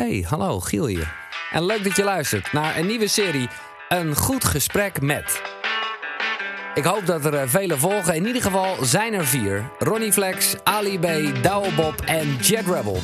[0.00, 1.14] Hey, hallo, Giel hier.
[1.52, 3.48] En leuk dat je luistert naar een nieuwe serie
[3.88, 5.42] Een Goed Gesprek Met.
[6.74, 8.14] Ik hoop dat er eh, vele volgen.
[8.14, 9.70] In ieder geval zijn er vier.
[9.78, 11.04] Ronnie Flex, Ali B,
[12.04, 12.98] en Jet Rebel.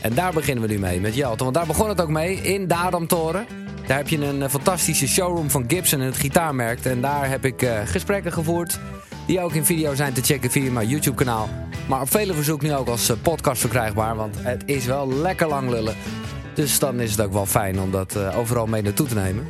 [0.00, 1.42] En daar beginnen we nu mee met Jelte.
[1.42, 3.46] Want daar begon het ook mee in de Adamtoren.
[3.86, 6.84] Daar heb je een eh, fantastische showroom van Gibson, het gitaarmerk.
[6.84, 8.78] En daar heb ik eh, gesprekken gevoerd.
[9.26, 11.48] Die ook in video zijn te checken via mijn YouTube kanaal.
[11.88, 14.16] Maar op vele verzoek nu ook als podcast verkrijgbaar.
[14.16, 15.94] Want het is wel lekker lang lullen.
[16.54, 19.46] Dus dan is het ook wel fijn om dat eh, overal mee naartoe te nemen.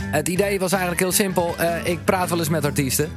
[0.00, 1.54] Het idee was eigenlijk heel simpel.
[1.56, 3.10] Eh, ik praat wel eens met artiesten.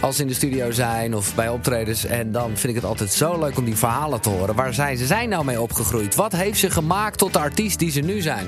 [0.00, 2.04] Als ze in de studio zijn of bij optredens.
[2.04, 4.54] En dan vind ik het altijd zo leuk om die verhalen te horen.
[4.54, 6.14] Waar zijn ze zijn nou mee opgegroeid?
[6.14, 8.46] Wat heeft ze gemaakt tot de artiest die ze nu zijn?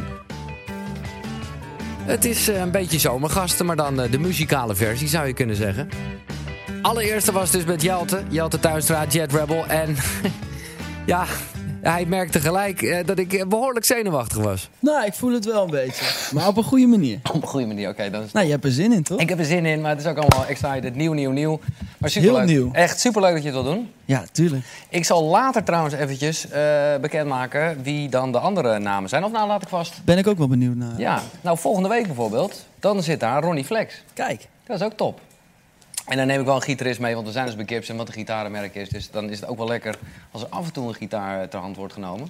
[2.03, 5.89] Het is eh, een beetje zomergasten, maar dan de muzikale versie zou je kunnen zeggen.
[6.83, 9.67] Allereerste was dus met Jelte, Jelte Tuinstra, Jet Rebel.
[9.67, 9.97] En
[11.07, 11.25] ja,
[11.83, 14.69] hij merkte gelijk eh, dat ik eh, behoorlijk zenuwachtig was.
[14.79, 16.05] Nou, ik voel het wel een beetje.
[16.35, 17.19] Maar op een goede manier.
[17.35, 18.11] Op een goede manier, oké.
[18.11, 19.21] dan is Nou, je hebt er zin in, toch?
[19.21, 20.95] Ik heb er zin in, maar het is ook allemaal excited.
[20.95, 21.61] Nieuw, nieuw, nieuw.
[21.99, 22.49] Maar superleuk.
[22.49, 22.73] Heel nieuw.
[22.73, 23.91] Echt superleuk dat je het wil doen.
[24.05, 24.65] Ja, tuurlijk.
[24.89, 26.63] Ik zal later trouwens eventjes eh,
[27.01, 29.25] bekendmaken wie dan de andere namen zijn.
[29.25, 30.05] Of nou, laat ik vast.
[30.05, 30.99] Ben ik ook wel benieuwd naar.
[30.99, 34.03] Ja, nou volgende week bijvoorbeeld, dan zit daar Ronnie Flex.
[34.15, 34.49] Kijk.
[34.65, 35.21] Dat is ook top.
[36.11, 38.09] En dan neem ik wel een gitarist mee, want we zijn dus bij Gibson, wat
[38.09, 38.89] een gitarenmerk is.
[38.89, 39.99] Dus dan is het ook wel lekker
[40.31, 42.29] als er af en toe een gitaar ter hand wordt genomen.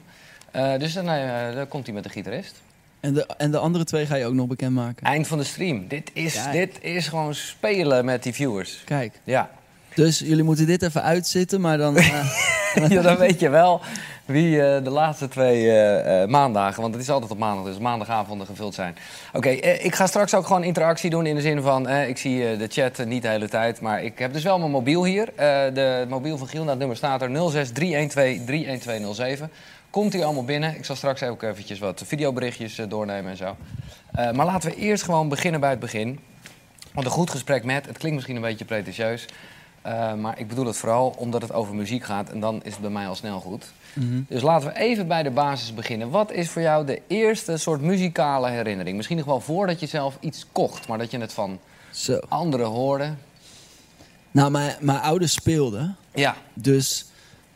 [0.51, 2.55] Eh, dus dan, eh, dan komt hij met de gitarist.
[3.01, 5.07] En de, en de andere twee ga je ook nog bekendmaken.
[5.07, 5.89] Eind van de stream.
[5.89, 6.53] Dit is, Kijk.
[6.53, 8.83] dit is gewoon spelen met die viewers.
[8.85, 9.21] Kijk.
[9.25, 9.51] Ja.
[9.95, 11.97] Dus jullie moeten dit even uitzitten, maar dan...
[11.97, 12.25] eh,
[12.89, 13.81] ja, dan weet je wel
[14.31, 18.47] wie eh, de laatste twee eh, maandagen, want het is altijd op maandag, dus maandagavonden
[18.47, 18.97] gevuld zijn.
[19.33, 22.67] Oké, ik ga straks ook gewoon interactie doen in de zin van, ik zie de
[22.69, 25.33] chat niet de hele tijd, maar ik heb dus wel mijn mobiel hier.
[25.75, 27.31] De mobiel van Giel, het nummer staat er
[29.41, 29.45] 06-312-31207.
[29.91, 30.75] Komt hij allemaal binnen?
[30.75, 33.57] Ik zal straks ook eventjes wat videoberichtjes doornemen en zo.
[34.13, 36.21] Maar laten we eerst gewoon beginnen bij het begin.
[36.95, 39.27] Want een goed gesprek met, het klinkt misschien een beetje pretentieus.
[40.17, 42.91] maar ik bedoel het vooral omdat het over muziek gaat en dan is het bij
[42.91, 43.73] mij al snel goed.
[43.95, 44.21] Mhm.
[44.29, 46.11] Dus laten we even bij de basis beginnen.
[46.11, 48.97] Wat is voor jou de eerste soort muzikale herinnering?
[48.97, 51.59] Misschien nog wel voordat je zelf iets kocht, maar dat je het van
[51.91, 52.19] Zo.
[52.29, 53.15] anderen hoorde.
[54.31, 55.97] Nou, mijn, mijn ouders speelden.
[56.15, 57.05] Ja, Dus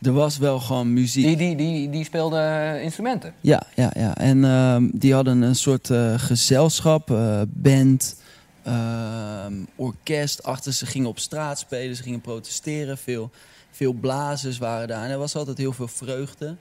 [0.01, 1.25] er was wel gewoon muziek.
[1.25, 3.33] die, die, die, die speelden instrumenten.
[3.41, 4.17] Ja, ja, ja.
[4.17, 8.21] En ehm, die hadden een soort eh, gezelschap, eh, band,
[8.63, 10.73] ehm, orkest achter.
[10.73, 12.97] Ze gingen op straat spelen, ze gingen protesteren.
[12.97, 13.31] Veel,
[13.75, 15.03] veel blazers waren daar.
[15.03, 16.55] En er was altijd heel veel vreugde.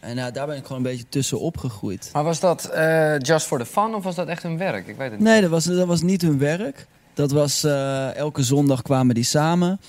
[0.00, 2.10] En nou, daar ben ik gewoon een beetje tussen opgegroeid.
[2.12, 4.86] Maar was dat eh, just for the fun of was dat echt hun werk?
[4.86, 5.28] Ik weet het niet.
[5.28, 6.86] Nee, dat was, dat was niet hun werk.
[7.14, 9.80] Dat was eh, elke zondag kwamen die samen.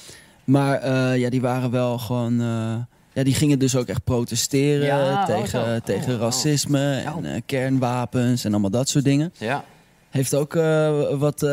[0.44, 2.34] Maar eh, ja, die waren wel gewoon.
[3.14, 5.80] ja, die gingen dus ook echt protesteren Ja, oh, tegen, zo.
[5.84, 6.22] tegen Oh, oh.
[6.22, 7.42] racisme en Oh.
[7.46, 9.34] kernwapens en allemaal dat soort dingen.
[9.38, 9.64] Ja,
[10.10, 10.54] Heeft ook
[11.20, 11.48] wat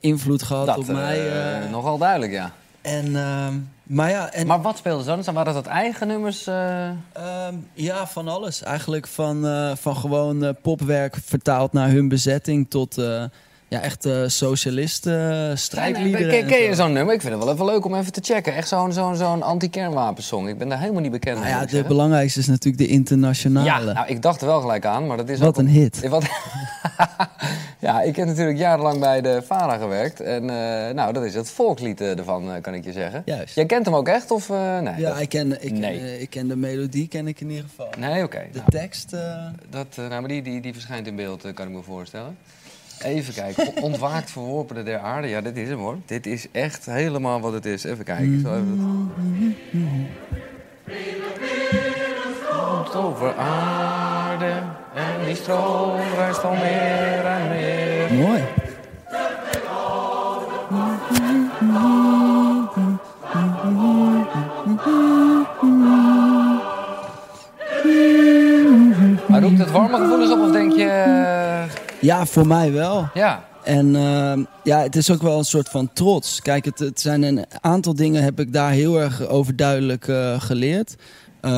[0.00, 1.30] invloed gehad dat op mij.
[1.70, 2.52] nogal duidelijk, ja.
[2.80, 3.54] en, ehm,
[3.88, 5.34] maar ja, en, Maar wat speelden ze dan?
[5.34, 6.46] Waren dat eigen nummers?
[6.46, 6.88] eh?
[6.88, 8.62] ehm, ja, van alles.
[8.62, 12.96] Eigenlijk van, eh, van gewoon eh, popwerk vertaald naar hun bezetting tot
[13.68, 16.28] ja, echt eh socialisten, strijdliederen.
[16.28, 16.74] Ken, en ken je zo.
[16.82, 17.14] zo'n nummer?
[17.14, 18.54] Ik vind het wel even leuk om even te checken.
[18.54, 20.48] Echt zo'n zo'n zo'n anti-kernwapensong.
[20.48, 21.52] Ik ben daar helemaal niet bekend Nou mee.
[21.54, 21.96] ja, moet ik de zeggen.
[21.96, 23.66] belangrijkste is natuurlijk de internationale.
[23.66, 25.56] Ja, nou, ik dacht er wel gelijk aan, maar dat is Wat ook...
[25.58, 26.08] een hit.
[26.08, 26.24] Wat...
[27.78, 30.20] ja, ik heb natuurlijk jarenlang bij de VARA gewerkt.
[30.20, 33.22] En eh, nou, dat is het volkslied eh, ervan, eh, kan ik je zeggen.
[33.24, 33.54] Juist.
[33.54, 34.94] Jij kent hem ook echt, of eh, nee?
[35.00, 35.98] Ja, Dat- ik ken, ik, Nee.
[36.00, 37.88] eh, ik ken de melodie, ken ik in ieder geval.
[37.98, 38.42] Nee, oké.
[38.52, 39.20] De Nou, tekst, eh,
[39.70, 42.36] dat, eh, nou, maar die, die, die verschijnt in beeld, eh, kan ik me voorstellen.
[43.02, 43.82] Even kijken.
[43.82, 45.28] Ontwaakt verworpenen der aarde.
[45.28, 45.96] Ja, dit is hem hoor.
[46.06, 47.84] Dit is echt helemaal wat het is.
[47.84, 48.40] Even kijken.
[48.40, 49.10] Zal even...
[52.50, 54.52] Komt over aarde
[54.94, 58.12] en die stroom ruist al meer en meer.
[58.12, 58.42] mooi.
[69.28, 71.17] Maar roept het warme gevoelens op of denk je...
[72.00, 73.08] Ja, voor mij wel.
[73.14, 76.40] ja, En ehm, ja, het is ook wel een soort van trots.
[76.42, 80.94] Kijk, het, het zijn een aantal dingen heb ik daar heel erg overduidelijk eh, geleerd.
[81.40, 81.50] Eh,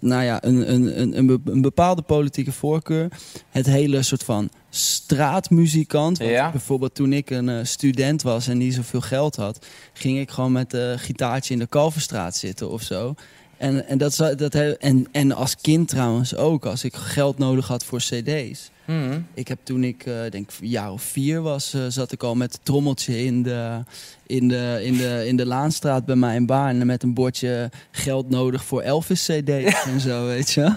[0.00, 3.08] nou ja, een, een, een, een be- een bepaalde politieke voorkeur.
[3.50, 6.18] Het hele soort van straatmuzikant.
[6.18, 6.50] Want Ja.
[6.50, 9.66] Bijvoorbeeld toen ik een eh, student was en niet zoveel geld had...
[9.92, 13.14] ging ik gewoon met een gitaartje in de Kalverstraat zitten of zo.
[13.56, 17.84] En, en, dat, dat, en, en als kind trouwens ook, als ik geld nodig had
[17.84, 18.70] voor cd's...
[18.86, 19.20] Mhm.
[19.34, 22.34] Ik heb toen ik eh, denk een jaar of vier was, eh, zat ik al
[22.34, 23.82] met het trommeltje in de,
[24.26, 26.86] in, de, in, de, in de Laanstraat bij mij in Baarn.
[26.86, 30.74] Met een bordje geld nodig voor Elvis cd's en zo, weet je.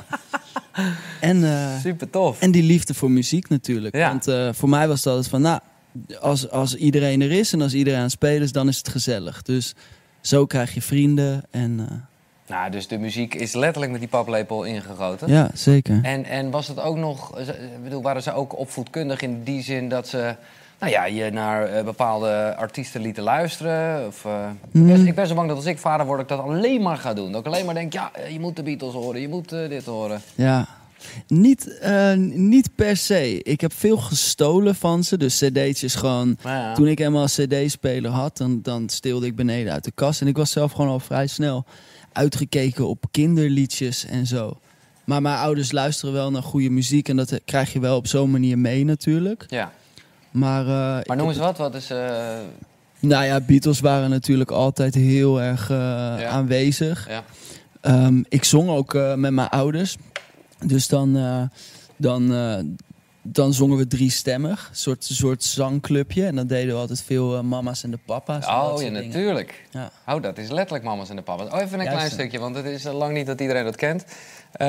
[1.22, 2.42] En, eh, Super tof.
[2.42, 3.96] en die liefde voor muziek natuurlijk.
[3.96, 4.08] Ja.
[4.10, 5.60] Want voor mij was het altijd van, nou,
[6.20, 8.90] als, als iedereen er is en als iedereen aan het spelen is, dan is het
[8.90, 9.42] gezellig.
[9.42, 9.74] Dus
[10.22, 12.08] zo krijg je vrienden en
[12.50, 15.28] Nou, dus de muziek is letterlijk met die paplepel ingegoten.
[15.28, 16.00] ja, zeker.
[16.04, 19.90] En, en was het ook nog, ik bedoel, waren ze ook opvoedkundig in die zin
[19.90, 20.36] dat ze
[20.80, 24.08] nou ja, je naar eh, bepaalde artiesten lieten luisteren?
[24.08, 24.32] Of, eh,
[24.72, 25.08] ik, ben, Mm.
[25.08, 27.14] ik ben zo bang dat als ik vader word, dat ik dat alleen maar ga
[27.14, 27.32] doen.
[27.32, 29.70] Dat ik alleen maar denk, ja, eh, je moet de Beatles horen, je moet eh,
[29.70, 30.22] dit horen.
[30.36, 30.68] Ja.
[31.28, 33.42] Niet, eh, niet per se.
[33.44, 35.18] Ik heb veel gestolen van ze.
[35.18, 36.38] Dus cd'tjes gewoon.
[36.44, 36.74] Ja.
[36.74, 40.22] Toen ik eenmaal een cd-speler had, dan, dan steelde ik beneden uit de kast.
[40.22, 41.66] En ik was zelf gewoon al vrij snel
[42.14, 44.58] uitgekeken op kinderliedjes en zo.
[45.04, 47.10] Maar mijn ouders luisteren wel naar goede muziek.
[47.10, 49.46] En dat krijg je wel op zo'n manier mee natuurlijk.
[49.50, 49.72] ja.
[50.32, 51.90] Maar, ik Maar noem eens wat, wat is...
[51.90, 52.38] eh,
[53.00, 57.08] Nou ja, Beatles waren natuurlijk altijd heel erg eh, aanwezig.
[57.10, 57.24] ja.
[57.82, 59.98] Ehm, ik zong ook met mijn ouders.
[60.66, 61.18] Dus dan,
[61.98, 62.28] dan,
[63.32, 64.68] dan zongen we driestemmig.
[64.70, 66.26] Een soort, soort zangclubje.
[66.26, 68.46] En dan deden we altijd veel eh, mama's en de papa's.
[68.46, 69.64] dat Oh, ja, natuurlijk.
[69.72, 69.92] Ja.
[70.08, 71.48] Oh, dat is letterlijk mama's en de papa's.
[71.52, 73.76] Oh, even een Juist, klein stukje, want het is eh, lang niet dat iedereen dat
[73.76, 74.06] kent.
[74.52, 74.68] Eh,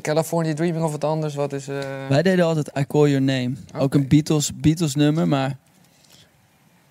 [0.00, 1.66] California Dreaming of wat anders, wat is...
[2.08, 3.52] Wij deden altijd I Call Your Name.
[3.78, 5.56] Ook een Beatles, Beatles nummer, maar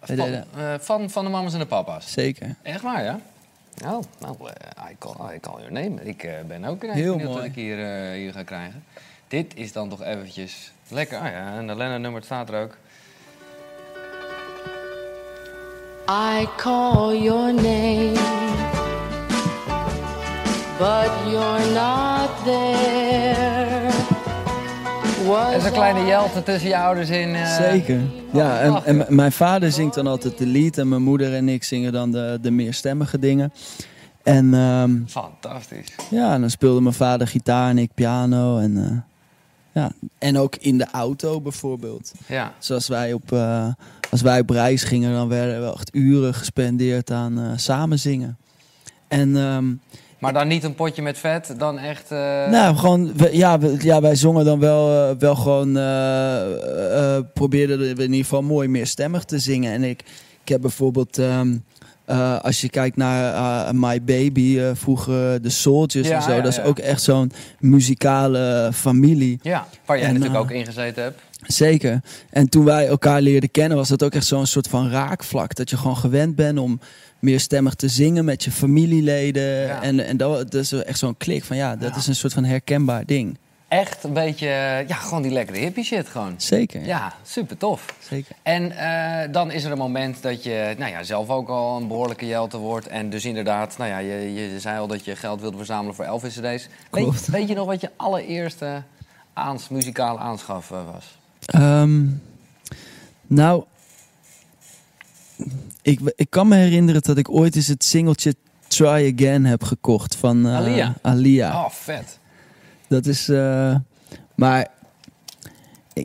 [0.01, 0.45] van, deden-
[0.79, 2.11] van, van de mama's en de papa's.
[2.11, 2.55] zeker.
[2.61, 3.19] Echt waar, ja?
[3.85, 4.35] Oh, nou,
[4.91, 6.03] I, call, I call your name.
[6.03, 7.45] Ik ben ook Heel mooi.
[7.45, 7.77] ik hier,
[8.11, 8.83] hier ga krijgen.
[9.31, 11.17] Dit is dan toch eventjes lekker.
[11.17, 12.77] Ah ja, en de Lennon-nummer staat er ook.
[16.09, 18.11] I call your name,
[20.77, 23.89] but you're not there.
[25.27, 27.35] Was Er is een kleine jelte tussen je ouders in.
[27.35, 27.99] eh, Zeker.
[28.33, 30.77] Ja, en, en mijn vader zingt dan altijd de lied.
[30.77, 33.53] En mijn moeder en ik zingen dan de, de meerstemmige dingen.
[34.23, 35.87] En ehm, Fantastisch.
[36.09, 38.57] Ja, en dan speelde mijn vader gitaar en ik piano.
[38.59, 39.10] En, eh,
[39.71, 39.91] ja.
[40.17, 42.11] en ook in de auto bijvoorbeeld.
[42.27, 42.53] Ja.
[42.59, 43.67] Zoals wij op, eh,
[44.09, 47.99] als wij op reis gingen, dan werden er wel echt uren gespendeerd aan eh, samen
[47.99, 48.37] zingen.
[49.07, 49.73] En ehm,
[50.19, 52.11] Maar dan niet een potje met vet, dan echt...
[52.11, 52.17] eh,
[52.49, 55.73] nou, gewoon, we- ja, we- ja, wij zongen dan wel, wel gewoon,
[57.33, 59.73] probeerden we in ieder geval mooi meerstemmig te zingen.
[59.73, 60.03] En ik,
[60.43, 61.57] ik heb bijvoorbeeld, ehm,
[62.11, 66.31] eh, als je kijkt naar eh, My Baby, eh, vroeger de Soldiers Ja, en zo,
[66.31, 66.63] ja, dat is ja.
[66.63, 69.39] ook echt zo'n muzikale familie.
[69.41, 71.21] Ja, waar jij En, natuurlijk ook ingezeten hebt.
[71.41, 72.01] Zeker.
[72.29, 75.55] En toen wij elkaar leerden kennen, was dat ook echt zo'n soort van raakvlak.
[75.55, 76.79] Dat je gewoon gewend bent om
[77.19, 79.81] meerstemmig te zingen met je familieleden.
[79.81, 82.43] En, en dat, dat is echt zo'n klik van ja, dat is een soort van
[82.43, 83.37] herkenbaar ding.
[83.71, 86.33] Echt een beetje, eh, ja, gewoon die lekkere hippie shit gewoon.
[86.37, 86.85] Zeker.
[86.85, 87.95] Ja, super tof.
[87.99, 88.35] Zeker.
[88.41, 91.87] En eh, dan is er een moment dat je nou ja, zelf ook al een
[91.87, 92.87] behoorlijke jelte wordt.
[92.87, 96.05] En dus inderdaad, nou ja, je, je zei al dat je geld wilde verzamelen voor
[96.05, 96.41] Elvis CD's.
[96.41, 97.27] Weet, Klopt.
[97.27, 98.83] weet je nog wat je allereerste
[99.33, 101.17] aans, muzikale aanschaf eh, was?
[101.45, 102.05] Ehm,
[103.27, 103.63] nou,
[105.81, 108.35] ik, ik kan me herinneren dat ik ooit eens het singeltje
[108.67, 110.95] Try Again heb gekocht van eh, Alia.
[111.01, 111.63] Alia.
[111.63, 112.19] Oh, vet.
[112.91, 113.29] Dat is.
[113.29, 113.75] eh,
[114.35, 114.67] maar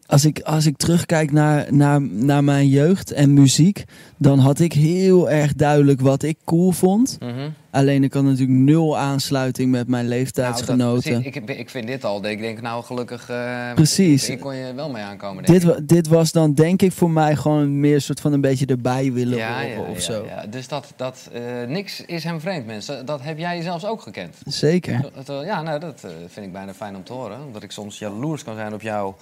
[0.06, 3.84] als ik, als ik terugkijk naar, naar, naar mijn jeugd en muziek,
[4.18, 7.16] dan had ik heel erg duidelijk wat ik cool vond.
[7.20, 7.48] Mhm.
[7.70, 11.12] Alleen ik had natuurlijk nul aansluiting met mijn Nou, leeftijdsgenoten.
[11.12, 11.42] dat- precies.
[11.48, 14.28] ik, ik vind dit al, ik denk nou gelukkig, eh, Precies.
[14.28, 15.44] ik kon je wel mee aankomen.
[15.44, 15.88] Denk dit, ik.
[15.88, 19.12] dit was dan denk ik voor mij gewoon meer een soort van een beetje erbij
[19.12, 20.24] willen ja, horen ja, of ja, zo.
[20.24, 20.46] ja.
[20.46, 23.06] Dus dat, dat eh, niks is hem vreemd, mensen.
[23.06, 24.36] Dat heb jij zelfs ook gekend.
[24.44, 25.10] Zeker.
[25.24, 27.38] Dat, ja, nou, dat eh, vind ik bijna fijn om te horen.
[27.46, 29.16] Omdat ik soms jaloers kan zijn op jouw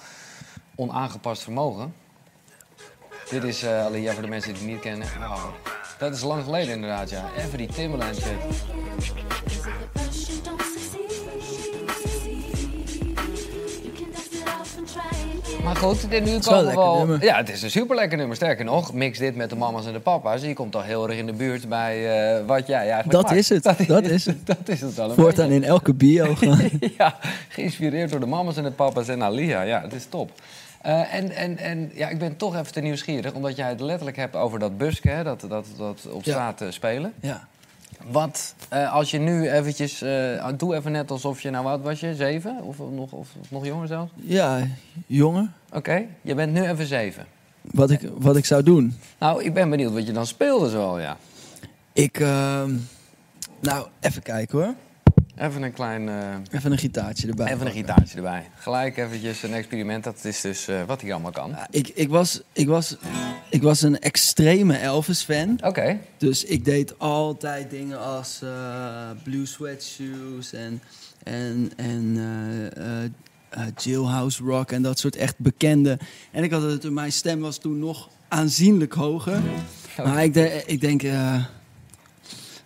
[0.74, 1.94] onaangepast vermogen.
[3.30, 5.08] Dit is eh Alia voor de mensen die het niet kennen.
[5.18, 5.52] Wauw.
[5.98, 7.24] Dat is lang geleden inderdaad, ja.
[7.36, 8.62] Even die Timberland shit.
[15.64, 16.96] Maar goed, dit, nu komen we lekker wel...
[16.98, 17.24] nummer.
[17.24, 18.36] Ja, het is een super lekker nummer.
[18.36, 20.42] Sterker nog, mix dit met de mama's en de papa's.
[20.42, 23.36] Je komt al heel erg in de buurt bij eh, wat jij eigenlijk Dat maakt.
[23.36, 24.46] is het, dat is het.
[24.46, 26.34] Dat is het een Voortaan in elke bio.
[26.98, 29.62] ja, geïnspireerd door de mama's en de papa's en Alia.
[29.62, 30.30] Ja, het is top.
[30.84, 34.16] Eh, en en, en ja, ik ben toch even te nieuwsgierig, omdat jij het letterlijk
[34.16, 37.12] hebt over dat busken, hè, dat, dat, dat op straat eh, spelen.
[37.20, 37.48] ja.
[38.10, 42.00] Wat, eh, als je nu eventjes, eh, doe even net alsof je, nou wat was
[42.00, 42.62] je, zeven?
[42.62, 44.12] Of nog, of, nog jonger zelfs?
[44.16, 44.66] ja,
[45.06, 45.54] jongen.
[45.72, 47.26] Oké, je bent nu even zeven.
[47.60, 48.98] Wat ik, wat ik zou doen.
[49.18, 51.16] Nou, ik ben benieuwd wat je dan speelde zo, ja.
[51.92, 52.72] Ik, ehm,
[53.60, 54.74] nou, even kijken hoor.
[55.38, 57.52] Even een klein, eh, Even een gitaartje erbij.
[57.52, 58.50] even een gitaartje erbij.
[58.58, 61.50] Gelijk eventjes een experiment, dat is dus eh, wat hij allemaal kan.
[61.50, 62.96] Ja, ik, ik, was, ik, was,
[63.50, 65.58] ik was een extreme Elvis-fan.
[65.64, 70.82] Oké, Dus ik deed altijd dingen als eh, Blue Sweat Shoes en,
[71.22, 72.18] en, en
[73.76, 75.98] Jailhouse Rock en dat soort echt bekende.
[76.32, 79.40] En ik had het, mijn stem was toen nog aanzienlijk hoger.
[80.04, 81.02] Maar ik, de- ik denk...
[81.02, 81.44] eh,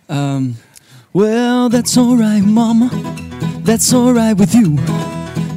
[0.05, 0.49] ehm,
[1.13, 2.89] well, that's alright, mama.
[3.63, 4.77] That's alright with you.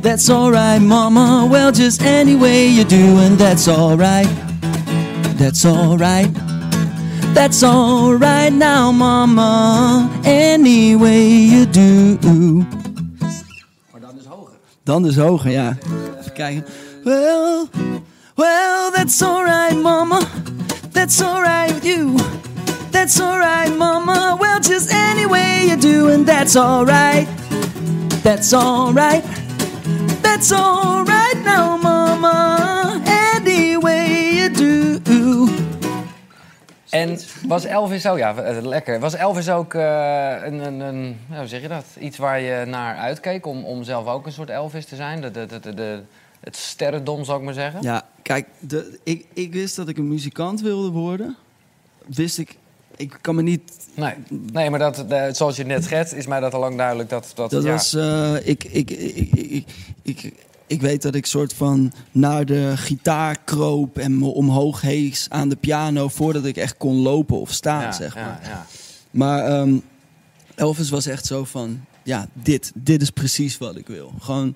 [0.00, 1.46] That's alright, mama.
[1.50, 4.28] Well, just any way you do, and that's alright.
[5.38, 6.28] That's alright.
[7.34, 10.10] That's alright now, mama.
[10.24, 12.18] Any way you do.
[13.90, 14.58] Maar dan is hoger.
[14.84, 15.76] Dan dus hoger, ja.
[16.20, 16.64] Even kijken.
[17.04, 17.68] Well,
[18.34, 20.20] well, that's alright, mama.
[20.92, 22.16] That's alright with you.
[22.92, 24.36] That's alright, mama.
[24.38, 27.26] Well, just any way you do, and that's alright.
[28.22, 29.24] That's alright.
[30.22, 33.00] That's alright now, mama.
[33.06, 35.48] Any way you do.
[36.90, 39.00] En was Elvis ook, ja, eh, lekker.
[39.00, 41.84] Was Elvis ook eh, een, een, een ja, hoe zeg je dat?
[42.00, 45.20] Iets waar je naar uitkeek om, om zelf ook een soort Elvis te zijn?
[45.20, 46.02] De, de, de, de, de-
[46.40, 47.82] het sterrendom, zou ik maar zeggen?
[47.82, 51.36] Ja, kijk, de, ik, ik wist dat ik een muzikant wilde worden.
[52.06, 52.56] Wist ik,
[53.02, 53.60] ik kan me niet
[53.94, 54.14] Nee,
[54.52, 57.08] nee maar dat, de- zoals je net schetst, is mij dat al lang duidelijk.
[57.08, 57.70] Dat, dat, Dat ja.
[57.70, 59.64] was, eh, ik, ik, ik, ik,
[60.02, 60.32] ik,
[60.66, 65.48] ik weet dat ik soort van naar de gitaar kroop en me omhoog hees aan
[65.48, 68.40] de piano voordat ik echt kon lopen of staan, ja, zeg maar.
[68.42, 68.66] Ja, ja.
[69.10, 69.76] Maar ehm,
[70.54, 74.12] Elvis was echt zo van, ja, dit, dit is precies wat ik wil.
[74.20, 74.54] Gewoon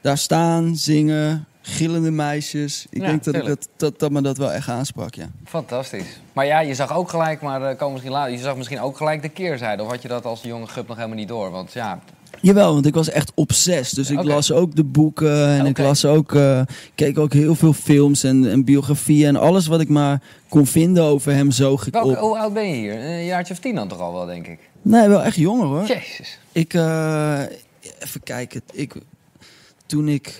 [0.00, 2.86] daar staan, zingen, gillende meisjes.
[2.90, 5.26] Ik Ja, denk dat, ik dat, dat, dat me dat wel echt aansprak, ja.
[5.44, 6.20] Fantastisch.
[6.32, 8.96] Maar ja, je zag ook gelijk, maar eh, komen misschien later, je zag misschien ook
[8.96, 9.82] gelijk de keerzijde.
[9.82, 11.50] Of had je dat als jonge gup nog helemaal niet door?
[11.50, 12.00] Want ja,
[12.40, 13.94] Jawel, want ik was echt obsessed.
[13.96, 16.60] Dus ik las ook de boeken en ik las ook, eh,
[16.94, 21.02] keek ook heel veel films en, en biografieën en alles wat ik maar kon vinden
[21.04, 22.18] over hem zoog ik welke, op.
[22.18, 22.94] hoe oud ben je hier?
[23.04, 24.58] Een jaartje of tien dan toch al wel, denk ik.
[24.82, 25.86] Nee, wel echt jonger hoor.
[25.86, 26.38] Jezus.
[26.52, 27.40] Ik, eh,
[27.98, 28.60] even kijken.
[28.72, 28.94] Ik,
[29.86, 30.36] toen ik,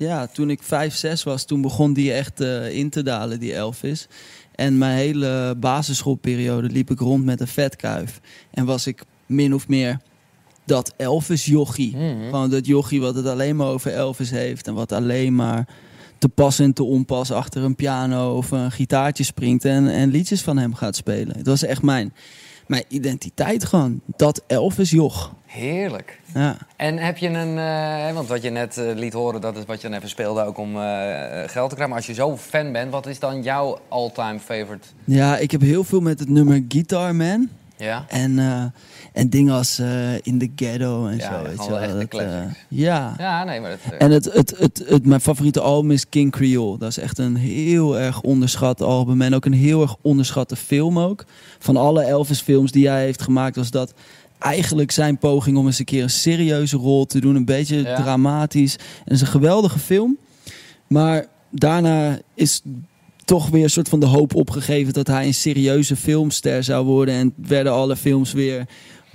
[0.00, 3.54] ja, toen ik vijf, zes was, toen begon die echt eh, in te dalen, die
[3.54, 4.08] Elvis.
[4.54, 8.20] En mijn hele basisschoolperiode liep ik rond met een vetkuif.
[8.50, 10.00] En was ik min of meer
[10.64, 11.96] dat Elvis-jochie.
[11.96, 12.24] Mhm.
[12.24, 14.66] Gewoon dat jochie wat het alleen maar over Elvis heeft.
[14.66, 15.68] En wat alleen maar
[16.18, 19.64] te pas en te onpas achter een piano of een gitaartje springt.
[19.64, 21.36] En, en liedjes van hem gaat spelen.
[21.36, 22.14] Het was echt mijn,
[22.66, 24.00] mijn identiteit gewoon.
[24.16, 25.32] Dat Elvis-joch.
[25.50, 26.20] Heerlijk.
[26.34, 26.56] Ja.
[26.76, 29.80] En heb je een, eh, want wat je net eh, liet horen, dat is wat
[29.80, 30.82] je dan even speelde ook om eh,
[31.46, 31.88] geld te krijgen.
[31.88, 34.88] Maar als je zo fan bent, wat is dan jouw all-time favorite?
[35.04, 37.48] ja, ik heb heel veel met het nummer Guitar Man.
[37.76, 38.04] Ja?
[38.08, 38.38] En,
[39.12, 39.78] en dingen als
[40.22, 41.42] In the Ghetto en Ja, zo.
[41.42, 41.98] Weet je wel.
[41.98, 42.64] Dat, classics.
[42.68, 43.14] ja.
[43.18, 43.98] Ja, nee, maar dat...
[43.98, 46.78] En het, het, het, het, mijn favoriete album is King Creole.
[46.78, 49.22] Dat is echt een heel erg onderschat album.
[49.22, 51.24] En ook een heel erg onderschatte film ook.
[51.58, 53.94] Van alle Elvis films die hij heeft gemaakt was dat
[54.40, 57.34] eigenlijk zijn poging om eens een keer een serieuze rol te doen.
[57.36, 57.94] Een beetje Ja.
[58.02, 58.74] dramatisch.
[58.76, 60.18] En het is een geweldige film.
[60.86, 62.62] Maar daarna is
[63.24, 67.14] toch weer een soort van de hoop opgegeven dat hij een serieuze filmster zou worden.
[67.14, 68.66] En werden alle films weer...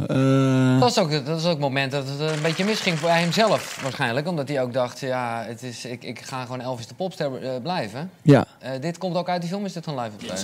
[0.07, 3.09] eh, Dat is, ook, dat is ook het moment dat het een beetje misging voor
[3.09, 4.27] hemzelf waarschijnlijk.
[4.27, 7.61] Omdat hij ook dacht, ja, het is, ik, ik ga gewoon Elvis de popster eh,
[7.61, 8.09] blijven.
[8.21, 10.35] ja, Eh, dit komt ook uit die film, is dit een live optreden?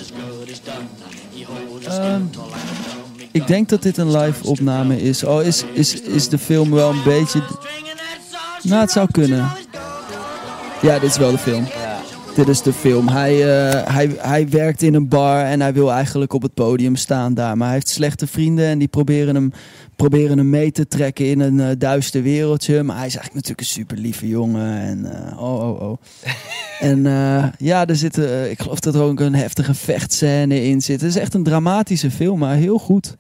[3.32, 5.24] Ik denk dat dit een live opname is.
[5.24, 7.42] Oh, is, is, is de film wel een beetje...
[8.62, 9.50] Nou, het zou kunnen.
[10.82, 11.64] Ja, dit is wel de film.
[11.64, 11.92] Ja.
[12.36, 13.08] Dit is de film.
[13.08, 16.96] Hij, eh, hij, hij werkt in een bar en hij wil eigenlijk op het podium
[16.96, 17.58] staan daar.
[17.58, 19.52] Maar hij heeft slechte vrienden en die proberen hem,
[20.08, 22.84] proberen hem mee te trekken in een eh, duister wereldje.
[22.84, 24.80] Maar hij is eigenlijk natuurlijk een super lieve jongen.
[24.80, 25.98] En eh, oh, oh, oh.
[26.90, 30.82] en eh, ja, er zit, eh, ik geloof dat er ook een heftige vechtscène in
[30.82, 31.02] zit.
[31.02, 33.16] Het is echt een dramatische film, maar heel goed.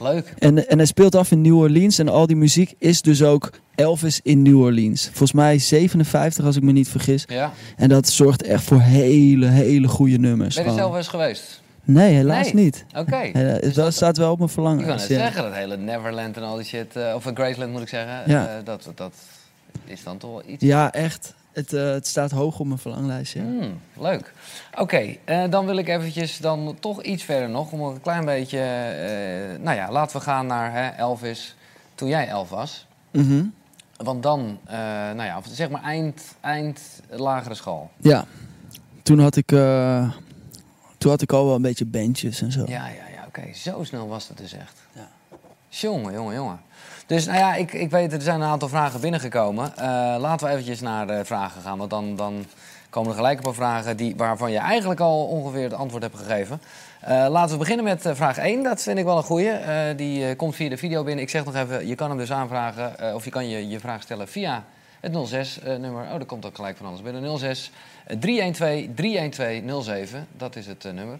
[0.00, 0.34] Leuk.
[0.38, 1.98] En, en hij speelt af in New Orleans.
[1.98, 5.04] En al die muziek is dus ook Elvis in New Orleans.
[5.04, 7.24] Volgens mij 57 als ik me niet vergis.
[7.26, 7.52] Ja.
[7.76, 10.54] En dat zorgt echt voor hele, hele goede nummers.
[10.54, 11.60] Ben je zelf eens geweest?
[11.92, 12.64] Nee, helaas Nee.
[12.64, 12.84] niet.
[12.96, 13.30] Oké.
[13.74, 14.98] Dat staat wel op mijn Ik kan Ja.
[14.98, 18.46] zeggen, dat hele Neverland en al die shit, eh, of Graceland moet ik zeggen, Ja.
[18.48, 19.14] eh, dat, dat
[19.84, 20.64] is dan toch wel iets.
[20.64, 21.34] ja, echt.
[21.52, 23.32] Het, eh, het staat hoog op mijn verlanglijst.
[23.32, 23.40] Ja.
[23.42, 24.32] Hmm, leuk.
[24.78, 25.16] Oké,
[25.50, 28.58] dan wil ik eventjes dan toch iets verder nog, om een klein beetje,
[29.60, 31.56] nou ja, laten we gaan naar hè, Elvis
[31.94, 32.86] toen jij elf was.
[33.10, 33.44] Mhm.
[33.96, 34.58] Want dan,
[35.14, 36.80] nou ja, zeg maar eind, eind
[37.10, 37.90] lagere school.
[37.96, 38.24] ja.
[39.02, 39.52] Toen had ik...
[40.98, 42.60] toen had ik al wel een beetje bandjes en zo.
[42.66, 43.52] Ja, ja, ja, oké.
[43.54, 44.76] Zo snel was het dus echt.
[44.92, 45.08] Ja.
[45.68, 46.60] Jongen, jongen, jongen.
[47.06, 49.76] Dus nou ja, ik, ik weet, er zijn een aantal vragen binnengekomen.
[49.76, 49.84] Eh,
[50.18, 52.44] laten we eventjes naar de vragen gaan, want dan, dan
[52.90, 56.16] komen er gelijk een paar vragen die, waarvan je eigenlijk al ongeveer het antwoord hebt
[56.16, 56.60] gegeven.
[57.00, 58.62] Eh, laten we beginnen met eh, vraag 1.
[58.62, 59.50] Dat vind ik wel een goeie.
[59.50, 61.24] Eh, die komt via de video binnen.
[61.24, 64.02] Ik zeg nog even, je kan hem dus aanvragen, of je kan je, je vraag
[64.02, 64.64] stellen via
[65.00, 66.04] Het 06-nummer.
[66.04, 67.38] oh, er komt ook gelijk van alles binnen.
[67.38, 67.70] 06
[68.08, 70.26] eh, 312 312 07.
[70.36, 71.18] Dat is het eh, nummer.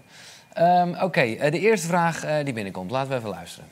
[0.52, 2.90] Ehm, Oké, eh, de eerste vraag eh, die binnenkomt.
[2.90, 3.68] Laten we even luisteren.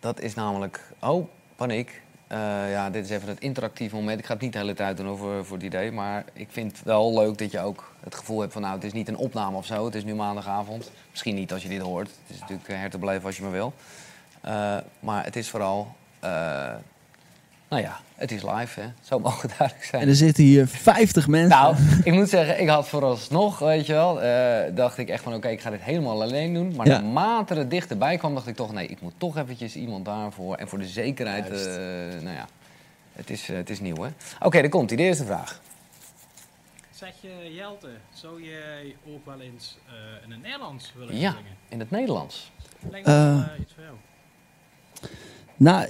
[0.00, 0.80] Dat is namelijk...
[1.00, 2.04] Oh, paniek.
[2.68, 4.18] Ja, dit is even het interactieve moment.
[4.18, 5.92] Ik ga het niet de hele tijd doen over, voor het idee.
[5.92, 8.62] Maar ik vind het wel leuk dat je ook het gevoel hebt van...
[8.62, 9.84] nou, het is niet een opname of zo.
[9.84, 10.90] Het is nu maandagavond.
[11.10, 12.08] Misschien niet als je dit hoort.
[12.08, 13.72] Het is natuurlijk her te blijven als je maar wil.
[15.00, 15.94] Maar het is vooral...
[17.68, 18.86] nou ja, het is live, hè.
[19.02, 20.02] Zo mogen duidelijk zijn.
[20.02, 21.48] En er zitten hier 50 mensen.
[21.58, 25.34] Nou, ik moet zeggen, ik had vooralsnog, weet je wel, eh, dacht ik echt van
[25.34, 26.74] oké, ik ga dit helemaal alleen doen.
[26.76, 26.92] Maar Ja.
[27.00, 30.56] naarmate het dichterbij kwam, dacht ik toch nee, ik moet toch eventjes iemand daarvoor.
[30.56, 32.46] En voor de zekerheid, eh, nou ja,
[33.12, 34.08] het is, eh, het is nieuw hè.
[34.40, 35.60] Oké, daar komt ie, de eerste vraag.
[36.90, 39.92] Zeg je Jelte, zou jij ook wel eens eh,
[40.24, 41.30] in het Nederlands willen Ja.
[41.30, 41.52] zingen?
[41.68, 42.50] In het Nederlands.
[42.90, 43.96] Lijkt me wel, iets voor jou.
[45.56, 45.88] Nou,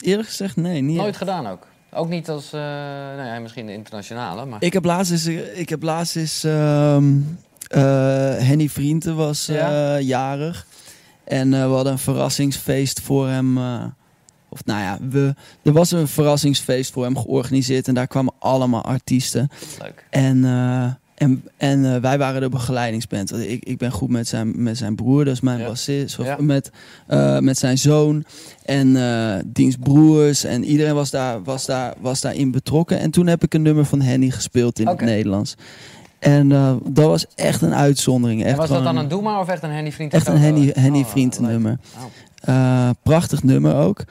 [0.00, 0.80] eerlijk gezegd, nee.
[0.82, 1.18] Niet Nooit echt.
[1.18, 1.66] gedaan ook.
[1.92, 4.62] Ook niet als, eh, nou ja, misschien de internationale, maar...
[4.62, 7.12] Ik heb laatst eens, ik heb laatst eens ehm,
[7.68, 7.80] eh,
[8.38, 9.98] Henny Vrienden was eh, Ja.
[10.00, 10.66] jarig.
[11.24, 13.58] En we hadden een verrassingsfeest voor hem.
[14.48, 17.88] of nou ja, we, er was een verrassingsfeest voor hem georganiseerd.
[17.88, 19.48] En daar kwamen allemaal artiesten.
[19.82, 20.06] Leuk.
[20.10, 20.44] En,
[21.16, 23.36] en, en eh, wij waren de begeleidingsband.
[23.38, 25.66] Ik, ik ben goed met zijn, met zijn broer, dat is mijn Ja.
[25.66, 26.18] bassist.
[26.18, 26.36] Of Ja.
[26.40, 26.70] met,
[27.06, 28.24] eh, met zijn zoon
[28.64, 30.44] en eh diens broers.
[30.44, 32.98] En iedereen was, daar, was, daar, was daarin betrokken.
[32.98, 35.54] En toen heb ik een nummer van Henny gespeeld in het Nederlands.
[36.18, 36.48] En
[36.84, 38.40] dat was echt een uitzondering.
[38.42, 40.12] Echt En was dat dan een Doe maar of echt een Henny Vriend?
[40.12, 41.48] Echt een Henny, Henny Vriend leuk.
[41.50, 41.78] nummer.
[42.48, 42.90] Oh.
[43.02, 44.04] Prachtig nummer ook.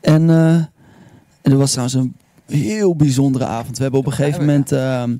[0.00, 2.14] En, en er was trouwens een
[2.46, 3.76] heel bijzondere avond.
[3.76, 5.16] We hebben op een gegeven moment ehm,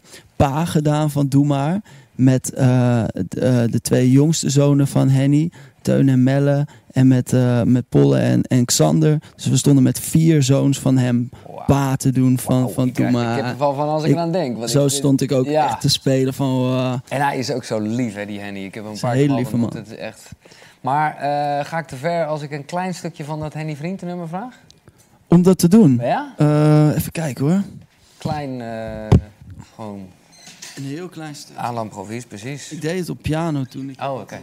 [0.51, 1.81] Pa gedaan van Doe Maar.
[2.15, 5.51] Met eh, d- eh, de twee jongste zonen van Henny.
[5.83, 6.67] Teun en Melle.
[6.93, 9.19] En met, eh, met Polle en, en Xander.
[9.35, 11.65] Dus we stonden met vier zoons van hem Wauw.
[11.67, 13.37] Pa te doen van, van ik Doe krijg er Maar.
[13.37, 14.57] kippenvel van als ik, Ik- eraan denk.
[14.59, 15.69] want Zo ik- stond ik ook Ja.
[15.69, 16.73] echt te spelen van...
[17.09, 18.65] En hij is ook zo lief, hè, die Henny.
[18.65, 19.73] Ik heb hem een paar keer lieve man.
[19.77, 20.31] Het is echt...
[20.81, 21.17] Maar
[21.65, 24.55] ga ik te ver als ik een klein stukje van dat Henny Vrienden-nummer vraag?
[25.29, 26.01] om dat te doen.
[26.03, 26.35] Ja?
[26.97, 27.63] Even kijken hoor.
[28.19, 28.63] Klein,
[29.75, 30.07] gewoon
[30.77, 31.57] Een heel klein stuk.
[31.57, 32.73] à l'improvis, precies.
[32.73, 34.01] Ik deed het op piano toen ik...
[34.01, 34.41] Oh, oké.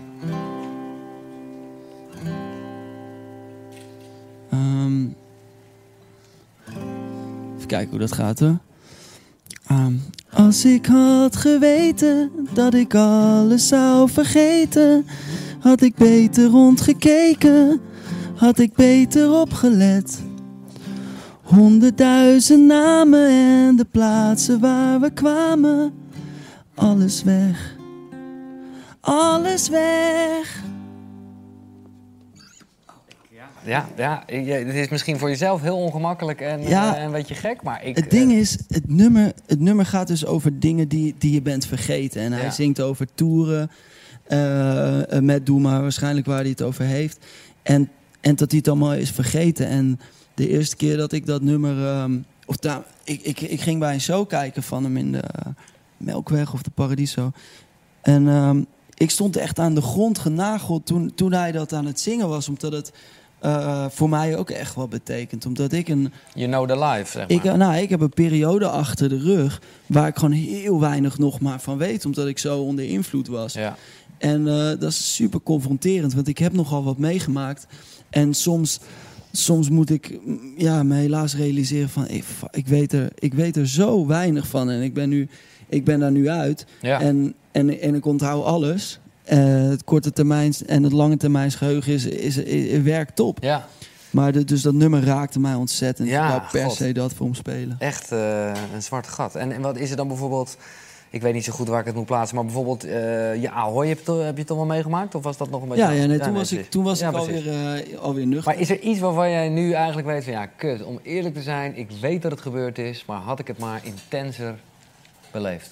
[4.50, 5.06] Ehm,
[7.56, 8.58] even kijken hoe dat gaat hoor.
[9.68, 9.94] Ehm,
[10.34, 15.06] als ik had geweten dat ik alles zou vergeten,
[15.60, 17.82] had ik beter rondgekeken,
[18.36, 20.20] had ik beter opgelet.
[21.42, 25.94] Honderdduizend namen en de plaatsen waar we kwamen,
[26.80, 27.76] alles weg,
[29.02, 30.64] alles weg.
[33.66, 36.96] Ja, ja, het is misschien voor jezelf heel ongemakkelijk en, Ja.
[36.98, 37.96] eh, een beetje gek, maar ik...
[37.96, 41.42] Het ding eh, is, het nummer, het nummer gaat dus over dingen die, die je
[41.42, 42.22] bent vergeten.
[42.22, 43.72] En hij zingt over toeren
[44.28, 47.26] eh, met Doe maar waarschijnlijk waar hij het over heeft.
[47.64, 47.90] En,
[48.22, 49.68] en dat hij het allemaal is vergeten.
[49.68, 50.00] En
[50.34, 51.86] de eerste keer dat ik dat nummer...
[51.88, 55.24] ehm, of daar, ik, ik, ik ging bij een show kijken van hem in de
[56.00, 57.32] Melkweg of de Paradiso.
[58.02, 62.00] En ehm, ik stond echt aan de grond genageld toen, toen hij dat aan het
[62.00, 62.50] zingen was.
[62.50, 62.92] Omdat het
[63.40, 65.46] eh, voor mij ook echt wat betekent.
[65.46, 67.38] Omdat ik een You know the life, zeg maar.
[67.38, 71.18] ik, eh, nou, ik heb een periode achter de rug waar ik gewoon heel weinig
[71.18, 73.54] nog maar van weet, omdat ik zo onder invloed was.
[73.54, 73.78] ja.
[74.18, 77.68] En eh, dat is super confronterend, want ik heb nogal wat meegemaakt.
[78.10, 78.80] En soms,
[79.32, 83.58] soms moet ik mm, ja, me helaas realiseren van, ik, ik, weet er, ik weet
[83.58, 85.30] er zo weinig van en ik ben, nu,
[85.70, 86.66] ik ben daar nu uit.
[86.82, 87.02] Ja.
[87.02, 89.00] En, en, en ik onthoud alles.
[89.24, 93.38] Eh, het korte termijn en het lange termijn geheugen is, is, is, werkt top.
[93.42, 93.68] ja,
[94.10, 96.10] Maar de, dus dat nummer raakte mij ontzettend.
[96.10, 96.76] Ja, ik wou per God.
[96.76, 97.76] se dat voor hem spelen.
[97.80, 99.36] echt eh, een zwart gat.
[99.36, 100.58] En, en wat is er dan bijvoorbeeld...
[101.12, 102.92] Ik weet niet zo goed waar ik het moet plaatsen, maar bijvoorbeeld uh,
[103.42, 105.16] je Ahoy, heb je, toch, heb je toch wel meegemaakt?
[105.16, 105.84] Of was dat nog een beetje...
[105.84, 108.52] Ja, ja, nee, toen, nee, was ik, toen was Ja, ik alweer, uh, alweer nuchter.
[108.52, 111.42] Maar is er iets waarvan jij nu eigenlijk weet van ja, kut, om eerlijk te
[111.42, 114.56] zijn, ik weet dat het gebeurd is, maar had ik het maar intenser
[115.32, 115.70] beleefd?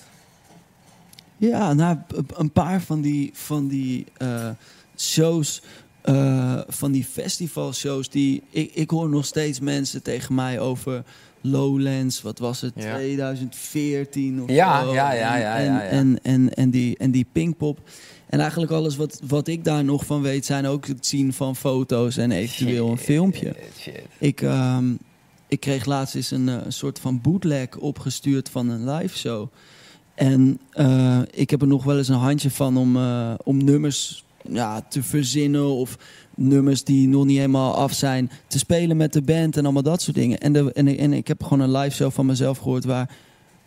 [1.38, 1.98] Ja, nou,
[2.34, 4.50] een paar van die, van die uh,
[4.98, 5.62] shows,
[6.06, 11.04] uh, van die festivalshows, die ik, ik hoor nog steeds mensen tegen mij over
[11.42, 12.94] Lowlands, wat was het, Ja.
[12.96, 14.94] 2014 of Ja, zo.
[14.94, 15.90] ja, ja, ja, en, ja, ja.
[15.90, 17.80] En, en, en, die, en die Pinkpop.
[18.30, 21.56] En eigenlijk alles wat, wat ik daar nog van weet, zijn ook het zien van
[21.56, 23.56] foto's en eventueel een filmpje.
[23.80, 24.02] Shit.
[24.18, 24.86] Ik, ehm,
[25.48, 29.48] ik kreeg laatst eens een, eh, een soort van bootleg opgestuurd van een live show.
[30.16, 34.26] En eh, ik heb er nog wel eens een handje van om, eh, om nummers
[34.50, 35.98] ja, te verzinnen of
[36.36, 40.02] nummers die nog niet helemaal af zijn te spelen met de band en allemaal dat
[40.02, 40.38] soort dingen.
[40.38, 43.10] En, de, en, en ik heb gewoon een live show van mezelf gehoord waar,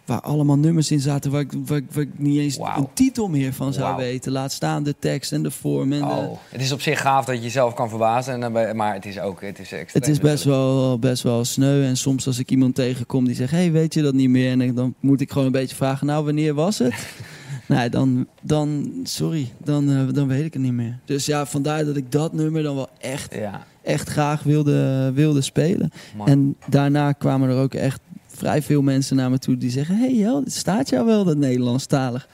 [0.04, 3.28] waar allemaal nummers in zaten waar ik, waar, ik- waar ik niet eens een titel
[3.28, 4.32] meer van zou weten.
[4.32, 5.92] Laat staan de tekst en de vorm.
[5.92, 8.94] En de- Oh, het is op zich gaaf dat je jezelf kan verbazen, en maar
[8.94, 10.02] het is ook het is extreem.
[10.02, 11.84] Het is best wel, best wel sneu.
[11.84, 13.50] En soms als ik iemand tegenkom die zegt...
[13.50, 14.50] hey, weet je dat niet meer?
[14.60, 16.06] En dan moet ik gewoon een beetje vragen...
[16.06, 16.94] nou, wanneer was het?
[17.68, 18.90] nee, dan, dan...
[19.02, 20.98] Sorry, dan, eh, dan weet ik het niet meer.
[21.04, 25.40] Dus ja, vandaar dat ik dat nummer dan wel echt, Ja, echt graag wilde, wilde
[25.40, 25.90] spelen.
[26.24, 28.00] En daarna kwamen er ook echt
[28.40, 29.56] vrij veel mensen naar me toe...
[29.56, 29.96] die zeggen...
[29.98, 32.28] hey, Jel, het staat jou wel, dat Nederlandstalig.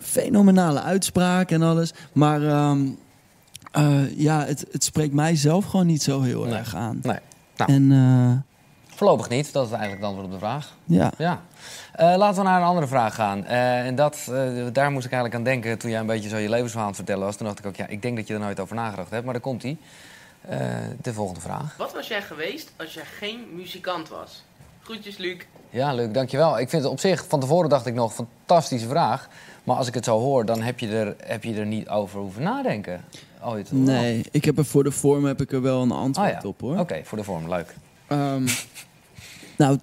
[0.00, 1.92] Fenomenale uitspraak en alles.
[2.12, 2.42] Maar...
[2.46, 2.86] ehm,
[3.72, 6.54] eh, ja, het, het spreekt mij zelf gewoon niet zo heel Nee.
[6.54, 6.98] erg aan.
[7.02, 7.18] Nee.
[7.56, 7.72] Nou.
[7.72, 10.74] En eh, Voorlopig niet, dat is eigenlijk het antwoord op de vraag.
[10.84, 11.40] ja, Ja.
[11.92, 13.44] Eh, laten we naar een andere vraag gaan.
[13.44, 16.36] Eh, en dat, eh, daar moest ik eigenlijk aan denken toen jij een beetje zo
[16.36, 17.36] je levensverhaal aan het vertellen was.
[17.36, 19.24] Toen dacht ik ook, ja, ik denk dat je er nooit over nagedacht hebt.
[19.24, 19.64] Maar daar komt.
[19.64, 19.76] Eh,
[21.02, 21.76] de volgende vraag.
[21.76, 24.44] Wat was jij geweest als jij geen muzikant was?
[24.86, 25.36] Groetjes, Luc.
[25.70, 26.58] Ja, leuk, dankjewel.
[26.58, 29.28] Ik vind het op zich, van tevoren dacht ik nog, fantastische vraag.
[29.64, 32.20] Maar als ik het zo hoor, dan heb je er, heb je er niet over
[32.20, 33.00] hoeven nadenken.
[33.44, 33.72] Ooit.
[33.72, 36.48] nee, ik heb er voor de vorm heb ik er wel een antwoord Oh ja.
[36.48, 36.78] op hoor.
[36.78, 37.74] Oké, voor de vorm, leuk.
[38.06, 38.46] Ehm,
[39.56, 39.78] nou,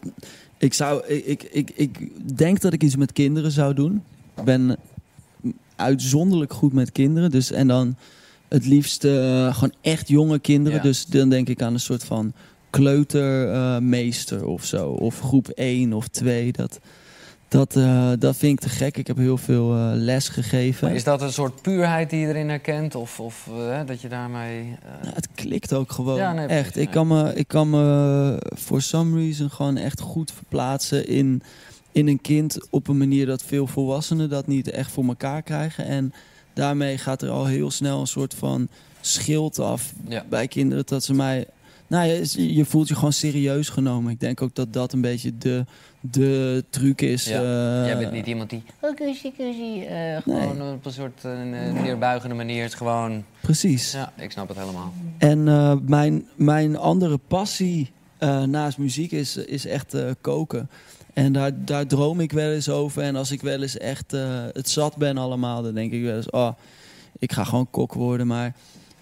[0.57, 4.03] ik, zou, ik, ik, ik, ik denk dat ik iets met kinderen zou doen.
[4.35, 4.77] Ik ben
[5.75, 7.31] uitzonderlijk goed met kinderen.
[7.31, 7.95] Dus, en dan
[8.47, 10.77] het liefst eh, gewoon echt jonge kinderen.
[10.77, 10.83] Ja.
[10.83, 12.33] Dus dan denk ik aan een soort van
[12.73, 14.89] kleutermeester of zo.
[14.89, 16.51] Of groep 1 of 2.
[16.51, 16.79] Dat,
[17.47, 18.97] dat, eh, dat vind ik te gek.
[18.97, 20.87] Ik heb heel veel eh, les gegeven.
[20.87, 22.95] Maar is dat een soort puurheid die je erin herkent?
[22.95, 24.65] Of, of eh, dat je daarmee...
[25.03, 26.17] Ja, het klikt ook gewoon.
[26.17, 26.77] Ja, nee, precies, echt.
[26.77, 31.41] Ik kan me, ik kan me for some reason gewoon echt goed verplaatsen in,
[31.91, 35.85] in een kind op een manier dat veel volwassenen dat niet echt voor elkaar krijgen.
[35.85, 36.13] En
[36.53, 38.67] daarmee gaat er al heel snel een soort van
[39.01, 40.25] schild af Ja.
[40.29, 41.47] bij kinderen dat ze mij.
[41.93, 44.11] Nou, je, je voelt je gewoon serieus genomen.
[44.11, 45.65] Ik denk ook dat dat een beetje de,
[45.99, 47.25] de truc is.
[47.25, 47.41] Ja.
[47.81, 48.63] eh, Jij bent niet iemand die...
[48.79, 49.85] Oh, kusie, kusie.
[49.85, 51.31] eh, gewoon op een soort eh,
[51.81, 52.63] neerbuigende manier.
[52.63, 53.23] Het gewoon...
[53.41, 53.91] Precies.
[53.91, 54.93] Ja, ik snap het helemaal.
[55.17, 55.43] En
[55.85, 57.91] mijn, mijn andere passie
[58.45, 60.69] naast muziek is, is echt koken.
[61.13, 63.01] En daar, daar droom ik wel eens over.
[63.03, 64.11] En als ik wel eens echt
[64.53, 66.29] het zat ben allemaal, dan denk ik wel eens...
[66.29, 66.51] Oh,
[67.19, 68.27] ik ga gewoon kok worden.
[68.27, 68.55] Maar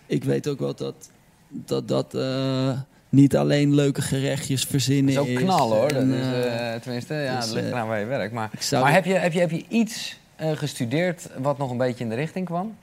[0.05, 1.10] ik weet ook wel dat
[1.51, 5.37] dat, dat eh, niet alleen leuke gerechtjes verzinnen Dat is.
[5.37, 5.93] ook knal hoor.
[5.93, 8.33] Dat is, eh, eh, tenminste, ja, dus, het ligt eraan waar je werkt.
[8.33, 12.03] Maar, zou maar heb, je, heb, je, heb je iets gestudeerd wat nog een beetje
[12.03, 12.75] in de richting kwam?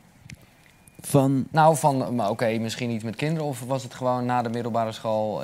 [1.00, 3.48] van Nou, van, maar oké, misschien iets met kinderen.
[3.48, 5.42] Of was het gewoon na de middelbare school...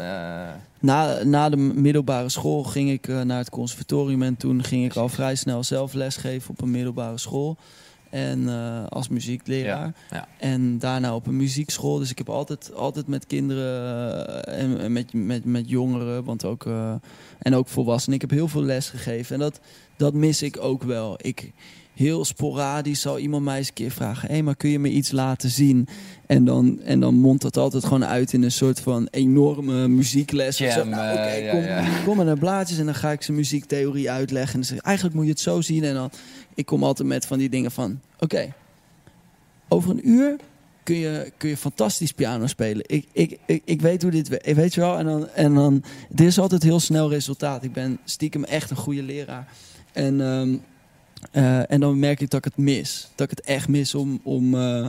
[0.80, 5.08] Na, na de middelbare school ging ik naar het conservatorium en toen ging ik al
[5.08, 7.56] vrij snel zelf lesgeven op een middelbare school.
[8.14, 9.94] En eh, als muziekleraar.
[10.10, 10.28] Ja, ja.
[10.38, 11.98] En daarna op een muziekschool.
[11.98, 16.44] Dus ik heb altijd, altijd met kinderen eh, en, en met, met, met jongeren, want
[16.44, 16.94] ook, eh,
[17.38, 18.14] en ook volwassenen.
[18.14, 19.60] Ik heb heel veel les gegeven en dat,
[19.96, 21.18] dat mis ik ook wel.
[21.20, 21.52] Ik,
[21.94, 25.10] heel sporadisch zal iemand mij eens een keer vragen: hé, maar kun je me iets
[25.10, 25.88] laten zien?
[26.26, 30.60] En dan, en dan mondt dat altijd gewoon uit in een soort van enorme muziekles.
[30.60, 30.78] of zo.
[30.78, 32.02] Jam, Nou, oké, ja, kom, ja.
[32.04, 34.52] kom maar naar blaadjes en dan ga ik ze muziektheorie uitleggen.
[34.52, 35.84] En dan zeg ik, eigenlijk moet je het zo zien.
[35.84, 36.10] En dan,
[36.54, 38.54] ik kom altijd met van die dingen van, oké,
[39.68, 40.36] over een uur
[40.84, 42.84] kun je, kun je fantastisch piano spelen.
[42.86, 44.98] Ik, ik, ik, ik weet hoe dit werkt, weet je wel.
[44.98, 47.64] En dan, en dan, dit is altijd heel snel resultaat.
[47.64, 49.48] Ik ben stiekem echt een goede leraar.
[49.92, 50.56] En, ehm,
[51.30, 53.08] eh, en dan merk ik dat ik het mis.
[53.14, 54.86] Dat ik het echt mis om, om eh,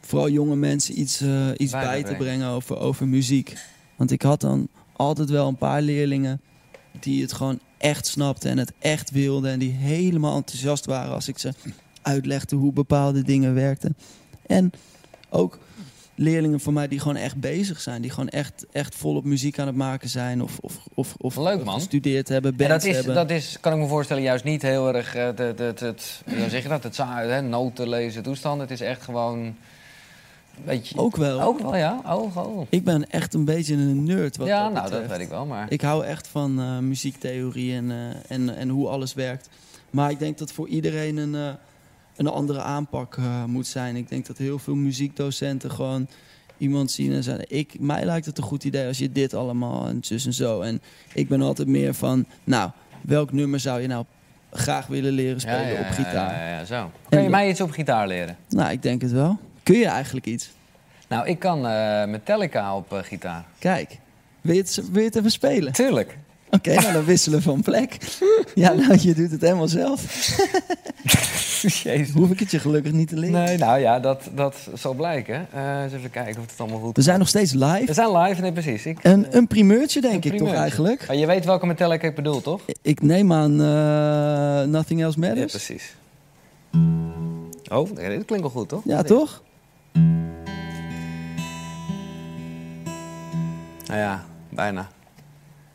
[0.00, 3.56] vooral jonge mensen iets, eh, iets Bij bij, te brengen over, over muziek.
[3.96, 6.40] Want ik had dan altijd wel een paar leerlingen
[7.00, 9.50] die het gewoon echt snapten en het echt wilden.
[9.50, 11.52] En die helemaal enthousiast waren als ik ze
[12.02, 13.96] uitlegde hoe bepaalde dingen werkten.
[14.46, 14.70] En
[15.30, 15.58] ook
[16.14, 18.02] leerlingen van mij die gewoon echt bezig zijn.
[18.02, 20.42] Die gewoon echt, echt volop muziek aan het maken zijn.
[20.42, 21.74] Of, of, of, of Leuk, man.
[21.74, 23.14] gestudeerd hebben, En dat is, hebben.
[23.14, 25.14] dat is, kan ik me voorstellen, juist niet heel erg...
[25.14, 26.82] eh, Het, het, het, het, hoe zeg je dat?
[26.82, 28.60] Het hè, noten lezen toestand.
[28.60, 29.56] Het is echt gewoon...
[30.64, 30.98] Beetje...
[30.98, 31.42] Ook wel.
[31.42, 32.00] Ook wel, ja?
[32.06, 32.66] Oh, oh.
[32.68, 35.46] Ik ben echt een beetje een nerd wat ja, dat nou, dat weet ik wel,
[35.46, 35.72] maar...
[35.72, 37.96] Ik hou echt van eh, muziektheorie en, eh,
[38.28, 39.48] en, en hoe alles werkt.
[39.90, 41.54] Maar ik denk dat voor iedereen een, eh,
[42.16, 43.96] een andere aanpak moet zijn.
[43.96, 46.06] Ik denk dat heel veel muziekdocenten gewoon
[46.58, 47.44] iemand zien en zeggen...
[47.48, 50.60] Ik, mij lijkt het een goed idee als je dit allemaal en zus en zo.
[50.60, 50.82] En
[51.14, 54.04] ik ben altijd meer van, nou, welk nummer zou je nou
[54.50, 56.34] graag willen leren spelen op gitaar?
[56.34, 56.90] Ja, ja, ja, zo.
[57.08, 58.36] Kun je En- mij iets op gitaar leren?
[58.48, 59.38] Nou, ik denk het wel.
[59.62, 60.50] Kun je eigenlijk iets?
[61.08, 63.44] Nou, ik kan eh, Metallica op eh, gitaar.
[63.58, 63.98] Kijk,
[64.40, 65.72] wil je het, wil je het even spelen?
[65.72, 66.18] Tuurlijk.
[66.50, 67.96] Oké, nou dan wisselen we van plek.
[68.54, 70.00] Ja, nou, je doet het helemaal zelf.
[71.82, 72.10] Jezus.
[72.14, 73.44] Hoef ik het je gelukkig niet te leren.
[73.44, 75.46] Nee, nou ja, dat, dat zal blijken.
[75.52, 77.92] Eh, eens even kijken of het allemaal goed We zijn nog steeds We live.
[77.94, 78.86] zijn live, nee precies.
[78.86, 81.06] Ik, Een, een primeurtje, denk Een ik toch eigenlijk?
[81.06, 82.60] Maar je weet welke Metallica ik bedoel, toch?
[82.82, 83.56] Ik neem aan
[84.70, 85.52] Nothing Else Ja, Matters.
[85.52, 85.94] precies.
[87.70, 88.82] Oh, dit klinkt wel goed, toch?
[88.84, 89.42] Ja, toch?
[93.86, 94.88] Nou ja, bijna.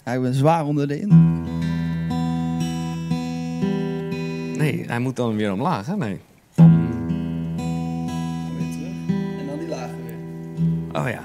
[0.05, 1.07] Ja, ik ben zwaar onder de in.
[4.57, 5.97] Nee, hij moet dan weer omlaag, hè?
[5.97, 6.19] Nee.
[6.55, 6.67] Weer
[8.71, 8.93] terug.
[9.39, 11.01] En dan die lager weer.
[11.01, 11.23] Oh ja.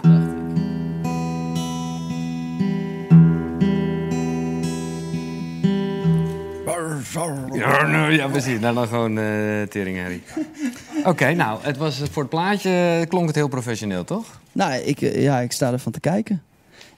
[7.53, 8.61] Ja, nou, ja precies.
[8.61, 10.23] Nou, dan gewoon eh tering, Harry.
[11.11, 14.41] Oké, nou, het was, eh, voor het plaatje klonk het heel professioneel, toch?
[14.53, 16.43] Nou, ik, eh, ja, ik sta ervan te kijken.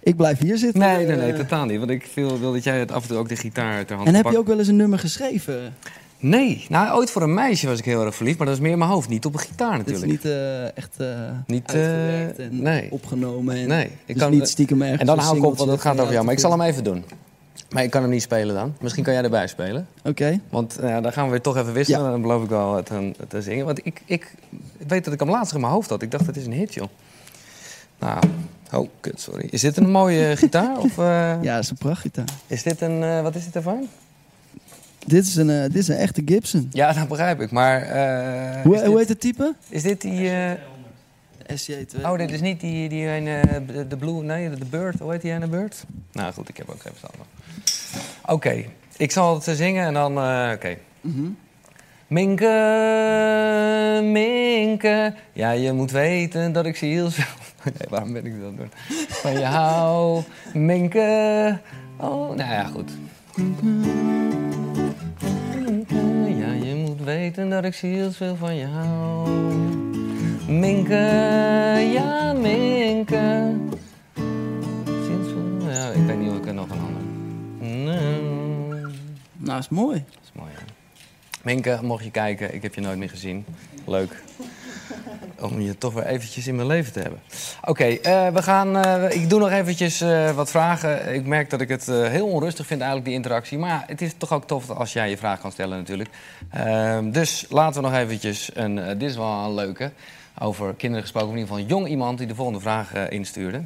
[0.03, 0.81] Ik blijf hier zitten.
[0.81, 1.79] Nee, nee, nee, eh, totaal niet.
[1.79, 4.09] Want ik wil, wil dat jij het af en toe ook de gitaar ter hand
[4.09, 5.75] En heb je ook wel eens een nummer geschreven?
[6.19, 8.39] Nee, nou, ooit voor een meisje was ik heel erg verliefd.
[8.39, 10.25] Maar dat is meer in mijn hoofd, niet op een gitaar Dit is natuurlijk.
[10.25, 10.33] niet
[10.75, 11.07] echt eh,
[11.47, 12.87] Niet, uitgewerkt en nee.
[12.91, 13.57] opgenomen.
[13.57, 15.81] En, Nee, ik dus kan- niet stiekem ergens En dan hou ik op, want het
[15.81, 16.25] gaat over jou.
[16.25, 17.05] Maar ik zal hem even doen.
[17.75, 18.75] Maar ik kan hem niet spelen dan.
[18.81, 19.87] Misschien kan jij erbij spelen.
[20.05, 20.41] Oké.
[20.51, 22.03] Want nou ja, dan gaan we weer toch even wisselen.
[22.05, 22.11] Ja.
[22.11, 23.65] Dan beloof ik wel het, een- te zingen.
[23.67, 24.35] Want ik, ik
[24.87, 26.03] weet dat ik hem laatst in mijn hoofd had.
[26.03, 26.87] Ik dacht, het is een hit, joh.
[27.99, 28.19] Nou,
[28.73, 29.47] oh, kut, sorry.
[29.51, 30.79] Is dit een mooie gitaar?
[30.87, 31.05] Of eh,
[31.43, 32.25] Ja, dat is een prachtgitaar.
[32.47, 33.03] is dit een...
[33.03, 33.89] eh, wat is dit ervan?
[35.07, 36.69] Dit is een, eh, dit is een echte Gibson.
[36.73, 37.51] Ja, dat begrijp ik.
[37.51, 39.55] Maar eh, Hoe, hoe dit, heet het type?
[39.69, 40.31] is dit die...
[41.47, 42.01] eh, SJ2.
[42.05, 43.57] oh, dit is niet die, die ene, eh,
[43.89, 44.23] de Blue...
[44.23, 44.99] Nee, de Bird.
[44.99, 45.85] Hoe heet die ene Bird?
[46.13, 47.15] Nou goed, ik heb ook geen verstand.
[48.27, 48.65] Oké,
[48.97, 50.19] ik zal het zingen en dan...
[50.19, 50.77] eh, Oké.
[51.01, 51.27] Mhm.
[52.07, 52.51] Minke,
[54.03, 57.25] Minke, ja je moet weten dat ik zielsveel...
[57.79, 58.71] Nee, waarom ben ik het doen?
[59.09, 60.23] Van je hou,
[60.55, 61.59] Minke...
[61.97, 62.91] Oh, nou ja, goed.
[65.65, 65.95] Minke,
[66.37, 69.84] ja je moet weten dat ik zielsveel van je hou.
[70.49, 70.95] Minke,
[71.93, 73.55] ja Minke...
[74.85, 75.71] Zielsveel...
[75.71, 77.03] Ja, ik weet niet of ik er nog een ander...
[77.59, 78.93] Nee.
[79.37, 80.05] Nou, is mooi.
[80.11, 80.63] Dat is mooi, hè?
[81.43, 83.45] Minke, mocht je kijken, ik heb je nooit meer gezien.
[83.87, 84.23] Leuk.
[85.41, 87.21] Om je toch weer eventjes in mijn leven te hebben.
[87.65, 88.77] Oké, eh, we gaan.
[88.77, 91.15] eh, ik doe nog eventjes eh, wat vragen.
[91.15, 93.59] Ik merk dat ik het heel onrustig vind, eigenlijk, die interactie.
[93.59, 96.11] Maar ja, het is toch ook tof als jij je vraag kan stellen, natuurlijk.
[96.51, 98.51] Ehm, dus laten we nog eventjes.
[98.55, 99.93] Een, dit is wel een leuke.
[100.39, 103.65] Over kinderen gesproken, in ieder geval een jong iemand die de volgende vraag eh, instuurde.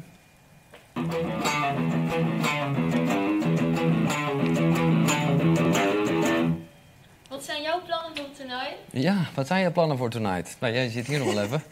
[7.29, 8.67] Wat zijn jouw plannen voor toernooi?
[8.91, 10.55] Ja, wat zijn je plannen voor tonight?
[10.59, 11.61] Nou, jij zit hier nog wel even.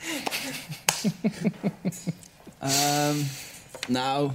[2.60, 3.16] Ehm,
[3.88, 4.32] nou,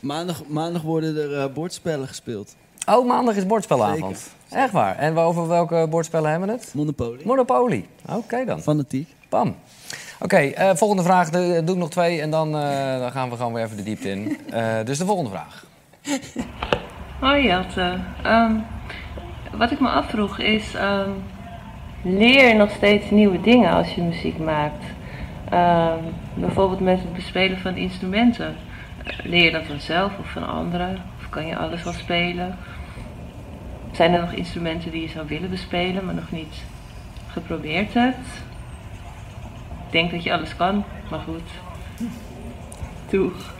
[0.00, 2.56] maandag, maandag worden er eh, bordspellen gespeeld.
[2.86, 4.30] Oh, maandag is bordspellenavond.
[4.50, 4.96] Echt waar.
[4.98, 6.74] En over welke bordspellen hebben we het?
[6.74, 7.20] Monopoly.
[7.24, 7.86] Monopoly.
[8.08, 8.62] Oké dan.
[8.62, 9.08] Fanatiek.
[9.28, 9.56] Bam.
[10.24, 11.30] Oké, eh, volgende vraag.
[11.30, 13.82] De, doe ik nog twee en dan, eh, dan gaan we gewoon weer even de
[13.82, 14.38] diepte in.
[14.50, 15.64] Eh, dus de volgende vraag.
[17.20, 17.98] Hoi Jelte.
[18.22, 18.52] Ehm,
[19.52, 21.10] wat ik me afvroeg is, ehm,
[22.02, 24.84] leer nog steeds nieuwe dingen als je muziek maakt?
[25.50, 25.98] Ehm,
[26.34, 28.56] bijvoorbeeld met het bespelen van instrumenten.
[29.04, 31.02] Eh, Leer je dat vanzelf of van anderen?
[31.18, 32.56] Of kan je alles wel spelen?
[33.92, 36.54] Zijn er nog instrumenten die je zou willen bespelen, maar nog niet
[37.26, 38.26] geprobeerd hebt?
[39.94, 41.42] Ik denk dat je alles kan, maar goed.
[43.10, 43.54] Doeg.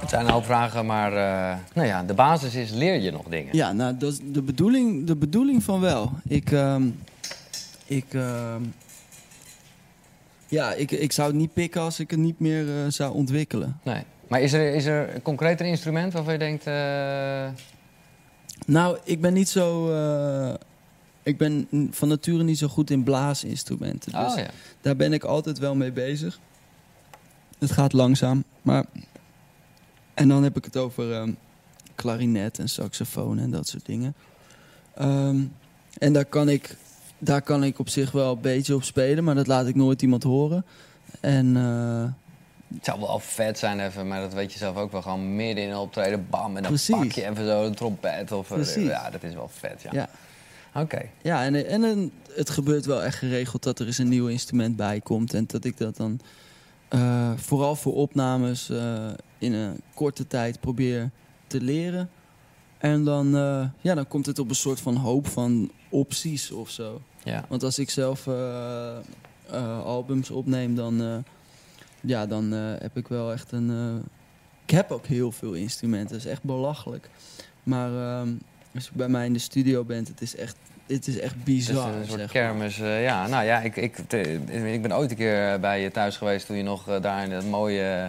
[0.00, 3.56] Het zijn hoop vragen, maar eh, nou ja, de basis is leer je nog dingen.
[3.56, 6.10] Ja, nou, dat is de bedoeling, de bedoeling van wel.
[6.28, 6.82] Ik, ehm,
[7.86, 8.62] ik, ehm,
[10.48, 13.80] ja, ik, ik zou het niet pikken als ik het niet meer eh, zou ontwikkelen.
[13.82, 14.02] Nee.
[14.28, 16.66] Maar is er, is er een concreter instrument waarvan je denkt...
[16.66, 17.48] eh,
[18.66, 19.88] Nou, ik ben niet zo.
[21.22, 24.12] Ik ben van nature niet zo goed in blaasinstrumenten.
[24.12, 24.50] Dus oh ja.
[24.80, 26.40] daar ben ik altijd wel mee bezig.
[27.58, 28.84] Het gaat langzaam, maar.
[30.14, 31.32] En dan heb ik het over ehm,
[31.94, 34.14] klarinet en saxofoon en dat soort dingen.
[34.94, 35.40] Ehm,
[35.98, 36.76] en daar kan, ik,
[37.18, 40.02] daar kan ik op zich wel een beetje op spelen, maar dat laat ik nooit
[40.02, 40.64] iemand horen.
[41.20, 42.04] En eh,
[42.74, 45.02] Het zou wel vet zijn even, maar dat weet je zelf ook wel.
[45.02, 46.96] Gewoon midden in een optreden, bam, en dan Precies.
[46.96, 48.32] pak je even zo een trompet.
[48.32, 48.88] Of, eh, Precies.
[48.88, 49.90] Ja, dat is wel vet, ja.
[49.92, 50.08] ja,
[50.74, 51.10] Oké.
[51.22, 55.00] ja en, en het gebeurt wel echt geregeld dat er eens een nieuw instrument bij
[55.00, 55.34] komt.
[55.34, 56.20] En dat ik dat dan
[56.90, 61.10] eh, vooral voor opnames eh, in een korte tijd probeer
[61.46, 62.10] te leren.
[62.78, 66.70] En dan, eh, ja, dan komt het op een soort van hoop van opties of
[66.70, 67.02] zo.
[67.24, 67.44] Ja.
[67.48, 68.28] Want als ik zelf
[69.84, 71.24] albums opneem, dan,
[72.00, 74.00] ja, dan heb ik wel echt een.
[74.64, 77.10] ik heb ook heel veel instrumenten, dat is echt belachelijk.
[77.62, 78.32] Maar ehm,
[78.74, 80.56] als je bij mij in de studio bent, het is echt
[80.86, 81.88] het is echt Het is bizar.
[81.88, 82.28] een soort zeg maar.
[82.28, 82.80] kermis.
[82.80, 83.98] eh, ja, nou ja, ik, ik,
[84.52, 87.30] ik ben ooit een keer bij je thuis geweest toen je nog eh, daar in
[87.30, 88.04] het mooie, eh,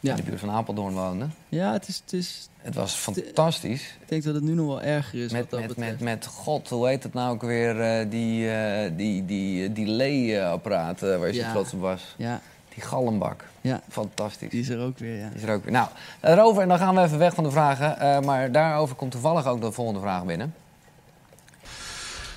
[0.00, 0.10] Ja.
[0.10, 1.26] in de buurt van Apeldoorn woonde.
[1.48, 3.82] Ja, het is, het is, Het was fantastisch.
[4.00, 5.90] ik denk dat het nu nog wel erger is Met, wat dat met, betreft.
[5.90, 7.80] met, met God, hoe heet het nou ook weer?
[7.80, 12.14] eh, die, eh die, die delay-apparaat eh, waar je zo trots op was.
[12.16, 12.40] Ja,
[12.74, 13.44] Die galmbak.
[13.60, 14.50] ja, Fantastisch.
[14.50, 15.28] die is er ook weer, ja.
[15.28, 15.72] Die is er ook weer.
[15.72, 15.88] Nou,
[16.20, 17.98] daarover, en dan gaan we even weg van de vragen.
[18.00, 20.54] eh, maar daarover komt toevallig ook de volgende vraag binnen.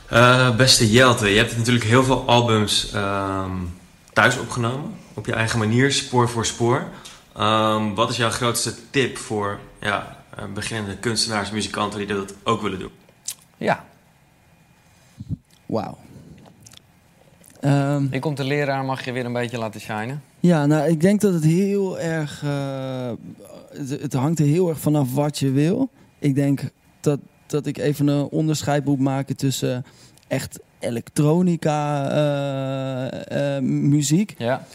[0.10, 3.52] Eh, beste Jelte, je hebt natuurlijk heel veel albums ehm,
[4.14, 4.96] thuis opgenomen.
[5.14, 6.88] Op je eigen manier, spoor voor spoor.
[7.36, 12.62] Ehm, wat is jouw grootste tip voor ja, eh, beginnende kunstenaars, muzikanten die dat ook
[12.62, 12.92] willen doen?
[13.58, 13.84] Ja,
[15.66, 15.98] Wauw.
[17.64, 20.22] Ehm, je komt de leraar, mag je weer een beetje laten shinen.
[20.40, 22.44] Ja, nou, ik denk dat het heel erg.
[22.44, 23.12] eh,
[23.70, 25.90] het, het hangt er heel erg vanaf wat je wil.
[26.20, 26.62] Ik denk
[27.00, 29.86] dat, dat ik even een onderscheid moet maken tussen
[30.28, 34.66] echt elektronica eh, eh, muziek Ja,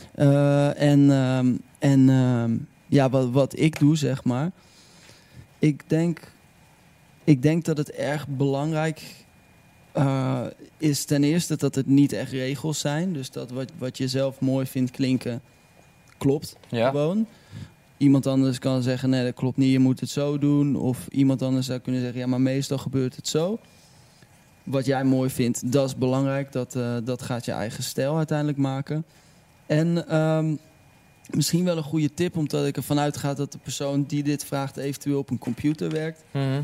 [0.76, 4.50] en, ehm, en ehm, ja, wat, wat ik doe, zeg maar.
[5.58, 6.32] Ik denk,
[7.24, 9.02] ik denk dat het erg belangrijk
[9.98, 10.46] eh,
[10.78, 13.12] is ten eerste dat het niet echt regels zijn.
[13.12, 15.40] Dus dat wat, wat je zelf mooi vindt klinken,
[16.18, 16.90] klopt ja.
[16.90, 17.26] gewoon.
[17.96, 20.76] Iemand anders kan zeggen, nee dat klopt niet, je moet het zo doen.
[20.76, 23.58] Of iemand anders zou kunnen zeggen, ja maar meestal gebeurt het zo.
[24.64, 26.52] Wat jij mooi vindt, dat is belangrijk.
[26.52, 29.04] Dat, eh, dat gaat je eigen stijl uiteindelijk maken.
[29.66, 30.54] En ehm,
[31.30, 34.76] misschien wel een goede tip, omdat ik ervan uitga dat de persoon die dit vraagt
[34.76, 36.22] eventueel op een computer werkt.
[36.30, 36.62] Mhm.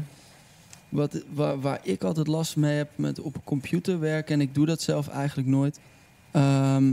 [0.94, 4.54] Wat, waar, waar ik altijd last mee heb met op een computer werken, en ik
[4.54, 5.78] doe dat zelf eigenlijk nooit,
[6.30, 6.92] ehm,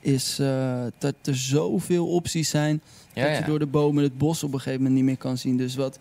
[0.00, 3.46] is eh, dat er zoveel opties zijn Ja, dat je ja.
[3.46, 5.56] door de bomen het bos op een gegeven moment niet meer kan zien.
[5.56, 5.98] Dus wat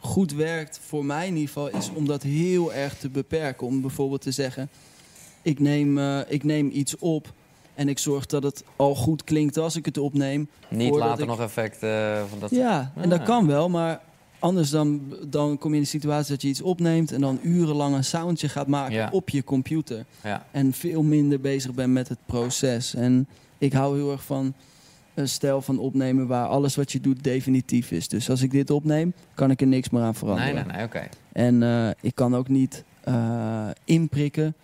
[0.00, 3.66] goed werkt, voor mij in ieder geval, is om dat heel erg te beperken.
[3.66, 4.68] Om bijvoorbeeld te zeggen,
[5.42, 7.32] ik neem, eh, ik neem iets op
[7.74, 10.48] en ik zorg dat het al goed klinkt als ik het opneem.
[10.68, 12.50] Niet later ik- nog effect eh, van dat.
[12.50, 13.24] Ja, en dat Ah.
[13.26, 14.00] kan wel, maar
[14.38, 17.94] anders dan, dan kom je in de situatie dat je iets opneemt en dan urenlang
[17.94, 19.08] een soundje gaat maken Ja.
[19.12, 20.04] op je computer.
[20.24, 20.46] Ja.
[20.50, 22.94] En veel minder bezig bent met het proces.
[22.94, 23.26] En
[23.58, 24.54] ik hou heel erg van
[25.14, 28.08] een stijl van opnemen waar alles wat je doet definitief is.
[28.08, 30.54] Dus als ik dit opneem, kan ik er niks meer aan veranderen.
[30.54, 31.08] Nee, nee, nee, oké.
[31.32, 34.54] En eh, ik kan ook niet eh, inprikken.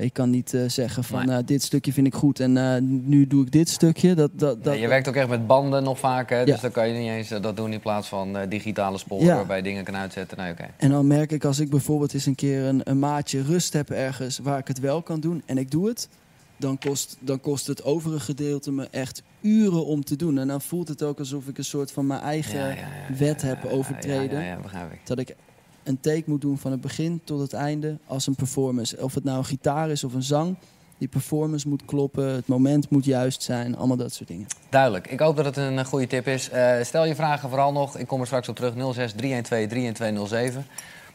[0.00, 1.26] Ik kan niet eh, zeggen van Nee.
[1.26, 4.14] nou, dit stukje vind ik goed en eh, nu doe ik dit stukje.
[4.14, 6.44] Dat, dat, dat, Nee, je werkt ook echt met banden nog vaak, hè?
[6.44, 6.60] dus Ja.
[6.60, 9.34] dan kan je niet eens eh, dat doen in plaats van eh, digitale sporen Ja.
[9.34, 10.38] waarbij je dingen kan uitzetten.
[10.38, 10.64] Nee, oké.
[10.76, 13.90] En dan merk ik als ik bijvoorbeeld eens een keer een, een maatje rust heb
[13.90, 16.08] ergens waar ik het wel kan doen en ik doe het,
[16.56, 20.38] dan kost, dan kost het overige gedeelte me echt uren om te doen.
[20.38, 23.16] En dan voelt het ook alsof ik een soort van mijn eigen Ja, ja, ja,
[23.18, 24.38] wet ja, heb ja, overtreden.
[24.38, 24.98] Ja, ja, ja, begrijp ik.
[25.04, 25.34] Dat ik
[25.82, 29.02] een take moet doen van het begin tot het einde als een performance.
[29.02, 30.56] Of het nou een gitaar is of een zang.
[30.98, 34.46] Die performance moet kloppen, het moment moet juist zijn, allemaal dat soort dingen.
[34.68, 35.06] Duidelijk.
[35.06, 36.50] Ik hoop dat het een eh, goede tip is.
[36.50, 37.98] Eh, stel je vragen vooral nog.
[37.98, 38.74] Ik kom er straks op terug.
[38.94, 40.66] 06 312 31207.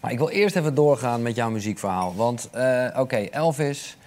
[0.01, 2.15] Maar ik wil eerst even doorgaan met jouw muziekverhaal.
[2.15, 3.97] Want, eh, oké, Elvis...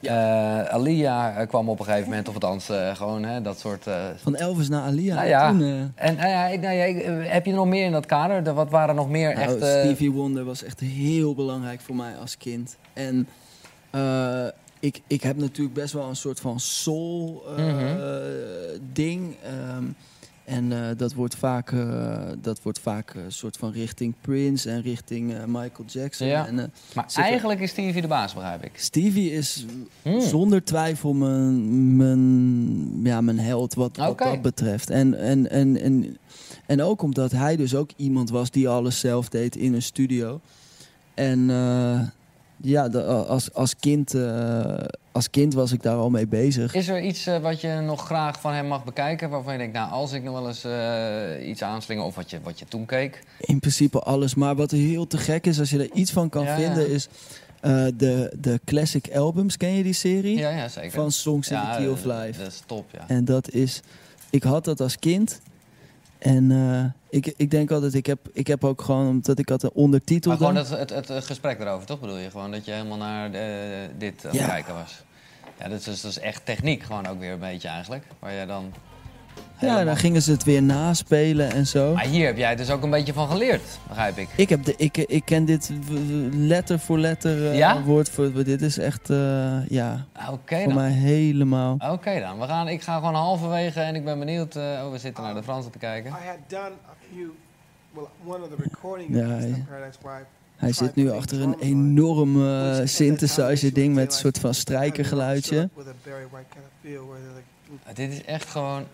[0.00, 3.86] eh, Alia eh, kwam op een gegeven moment, of althans eh, gewoon hè, dat soort...
[3.86, 5.14] eh, Van Elvis naar Alia.
[5.14, 5.50] Nou ja.
[5.50, 7.92] Toen, eh, en nou ja, ik- nou ja, ik- heb je er nog meer in
[7.92, 8.42] dat kader?
[8.44, 9.56] De- wat waren nog meer Nou, echt...
[9.62, 12.76] eh, Stevie Wonder was echt heel belangrijk voor mij als kind.
[12.92, 13.28] En
[13.90, 14.46] eh,
[14.80, 17.96] ik, ik heb natuurlijk best wel een soort van soul eh, Mhm.
[18.92, 19.34] ding.
[19.44, 19.84] Ehm,
[20.48, 24.82] en eh, dat wordt vaak, eh, dat wordt vaak een soort van richting Prince en
[24.82, 26.26] richting eh, Michael Jackson.
[26.26, 26.46] Ja.
[26.46, 28.72] En, maar eigenlijk is Stevie de baas, begrijp ik.
[28.74, 29.64] Stevie is
[30.02, 30.20] Hmm.
[30.20, 34.90] zonder twijfel mijn, mijn, ja, mijn held wat, dat betreft.
[34.90, 36.16] En, en, en, en,
[36.66, 40.40] en ook omdat hij dus ook iemand was die alles zelf deed in een studio.
[41.14, 41.50] En
[42.62, 44.74] ja, de- als, als, kind, eh,
[45.12, 46.74] als kind was ik daar al mee bezig.
[46.74, 49.30] Is er iets eh, wat je nog graag van hem mag bekijken?
[49.30, 52.04] Waarvan je denkt, nou, als ik nog wel eens eh, iets aanslinger...
[52.04, 53.22] of wat je, wat je toen keek...
[53.40, 54.34] In principe alles.
[54.34, 56.94] Maar wat heel te gek is, als je er iets van kan Ja, vinden, ja.
[56.94, 57.08] is
[57.60, 59.56] eh, de, de classic albums.
[59.56, 60.38] Ken je die serie?
[60.38, 60.90] Ja, ja, zeker.
[60.90, 62.38] Van Songs in the Key of eh, Life.
[62.42, 63.04] Dat is top, ja.
[63.08, 63.80] En dat is,
[64.30, 65.40] ik had dat als kind.
[66.18, 66.84] En eh,
[67.18, 70.30] ik, ik denk altijd, ik heb, ik heb ook gewoon, omdat ik had een ondertitel
[70.30, 72.30] Maar gewoon het, het, het gesprek erover, toch bedoel je?
[72.30, 74.46] Gewoon dat je helemaal naar eh, dit aan het Ja.
[74.46, 75.02] kijken was.
[75.58, 78.04] Ja, dat is, dat is echt techniek gewoon ook weer een beetje eigenlijk.
[78.18, 78.72] Waar jij dan...
[79.60, 81.94] Ja, helemaal- dan gingen ze het weer naspelen en zo.
[81.94, 84.28] Maar hier heb jij dus ook een beetje van geleerd, begrijp ik.
[84.36, 85.70] Ik, heb de, ik, ik ken dit
[86.32, 87.82] letter voor letter, eh, Ja?
[87.82, 88.44] woord voor woord.
[88.46, 90.74] Dit is echt, eh, ja, Oké voor dan.
[90.74, 91.76] mij helemaal.
[91.90, 92.38] Oké dan.
[92.38, 94.56] We gaan, ik ga gewoon halverwege en ik ben benieuwd...
[94.56, 96.10] eh, oh, we zitten naar de Fransen te kijken.
[96.10, 97.28] I had done a few,
[97.94, 98.04] well,
[98.34, 99.48] one of the recordings Ja, of ja.
[99.48, 99.64] Mr.
[99.68, 100.24] Paradise Wife
[100.56, 105.68] Hij zit nu achter een enorm eh, synthesizer ding met een soort van strijkergeluidje.
[107.94, 108.84] Dit is echt gewoon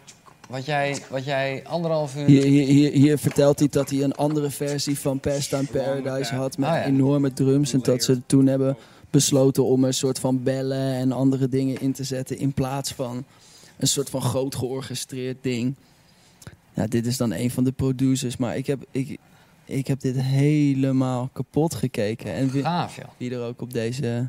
[0.49, 2.26] wat jij, wat jij anderhalf uur...
[2.26, 6.59] Hier, hier, hier, hier vertelt hij dat hij een andere versie van Pastime Paradise had
[6.59, 6.84] met ja.
[6.84, 7.72] enorme drums.
[7.72, 8.76] En dat ze toen hebben
[9.11, 13.24] besloten om een soort van bellen en andere dingen in te zetten in plaats van
[13.76, 15.74] een soort van groot georchestreerd ding.
[16.74, 19.18] Ja, dit is dan een van de producers, maar ik heb, ik,
[19.64, 22.32] ik heb dit helemaal kapot gekeken.
[22.32, 23.05] En wie, Gaaf, joh.
[23.16, 24.28] wie er ook op deze...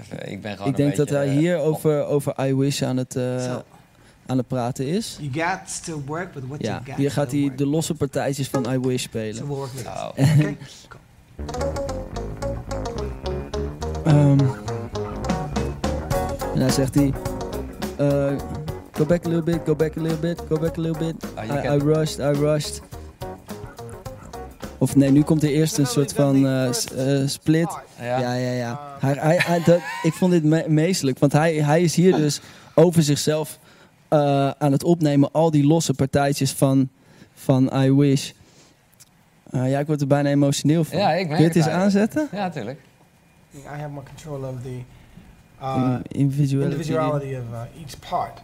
[0.00, 2.96] Even, ik ben gewoon Ik denk dat hij eh, hier over, over I Wish aan
[2.96, 3.56] het, eh.
[4.28, 5.18] Aan het praten is.
[5.20, 6.96] You got to work with what Ja, you got.
[6.96, 9.46] hier gaat hij de losse partijtjes van I Wish So spelen.
[9.46, 9.86] we'll work with it.
[9.88, 10.08] Oh.
[10.38, 10.56] Okay?
[14.04, 14.38] Ehm,
[16.54, 17.12] en dan zegt hij...
[17.96, 18.32] eh,
[18.92, 21.14] go back a little bit, go back a little bit, go back a little bit.
[21.34, 22.80] Ah, I, rushed, I rushed.
[24.78, 27.78] Of nee, nu komt er eerst een soort van eh, eh, split.
[28.00, 28.18] Ja.
[28.18, 28.80] Ja, ja, ja.
[28.98, 32.40] Hij, hij, hij- dat, ik vond dit me meestelijk, want hij, hij is hier dus
[32.74, 33.58] over zichzelf
[34.08, 35.32] eh, aan het opnemen.
[35.32, 36.88] Al die losse partijtjes van,
[37.34, 38.30] van I Wish.
[39.50, 40.98] Eh, ja, ik word er bijna emotioneel van.
[40.98, 42.28] Ja, ik merk Kun je het het eens aanzetten?
[42.32, 42.80] Ja, tuurlijk.
[43.54, 44.78] I have more control of the
[45.62, 46.72] uh, Individuality.
[46.72, 48.40] individuality of uh, each part.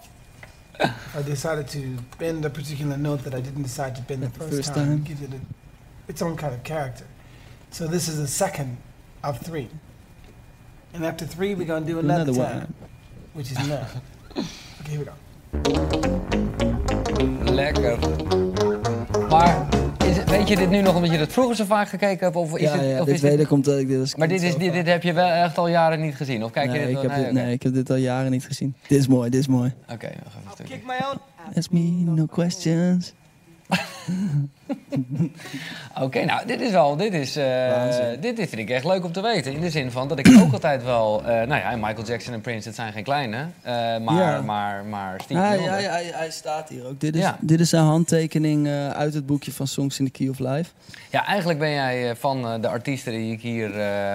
[1.19, 1.79] I decided to
[2.19, 4.87] bend a particular note that I didn't decide to bend the The first, first time.
[4.87, 4.97] time.
[4.97, 5.39] It gives it a,
[6.11, 7.05] its own kind of character.
[7.71, 8.77] So this is the second
[9.23, 9.69] of three.
[10.95, 12.75] And after three, we're going to do another, Another time, one.
[13.35, 13.87] which is none.
[14.81, 15.13] okay, here we go.
[17.43, 17.99] Lekker.
[19.29, 19.67] Maar
[20.07, 22.37] is, weet je dit nu nog omdat je het vroeger zo vaak gekeken hebt?
[22.37, 24.15] Of is Ja, het, ja of dit is weet dit- ik omdat ik dit als
[24.15, 26.45] Maar dit, is, dit, heb je wel echt al jaren niet gezien?
[26.45, 28.45] Of kijk je nee, dit ik heb dit, nee, ik heb dit al jaren niet
[28.47, 28.75] gezien.
[28.89, 29.73] Dit is mooi, dit is mooi.
[29.93, 30.75] Oké, nog even een stukje.
[30.75, 31.19] Kick my own.
[31.59, 33.13] Ask me no questions.
[36.03, 37.83] Oké, nou, dit is wel, dit is, eh,
[38.21, 39.53] dit, dit vind ik echt leuk om te weten.
[39.53, 42.41] In de zin van dat ik ook altijd wel, eh, nou ja, Michael Jackson en
[42.41, 44.41] Prince, het zijn geen kleine, eh, maar, Ja.
[44.43, 45.61] maar, maar Ah, Wonder.
[45.65, 47.01] ja, ja, hij, hij staat hier ook.
[47.01, 47.37] Dit is, Ja.
[47.41, 50.71] dit is een handtekening uit het boekje van Songs in the Key of Life.
[51.11, 53.69] Ja, eigenlijk ben jij van de artiesten die ik hier,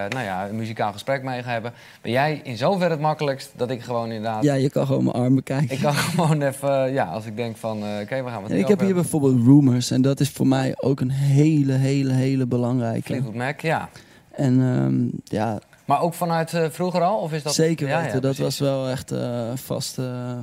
[0.10, 3.70] nou ja, een muzikaal gesprek mee ga hebben, ben jij in zoverre het makkelijkst dat
[3.70, 5.70] ik gewoon inderdaad, Ja, je kan gewoon mijn arm bekijken.
[5.76, 8.68] ik kan gewoon even, ja, als ik denk van, oké, we gaan nu ik heb
[8.68, 8.96] hier hebben.
[8.96, 9.44] bijvoorbeeld
[9.92, 13.06] En dat is voor mij ook een hele, hele, hele belangrijke.
[13.06, 13.90] Fleetwood Mac, ja.
[14.32, 17.18] En ehm, ja, Maar ook vanuit eh, vroeger al?
[17.20, 17.54] Of is dat...
[17.54, 18.04] zeker weten.
[18.04, 18.40] ja, dat precies.
[18.40, 19.98] was wel echt eh, vast.
[19.98, 20.38] eh,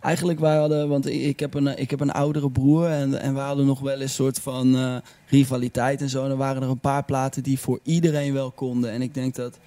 [0.00, 3.40] Eigenlijk, wij hadden, want ik heb een, ik heb een oudere broer en, en we
[3.40, 6.24] hadden nog wel eens soort van rivaliteit en zo.
[6.24, 8.90] En er waren er een paar platen die voor iedereen wel konden.
[8.90, 9.58] En ik denk dat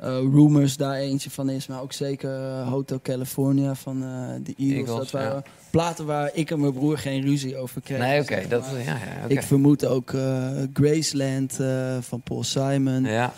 [0.00, 4.08] Rumors daar eentje van is, maar ook zeker eh, Hotel California van eh,
[4.42, 4.76] de Eagles.
[4.88, 5.42] Eagles, dat waren ja.
[5.70, 8.04] platen waar ik en mijn broer geen ruzie over kregen.
[8.04, 8.98] Nee, oké, dat, ja, ja.
[9.28, 13.04] Ik vermoed ook eh, Graceland eh, van Paul Simon.
[13.04, 13.32] Ja,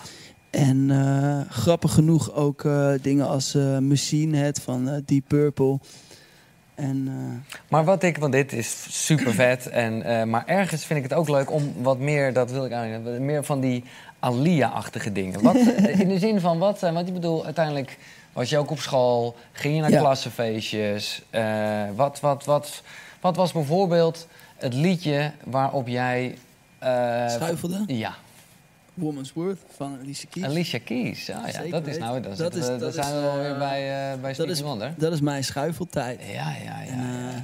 [0.51, 5.79] En eh, grappig genoeg ook eh, dingen als eh, Machine Head van eh, Deep Purple.
[6.79, 10.99] En eh, maar wat ik, want dit is super vet, en, eh, maar ergens vind
[11.05, 13.85] ik het ook leuk om wat meer, dat wil ik eigenlijk, meer van die
[14.19, 15.43] Alia-achtige dingen.
[15.43, 17.99] Wat, eh, in de zin van wat zijn, want ik bedoel, uiteindelijk
[18.33, 20.01] was je ook op school, ging je naar Ja.
[20.01, 21.23] klassenfeestjes.
[21.95, 22.83] wat, wat, wat,
[23.21, 24.27] wat was bijvoorbeeld
[24.57, 26.39] het liedje waarop jij.
[27.29, 27.85] Schuifelde?
[27.87, 28.15] Ja,
[28.99, 30.45] Woman's Worth van Alicia Keys.
[30.47, 31.31] Alicia Keys.
[31.31, 33.29] Ah, ja, Zeker dat is nou, dat, Dat is- we- dat dan is, zijn we
[33.29, 34.95] alweer eh, bij, eh bij dat Stevie is, Wonder.
[34.99, 36.21] dat is mijn schuifeltijd.
[36.33, 36.87] Ja, ja, ja.
[36.87, 37.29] En, ja.
[37.31, 37.37] eh,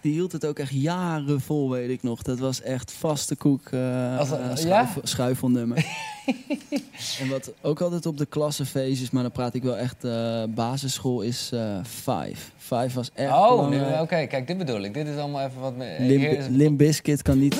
[0.00, 2.22] die hield het ook echt jaren vol, weet ik nog.
[2.22, 4.88] Dat was echt vaste koek eh Als ja?
[5.02, 5.76] schuifelnummer.
[7.20, 11.20] en wat ook altijd op de klassenfeestjes, maar dan praat ik wel echt eh, basisschool,
[11.20, 12.50] is eh Five.
[12.56, 14.94] Five was echt Oh, nu- oké, kijk, dit bedoel ik.
[14.94, 16.46] Dit is allemaal even wat meer.
[16.50, 17.56] Lim Biscuit kan niet...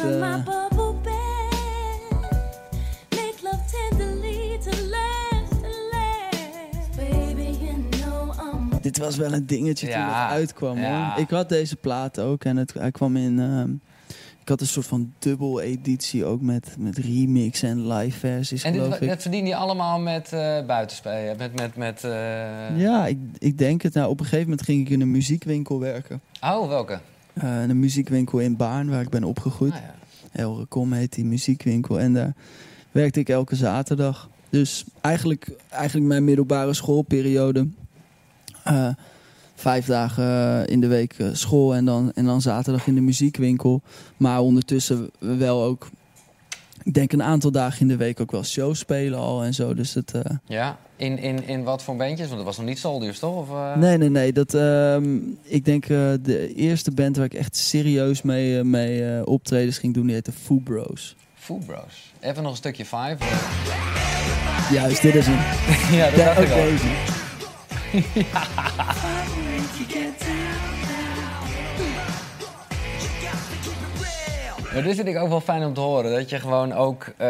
[8.89, 10.78] Dit was wel een dingetje toen het uitkwam.
[10.78, 11.18] Hoor.
[11.18, 13.39] Ik had deze plaat ook en het, hij kwam in...
[13.39, 13.70] ehm,
[14.41, 18.72] ik had een soort van dubbel editie ook met, met remix en live versies, En
[18.72, 19.09] geloof dit, ik.
[19.09, 21.36] dat verdien je allemaal met eh buitenspelen.
[21.36, 23.95] Met, met, met, eh, Ja, ik, ik denk het.
[23.95, 26.20] Nou, op een gegeven moment ging ik in een muziekwinkel werken.
[26.41, 27.01] Oh, welke?
[27.32, 29.72] Eh, een muziekwinkel in Baarn, waar ik ben opgegroeid.
[29.72, 29.78] Ah,
[30.32, 30.43] ja.
[30.43, 32.01] Elrecom heet die muziekwinkel.
[32.01, 32.34] En daar
[32.93, 34.28] werkte ik elke zaterdag.
[34.51, 37.68] Dus eigenlijk, eigenlijk mijn middelbare schoolperiode.
[38.69, 38.89] Eh,
[39.55, 43.01] vijf dagen eh, in de week eh, school en dan, en dan zaterdag in de
[43.01, 43.83] muziekwinkel.
[44.16, 45.89] Maar ondertussen wel ook,
[46.83, 49.75] ik denk een aantal dagen in de week ook wel shows spelen al en zo.
[49.75, 50.12] Dus het,
[50.45, 52.27] Ja, in, in, in wat voor bandjes?
[52.27, 53.37] Want dat was nog niet Soldiers, toch?
[53.37, 53.77] Of?
[53.77, 54.33] Nee, nee, nee.
[54.33, 59.95] Dat, ehm, ik denk de eerste band waar ik echt serieus mee, mee optredens ging
[59.95, 61.16] doen, die heette Foo Bros.
[61.35, 62.12] Foo Bros.
[62.21, 63.19] Even nog een stukje 5.
[64.71, 65.39] Juist, dit is hem.
[65.99, 67.18] ja, dat dacht ik al.
[67.93, 68.24] Deze.
[74.72, 76.12] Maar dit vind ik ook wel fijn om te horen.
[76.12, 77.28] Dat je gewoon ook, eh,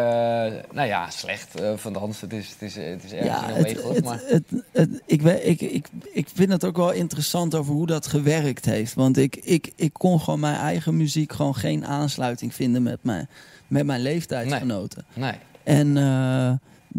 [0.72, 2.20] nou ja, slecht uh, van dans.
[2.20, 4.20] Het is, het is, het is ergens Ja, heel het, mee goed, het, maar...
[4.26, 8.64] het, het- ik, ik, ik, ik vind het ook wel interessant over hoe dat gewerkt
[8.64, 8.94] heeft.
[8.94, 13.28] Want ik, ik, ik kon gewoon mijn eigen muziek gewoon geen aansluiting vinden met mijn,
[13.66, 15.04] met mijn leeftijdsgenoten.
[15.14, 15.32] Nee.
[15.64, 16.50] En eh,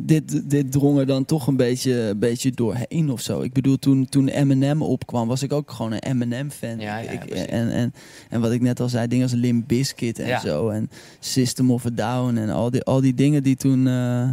[0.05, 3.41] dit, dit drong er dan toch een beetje, beetje doorheen of zo.
[3.41, 6.79] Ik bedoel, toen, toen Eminem opkwam, was ik ook gewoon een Eminem-fan.
[6.79, 7.93] Ja, ja, en, en,
[8.29, 10.39] en wat ik net al zei, dingen als Limp Bizkit en Ja.
[10.39, 10.69] zo.
[10.69, 10.89] En
[11.19, 14.29] System of a Down en al die, al die dingen die toen eh,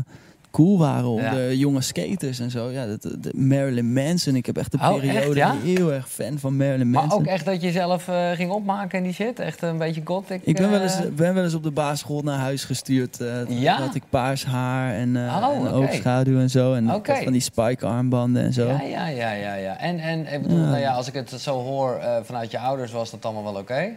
[0.57, 1.53] cool waren onder Ja.
[1.53, 2.71] jonge skaters en zo.
[2.71, 4.35] Ja, dat, de Marilyn Manson.
[4.37, 5.55] Ik heb echt de Oh, echt, periode ja?
[5.63, 7.21] heel erg fan van Marilyn Maar Manson.
[7.21, 9.39] ook echt dat je zelf eh, ging opmaken en die shit?
[9.39, 10.41] Echt een beetje gothic?
[10.45, 13.13] Ik ben wel, eh, eens, ben wel eens op de basisschool naar huis gestuurd.
[13.47, 13.81] toen Ja?
[13.81, 16.75] had ik paars haar en, Oh, en oogschaduw en zo.
[16.75, 17.15] En Oké.
[17.23, 18.67] van die spike armbanden en zo.
[18.67, 19.79] Ja, ja, ja, ja, ja.
[19.79, 23.11] En, en ik bedoel, nou ja, als ik het zo hoor vanuit je ouders, was
[23.11, 23.89] dat allemaal wel oké?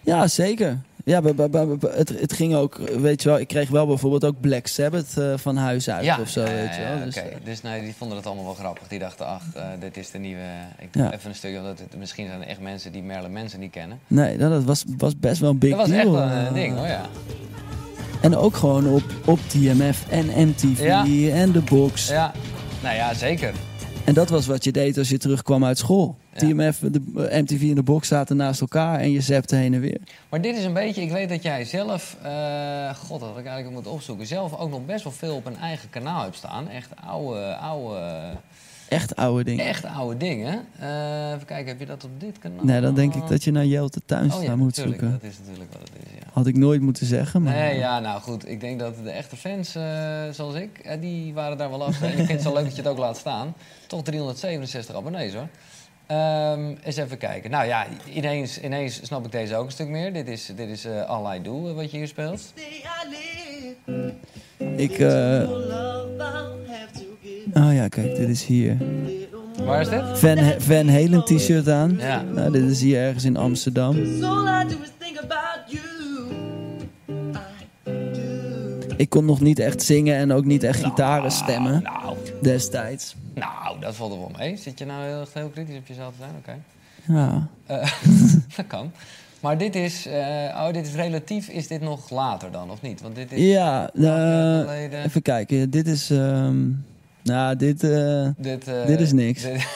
[0.00, 0.78] Ja, zeker.
[1.08, 5.16] Ja, het, het ging ook, weet je wel, ik kreeg wel bijvoorbeeld ook Black Sabbath
[5.18, 7.04] eh, van huis uit Ja, of zo, weet je wel.
[7.04, 7.26] Dus, oké.
[7.26, 8.88] eh, Dus die vonden het allemaal wel grappig.
[8.88, 10.42] Die dachten, ach, eh, dit is de nieuwe...
[10.78, 13.60] Ik doe even een stukje, want het, misschien zijn er echt mensen die Merle mensen
[13.60, 13.98] niet kennen.
[14.06, 16.00] nee, dat, dat was, was best wel een big dat was deal.
[16.00, 17.06] echt wel een ding, hoor, ja.
[18.20, 21.04] En ook gewoon op, op TMF en MTV Ja.
[21.32, 22.08] en de box.
[22.08, 22.32] Ja,
[22.82, 23.52] nou ja, zeker.
[24.08, 26.16] En dat was wat je deed als je terugkwam uit school.
[26.32, 26.38] Ja.
[26.38, 30.00] TMF, de, MTV en de box zaten naast elkaar en je zapte heen en weer.
[30.28, 33.44] Maar dit is een beetje, ik weet dat jij zelf, eh, god, dat had ik
[33.44, 36.68] eigenlijk moeten opzoeken, zelf ook nog best wel veel op een eigen kanaal hebt staan.
[36.68, 38.36] Echt oude, oude,
[38.88, 39.64] Echt oude dingen.
[39.66, 40.66] echt oude dingen.
[40.78, 42.64] Eh, even kijken, heb je dat op dit kanaal?
[42.64, 45.18] Nee, dan denk ik dat je naar Jelte Tuinstra Oh ja, moet natuurlijk, zoeken.
[45.20, 46.26] dat is natuurlijk wat het is, ja.
[46.32, 47.54] Had ik nooit moeten zeggen, maar...
[47.54, 48.48] Nee, ja, nou goed.
[48.48, 49.82] Ik denk dat de echte fans, eh,
[50.32, 52.06] zoals ik, eh, die waren daar wel achter.
[52.06, 53.54] En ik vind het zo leuk dat je het ook laat staan.
[53.86, 55.48] Toch 367 abonnees hoor.
[56.08, 57.50] Ehm, eens even kijken.
[57.50, 60.12] Nou ja, ineens, ineens snap ik deze ook een stuk meer.
[60.12, 62.52] Dit is, dit is eh, All I Do, eh, wat je hier speelt.
[64.76, 65.50] Ik, eh...
[67.54, 68.76] Oh ja, kijk, dit is hier.
[69.64, 70.02] Waar is dit?
[70.18, 71.96] Van, Van Halen t-shirt aan.
[71.98, 72.22] Ja.
[72.22, 73.96] Nou, dit is hier ergens in Amsterdam.
[78.96, 83.16] Ik kon nog niet echt zingen en ook niet echt gitaren stemmen Nou, destijds.
[83.88, 84.56] Dat valt er wel mee.
[84.56, 86.34] Zit je nou heel, heel kritisch op jezelf te zijn?
[86.38, 86.56] Oké.
[87.12, 87.48] Ja.
[87.66, 87.92] Eh,
[88.56, 88.92] dat kan.
[89.40, 90.14] Maar dit is, eh,
[90.54, 93.00] oh, dit is relatief, is dit nog later dan, of niet?
[93.00, 93.40] Want dit is...
[93.52, 95.70] Ja, eh, even kijken.
[95.70, 96.10] Dit is...
[96.10, 96.56] ehm,
[97.22, 97.80] nou, dit,
[98.36, 99.42] Dit, dit is niks.
[99.42, 99.68] dit-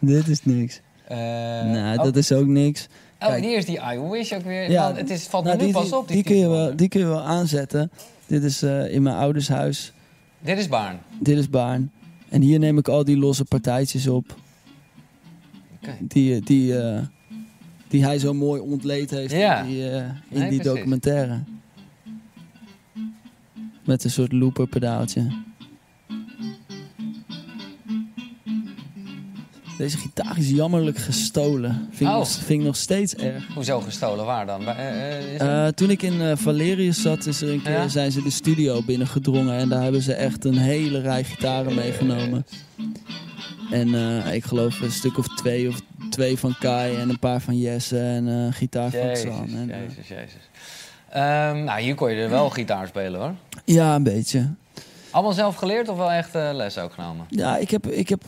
[0.14, 0.80] dit is niks.
[1.08, 2.88] nou, oh, dat is ook niks.
[3.20, 3.44] Oh, Kijk.
[3.44, 4.70] hier is die I Wish ook weer.
[4.70, 6.06] Ja, Want het is, valt Nou, me nu die, pas op.
[6.06, 7.90] die, Die, kun je wel, die kun je wel aanzetten.
[8.26, 9.92] Dit is in mijn ouders huis.
[10.40, 10.98] Dit is Baarn.
[11.20, 11.90] Dit is Baarn.
[12.32, 14.36] En hier neem ik al die losse partijtjes op.
[16.00, 17.00] Die, die, eh,
[17.88, 19.60] die hij zo mooi ontleed heeft Ja.
[19.62, 20.62] in die, eh, in Nee, die precies.
[20.62, 21.42] documentaire.
[23.84, 25.26] Met een soort looper pedaaltje.
[29.82, 31.88] Deze gitaar is jammerlijk gestolen.
[31.90, 32.18] Vind, ik, Oh.
[32.18, 33.46] nog, vind ik nog steeds erg.
[33.54, 34.24] Hoezo gestolen?
[34.24, 34.66] Waar dan?
[34.68, 37.88] Eh, eh, Eh, toen ik in eh, Valerius zat, is er een keer, Ja?
[37.88, 39.58] zijn ze de studio binnengedrongen.
[39.58, 42.46] En daar hebben ze echt een hele rij gitaren meegenomen.
[43.70, 43.94] En
[44.34, 45.80] ik geloof een stuk of twee of
[46.10, 49.48] twee van Kai en een paar van Jesse en een gitaar van Jezus, Xan.
[49.56, 50.48] En, jezus, jezus.
[51.10, 53.34] Ehm, nou, hier kon je er wel gitaar spelen hoor.
[53.64, 54.48] ja, een beetje.
[55.10, 57.26] Allemaal zelf geleerd of wel echt les ook genomen?
[57.28, 58.22] Ja, ik heb, ik heb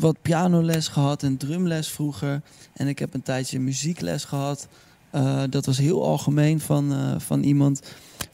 [0.00, 2.42] wat pianoles gehad en drumles vroeger.
[2.72, 4.68] En ik heb een tijdje muziekles gehad.
[5.10, 7.82] Eh, dat was heel algemeen van, eh, van iemand.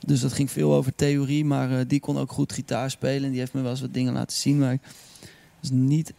[0.07, 1.45] Dus dat ging veel over theorie.
[1.45, 3.25] Maar eh, die kon ook goed gitaar spelen.
[3.25, 4.59] En die heeft me wel eens wat dingen laten zien.
[4.59, 4.81] Maar ik
[5.61, 6.13] was niet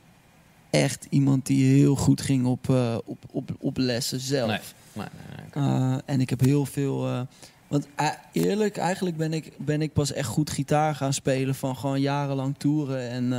[0.69, 2.69] echt iemand die heel goed ging op,
[3.05, 4.47] op, op, op lessen zelf.
[4.47, 4.59] Nee.
[4.93, 6.01] Nee, nee, nee, oké.
[6.05, 7.27] En ik heb heel veel.
[7.67, 7.87] want
[8.31, 12.55] eerlijk, eigenlijk ben ik, ben ik pas echt goed gitaar gaan spelen van gewoon jarenlang
[12.57, 13.09] toeren.
[13.09, 13.33] En,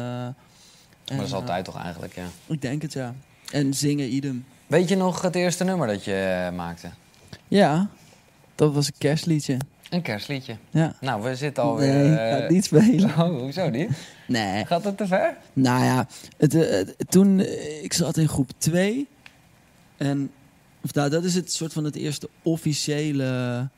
[1.12, 2.24] maar dat is altijd toch eigenlijk, ja.
[2.46, 3.14] Ik denk het, ja.
[3.50, 4.44] En zingen, idem.
[4.66, 6.88] Weet je nog het eerste nummer dat je uh, maakte?
[7.48, 7.88] Ja,
[8.54, 9.56] dat was een kerstliedje.
[9.90, 10.56] Een kerstliedje?
[10.70, 10.94] Ja.
[11.00, 11.94] Nou, we zitten alweer...
[11.94, 13.10] Nee, uh, gaat niet spelen.
[13.20, 13.90] Oh, hoezo niet?
[14.26, 14.66] Nee.
[14.66, 15.36] Gaat het te ver?
[15.52, 16.06] Nou ja,
[16.36, 17.40] het, het, toen...
[17.82, 19.08] ik zat in groep 2.
[19.96, 20.30] En...
[20.84, 23.68] Of nou, dat is het soort van het eerste officiële...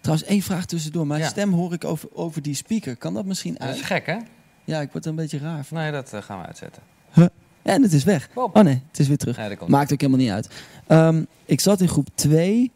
[0.00, 1.06] Trouwens, één vraag tussendoor.
[1.06, 1.28] Mijn ja.
[1.28, 2.96] stem hoor ik over, over die speaker.
[2.96, 3.70] Kan dat misschien uit?
[3.70, 4.16] Dat is gek, hè?
[4.64, 5.78] Ja, ik word er een beetje raar van.
[5.78, 6.82] Nee, dat uh, gaan we uitzetten.
[7.12, 7.26] Huh?
[7.62, 8.28] En het is weg.
[8.34, 9.36] Oh nee, het is weer terug.
[9.66, 10.48] Maakt ook helemaal niet uit.
[10.88, 12.70] Um, ik zat in groep 2.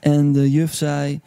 [0.00, 1.20] En de juf zei,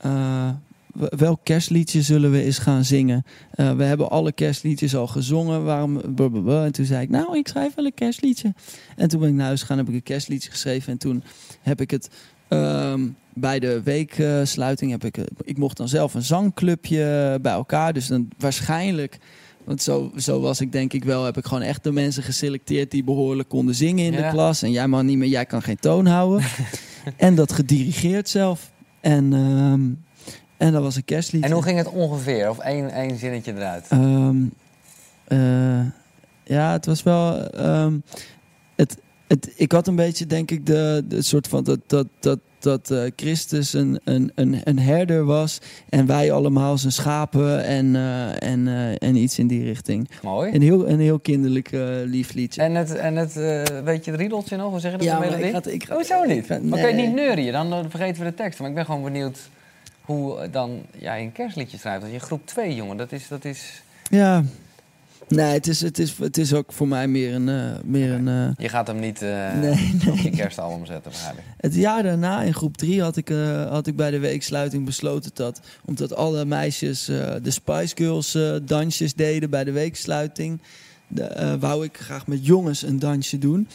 [0.00, 0.48] eh,
[0.94, 3.24] w- welk kerstliedje zullen we eens gaan zingen?
[3.50, 5.64] Eh, we hebben alle kerstliedjes al gezongen.
[5.64, 6.14] Waarom?
[6.14, 6.64] blablabla.
[6.64, 8.54] En toen zei ik, nou, ik schrijf wel een kerstliedje.
[8.96, 10.92] En toen ben ik naar huis gegaan, heb ik een kerstliedje geschreven.
[10.92, 11.22] En toen
[11.60, 12.08] heb ik het
[12.50, 13.00] ehm,
[13.34, 17.92] bij de weeksluiting, heb ik, het- ik mocht dan zelf een zangclubje bij elkaar.
[17.92, 19.18] Dus dan waarschijnlijk...
[19.64, 21.24] Want zo, zo was ik denk ik wel.
[21.24, 24.22] Heb ik gewoon echt de mensen geselecteerd die behoorlijk konden zingen in Ja.
[24.26, 24.62] de klas.
[24.62, 26.46] En jij mag niet meer, jij kan geen toon houden.
[27.16, 28.70] en dat gedirigeerd zelf.
[29.00, 29.80] En, ehm,
[30.56, 31.44] en dat was een kerstlied.
[31.44, 32.50] En hoe ging het ongeveer?
[32.50, 33.86] Of één, één zinnetje eruit?
[33.88, 34.36] Ehm,
[35.24, 35.80] eh,
[36.44, 37.50] ja, het was wel.
[39.30, 42.90] Het, ik had een beetje, denk ik, de, de soort van dat, dat, dat, dat
[42.90, 45.58] eh, Christus een, een, een, een herder was.
[45.88, 50.08] En wij allemaal zijn schapen en, eh, en, eh, en iets in die richting.
[50.22, 50.54] Mooi.
[50.54, 51.70] Een heel, een heel kinderlijk
[52.04, 52.62] lief liedje.
[52.62, 53.34] En het, en het
[53.84, 54.70] weet je het riedeltje nog?
[54.70, 55.06] Hoe zeg je dat?
[55.06, 56.36] Ja, maar ik het- ik Hoezo niet?
[56.36, 57.52] ik ga- Maar kun je niet neurien?
[57.52, 58.58] Dan, vergeten we de tekst.
[58.60, 59.38] Maar ik ben gewoon benieuwd
[60.00, 62.02] hoe dan jij een kerstliedje schrijft.
[62.02, 63.28] Als je groep 2, jongen, dat is...
[63.28, 63.82] Dat is...
[64.10, 64.42] Ja.
[65.30, 67.48] Nee, het is, het, is, het is ook voor mij meer een.
[67.48, 71.38] eh, meer een eh, Je gaat hem niet eh, Nee, op je kerstalbum zetten, begrijp
[71.38, 71.44] ik.
[71.56, 73.28] Het jaar daarna, in groep 3, had ik,
[73.68, 75.60] had ik bij de weeksluiting besloten dat...
[75.84, 80.60] omdat alle meisjes de Spice Girls dansjes deden bij de weeksluiting...
[81.08, 83.68] De, wou ik graag met jongens een dansje doen.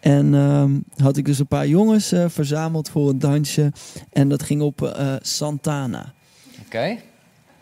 [0.00, 3.72] En ehm, had ik dus een paar jongens verzameld voor een dansje.
[4.12, 6.12] En dat ging op Santana.
[6.66, 6.96] Oké.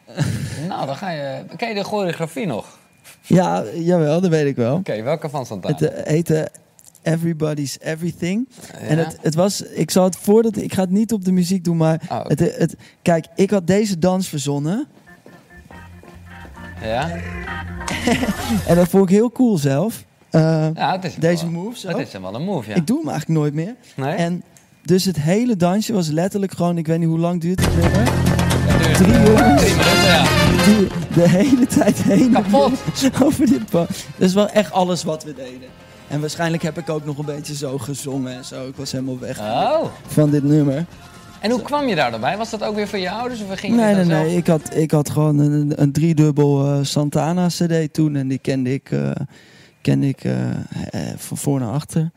[0.68, 1.45] nou, dan ga je...
[1.57, 2.78] Ken je de choreografie nog?
[3.25, 4.81] Oké, Ja, jawel, dat weet ik wel.
[4.85, 5.75] welke van Santana?
[5.77, 6.49] Het eh, heette
[7.03, 8.49] Everybody's Everything.
[8.89, 11.65] En het, het was, ik zal het voordat, ik ga het niet op de muziek
[11.65, 12.29] doen, maar Oh, oké.
[12.29, 14.87] het, het, kijk, ik had deze dans verzonnen
[16.83, 17.11] Ja?
[18.67, 20.05] en dat vond ik heel cool zelf.
[20.31, 21.89] Eh, Ja, het is deze wel, move zo.
[21.89, 22.77] Het is wel een move, ja.
[22.77, 23.75] Ik doe hem eigenlijk nooit meer.
[23.97, 24.15] Nee?
[24.15, 24.43] En
[24.83, 27.93] dus het hele dansje was letterlijk gewoon, ik weet niet hoe lang duurt het duurt,
[28.97, 29.61] Drie eh, jongens.
[29.63, 30.25] Drie minuten, ja.
[31.14, 32.73] De hele tijd heen en Kapot.
[33.23, 33.89] over dit pad.
[34.16, 35.69] Dat is wel echt alles wat we deden.
[36.09, 38.66] En waarschijnlijk heb ik ook nog een beetje zo gezongen en zo.
[38.66, 39.85] Ik was helemaal weg Oh.
[40.07, 40.85] van dit nummer.
[41.41, 42.37] En hoe kwam je daar dan bij?
[42.37, 44.37] Was dat ook weer voor je ouders of ging je Nee, nee, nee.
[44.37, 48.16] Ik had, ik had gewoon een, een driedubbel eh, Santana CD toen.
[48.16, 49.11] En die kende ik, eh,
[49.81, 50.35] kende ik eh,
[51.16, 52.11] van voor naar achter.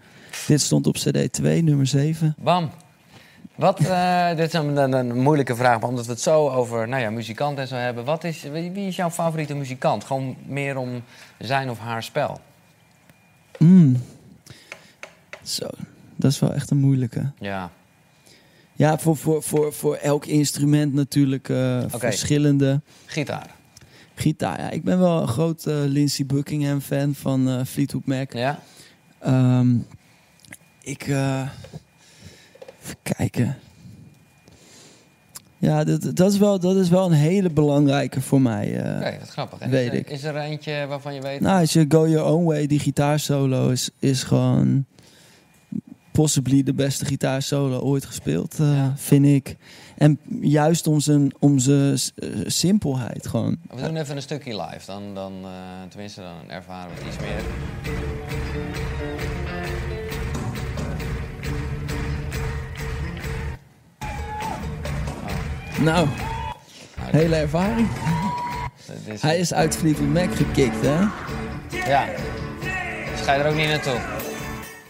[0.48, 2.36] Dit stond op CD 2, nummer 7.
[2.40, 2.70] Bam.
[3.56, 6.88] Wat, eh, dit is een, een, een moeilijke vraag, maar omdat we het zo over
[6.88, 8.06] nou ja, muzikanten en zo hebben.
[8.06, 10.04] Wat is, wie is jouw favoriete muzikant?
[10.04, 11.04] Gewoon meer om
[11.38, 12.40] zijn of haar spel.
[13.58, 14.04] Mm.
[15.44, 15.68] Zo,
[16.16, 17.32] dat is wel echt een moeilijke.
[17.40, 17.70] Ja.
[18.74, 22.82] Ja, voor, voor, voor, voor elk instrument natuurlijk eh, verschillende.
[23.06, 23.50] Gitaar.
[24.16, 24.70] Gitaar, ja.
[24.70, 28.34] Ik ben wel een groot eh, Lindsey Buckingham fan van Fleetwood Mac.
[28.34, 28.60] Ja?
[29.20, 29.76] Ehm,
[30.82, 31.08] ik.
[32.84, 33.58] Even kijken.
[35.58, 38.82] Ja, dat, dat, is wel, dat is wel een hele belangrijke voor mij.
[38.84, 38.96] eh.
[39.08, 39.60] Oké, wat grappig.
[39.60, 40.10] En weet is, ik.
[40.10, 41.40] is er eentje waarvan je weet...
[41.40, 44.86] Nou, als je Go Your Own Way, die gitaarsolo is, is gewoon
[46.12, 48.94] possibly de beste gitaarsolo ooit gespeeld, eh, Ja.
[48.98, 49.56] vind ik.
[49.98, 53.58] En juist om zijn, om zijn eh, simpelheid gewoon.
[53.76, 55.34] We doen even een stukje live, dan, dan
[55.90, 58.81] tenminste dan ervaren we het iets meer.
[65.84, 66.08] Nou,
[67.02, 67.88] hele ervaring.
[69.06, 71.00] Is, Hij is uit Fleetwood Mac gekikt, hè?
[71.90, 72.06] Ja.
[73.12, 74.00] Dus ga je er ook niet naartoe?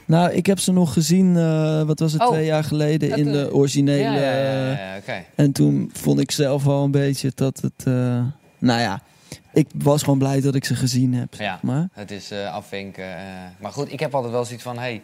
[0.06, 2.28] Nou, ik heb ze nog gezien, eh, wat was het, Oh.
[2.28, 4.02] twee jaar geleden in eh, de originele.
[4.04, 4.32] Ja, ja,
[4.76, 5.16] ja, eh.
[5.36, 7.86] En toen vond ik zelf al een beetje dat het.
[7.86, 7.94] eh,
[8.60, 9.02] nou ja,
[9.54, 11.34] ik was gewoon blij dat ik ze gezien heb.
[11.34, 13.04] Ja, Maar het is eh, afvinken.
[13.18, 13.22] eh.
[13.60, 14.78] maar goed, ik heb altijd wel zoiets van...
[14.78, 15.02] Hey,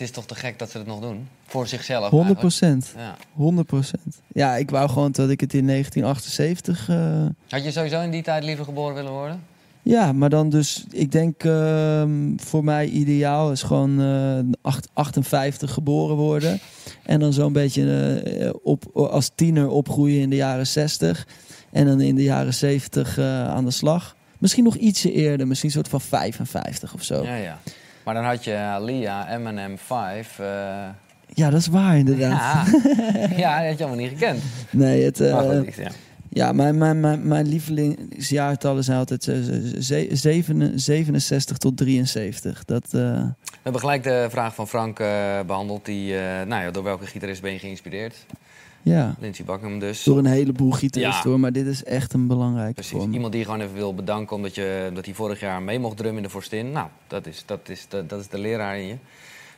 [0.00, 1.28] het is toch te gek dat ze het nog doen?
[1.46, 2.40] Voor zichzelf 100 eigenlijk.
[2.40, 2.92] procent.
[2.96, 3.16] Ja.
[3.34, 4.20] 100 procent.
[4.32, 6.88] Ja, ik wou gewoon dat ik het in 1978.
[6.88, 9.42] eh, Had je sowieso in die tijd liever geboren willen worden?
[9.82, 10.84] ja, maar dan dus.
[10.90, 16.60] Ik denk ehm, voor mij ideaal is gewoon eh, acht- 58 geboren worden.
[17.02, 21.26] En dan zo'n beetje eh, op, als tiener opgroeien in de jaren 60.
[21.72, 24.16] En dan in de jaren 70 eh, aan de slag.
[24.38, 27.22] Misschien nog ietsje eerder, misschien een soort van 55 of zo.
[27.22, 27.58] Ja, ja.
[28.10, 30.42] Maar dan had je Alia, Eminem, Five.
[30.42, 30.88] eh,
[31.26, 32.66] Ja, dat is waar inderdaad.
[32.66, 33.28] ja.
[33.36, 34.42] ja, dat had je allemaal niet gekend.
[34.70, 35.90] Nee, het, eh, Maar goed, ik- ja.
[36.28, 42.64] ja, mijn, mijn, mijn, mijn lievelingsjaartallen zijn altijd eh, ze- ze- zeven- 67 tot 73.
[42.64, 45.84] Dat, eh, We hebben gelijk de vraag van Frank eh, behandeld.
[45.84, 46.14] Die,
[46.46, 48.14] nou ja, door welke gitarist ben je geïnspireerd?
[48.82, 50.02] Ja, Lindsey Buckingham dus.
[50.04, 51.28] door een heleboel gitaristen Ja.
[51.28, 53.04] hoor, maar dit is echt een belangrijke Precies.
[53.12, 56.16] Iemand die gewoon even wil bedanken omdat, je, dat hij vorig jaar mee mocht drummen
[56.16, 56.70] in de Forstin.
[56.72, 58.96] Nou, dat is, dat is, dat, dat is de leraar in je.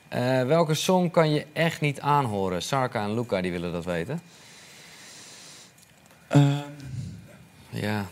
[0.09, 2.63] Eh, welke song kan je echt niet aanhoren?
[2.63, 4.21] Sarka en Luca die willen dat weten.
[6.29, 6.47] Ehm,
[7.71, 8.07] Ja,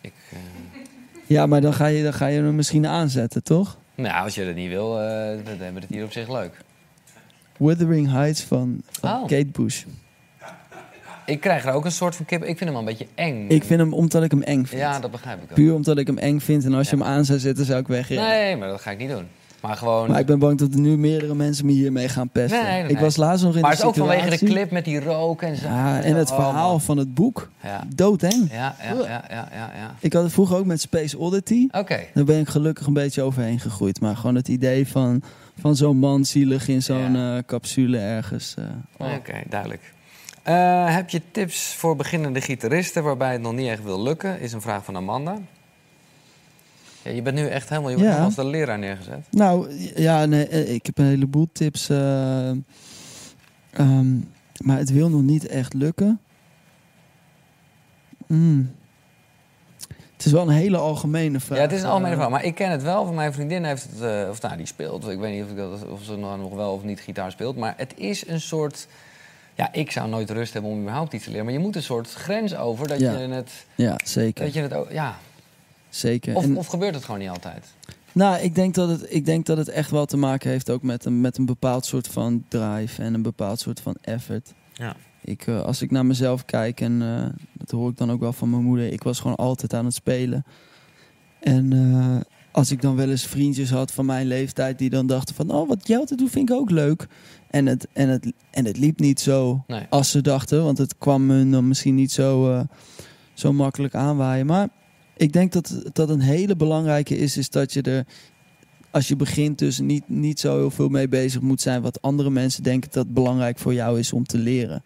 [0.00, 0.12] ik...
[0.30, 0.38] eh,
[1.26, 3.78] ja, maar dan ga, je, dan ga je hem misschien aanzetten, toch?
[3.94, 5.06] Nou, als je dat niet wil, eh,
[5.44, 6.52] dan hebben we het hier op zich leuk.
[7.58, 9.20] Wuthering Heights van, van Oh.
[9.20, 9.84] Kate Bush.
[11.30, 12.40] Ik krijg er ook een soort van kip.
[12.40, 13.48] Ik vind hem wel een beetje eng.
[13.48, 14.80] Ik vind hem omdat ik hem eng vind.
[14.80, 15.54] Ja, dat begrijp ik ook.
[15.54, 16.64] Puur omdat ik hem eng vind.
[16.64, 18.28] En als je hem aan zou zetten, zou ik wegrennen.
[18.28, 19.24] Nee, maar dat ga ik niet doen.
[19.62, 20.10] Maar gewoon...
[20.10, 22.62] Maar ik ben bang dat er nu meerdere mensen me hiermee gaan pesten.
[22.62, 24.54] Nee, nee, Ik was laatst nog in maar de het is ook vanwege de situatie-
[24.56, 25.66] clip met die rook en zo.
[25.66, 26.80] Ja, en het Oh, verhaal man.
[26.80, 27.50] van het boek.
[27.62, 27.84] Ja.
[27.94, 28.48] Doodeng.
[28.52, 29.70] Ja, ja, ja, ja, ja.
[29.76, 29.94] ja.
[30.00, 31.66] Ik had het vroeger ook met Space Oddity.
[31.70, 31.98] Oké.
[32.14, 34.00] Daar ben ik gelukkig een beetje overheen gegroeid.
[34.00, 35.22] Maar gewoon het idee van,
[35.60, 38.54] van zo'n man zielig in zo'n eh, capsule ergens.
[38.58, 38.64] eh,
[39.06, 39.14] oh.
[39.14, 39.80] Oké, duidelijk.
[40.42, 44.40] Eh, heb je tips voor beginnende gitaristen waarbij het nog niet echt wil lukken?
[44.40, 45.38] Is een vraag van Amanda.
[47.02, 48.16] Ja, je bent nu echt helemaal je wordt Ja.
[48.16, 49.26] helemaal als de leraar neergezet.
[49.30, 51.88] Nou, ja, nee, eh, ik heb een heleboel tips.
[51.88, 52.50] eh,
[53.70, 54.16] ehm,
[54.58, 56.20] maar het wil nog niet echt lukken.
[58.26, 58.74] Hmm.
[60.16, 61.58] Het is wel een hele algemene vraag.
[61.58, 62.30] Ja, het is een algemene vraag.
[62.30, 63.04] Maar ik ken het wel.
[63.04, 64.28] Van mijn vriendin heeft het...
[64.30, 65.08] of nou, die speelt.
[65.08, 67.56] Ik weet niet of, ik dat, of ze nog wel of niet gitaar speelt.
[67.56, 68.86] Maar het is een soort...
[69.56, 71.44] Ja, ik zou nooit rust hebben om überhaupt iets te leren.
[71.44, 73.18] Maar je moet een soort grens over dat Ja.
[73.18, 73.50] je het...
[73.74, 74.44] Ja, zeker.
[74.44, 75.18] Dat je het ook, ja.
[75.88, 76.36] zeker.
[76.36, 77.66] Of, En- of gebeurt het gewoon niet altijd?
[78.12, 80.82] Nou, ik denk, dat het, ik denk dat het echt wel te maken heeft ook
[80.82, 84.52] met een, met een bepaald soort van drive en een bepaald soort van effort.
[84.72, 84.96] Ja.
[85.24, 88.32] Ik, eh, als ik naar mezelf kijk, en eh, dat hoor ik dan ook wel
[88.32, 90.44] van mijn moeder, ik was gewoon altijd aan het spelen.
[91.40, 92.20] En eh,
[92.50, 95.68] als ik dan wel eens vriendjes had van mijn leeftijd die dan dachten van, oh
[95.68, 97.06] wat Jelte doet vind ik ook leuk.
[97.50, 99.86] En het, en het, en het liep niet zo Nee.
[99.90, 102.60] als ze dachten, want het kwam hun dan misschien niet zo, eh,
[103.34, 104.46] zo makkelijk aanwaaien.
[104.46, 104.68] Maar
[105.16, 108.06] ik denk dat, dat een hele belangrijke is, is dat je er,
[108.90, 112.30] als je begint, dus niet, niet zo heel veel mee bezig moet zijn wat andere
[112.30, 114.82] mensen denken dat belangrijk voor jou is om te leren.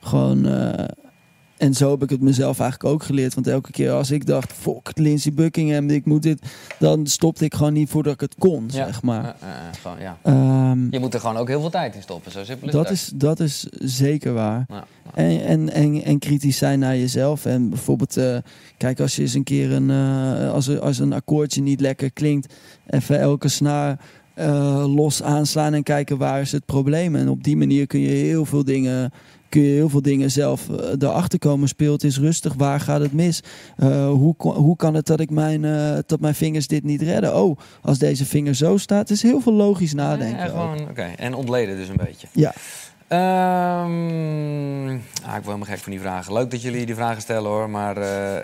[0.00, 0.84] Gewoon, eh,
[1.62, 3.34] en zo heb ik het mezelf eigenlijk ook geleerd.
[3.34, 6.42] Want elke keer als ik dacht, fuck, Lindsey Buckingham, ik moet dit,
[6.78, 8.72] dan stopte ik gewoon niet voordat ik het kon, Ja.
[8.86, 9.36] zeg maar.
[9.82, 10.16] Gewoon, ja.
[10.22, 12.32] Ehm, Je moet er gewoon ook heel veel tijd in stoppen.
[12.32, 14.66] Zo simpel is dat is, dat is zeker waar.
[14.68, 14.84] Ja,
[15.14, 17.44] En, en, en, en kritisch zijn naar jezelf.
[17.46, 18.36] En bijvoorbeeld, eh,
[18.76, 22.10] kijk, als je eens een keer een, eh, als, er- als een akkoordje niet lekker
[22.12, 22.54] klinkt,
[22.86, 23.98] even elke snaar
[24.34, 27.14] eh, los aanslaan en kijken waar is het probleem.
[27.16, 29.12] En op die manier kun je heel veel dingen,
[29.52, 31.68] kun je heel veel dingen zelf eh, erachter komen.
[31.68, 33.42] Speelt is rustig, waar gaat het mis?
[33.76, 37.36] Eh, hoe, hoe kan het dat, ik mijn, eh, dat mijn vingers dit niet redden?
[37.36, 40.38] Oh, als deze vinger zo staat, het is heel veel logisch nadenken.
[40.38, 41.02] Ja, gewoon, oké.
[41.02, 42.26] En ontleden dus een beetje.
[42.32, 42.52] Ja.
[43.08, 44.90] Ehm,
[45.24, 46.32] ah, ik word helemaal gek van die vragen.
[46.32, 47.96] Leuk dat jullie die vragen stellen hoor, maar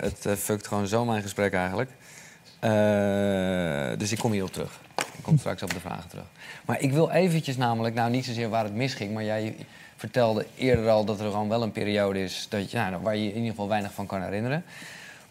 [0.02, 1.90] het eh, fuckt gewoon zo mijn gesprek eigenlijk.
[3.98, 4.80] Dus ik kom hierop terug.
[4.96, 6.24] Ik kom straks op de vragen terug.
[6.66, 9.54] Maar ik wil eventjes namelijk, nou niet zozeer waar het misging, maar jij
[9.98, 13.28] vertelde eerder al dat er gewoon wel een periode is dat je, nou, waar je
[13.28, 14.64] in ieder geval weinig van kan herinneren.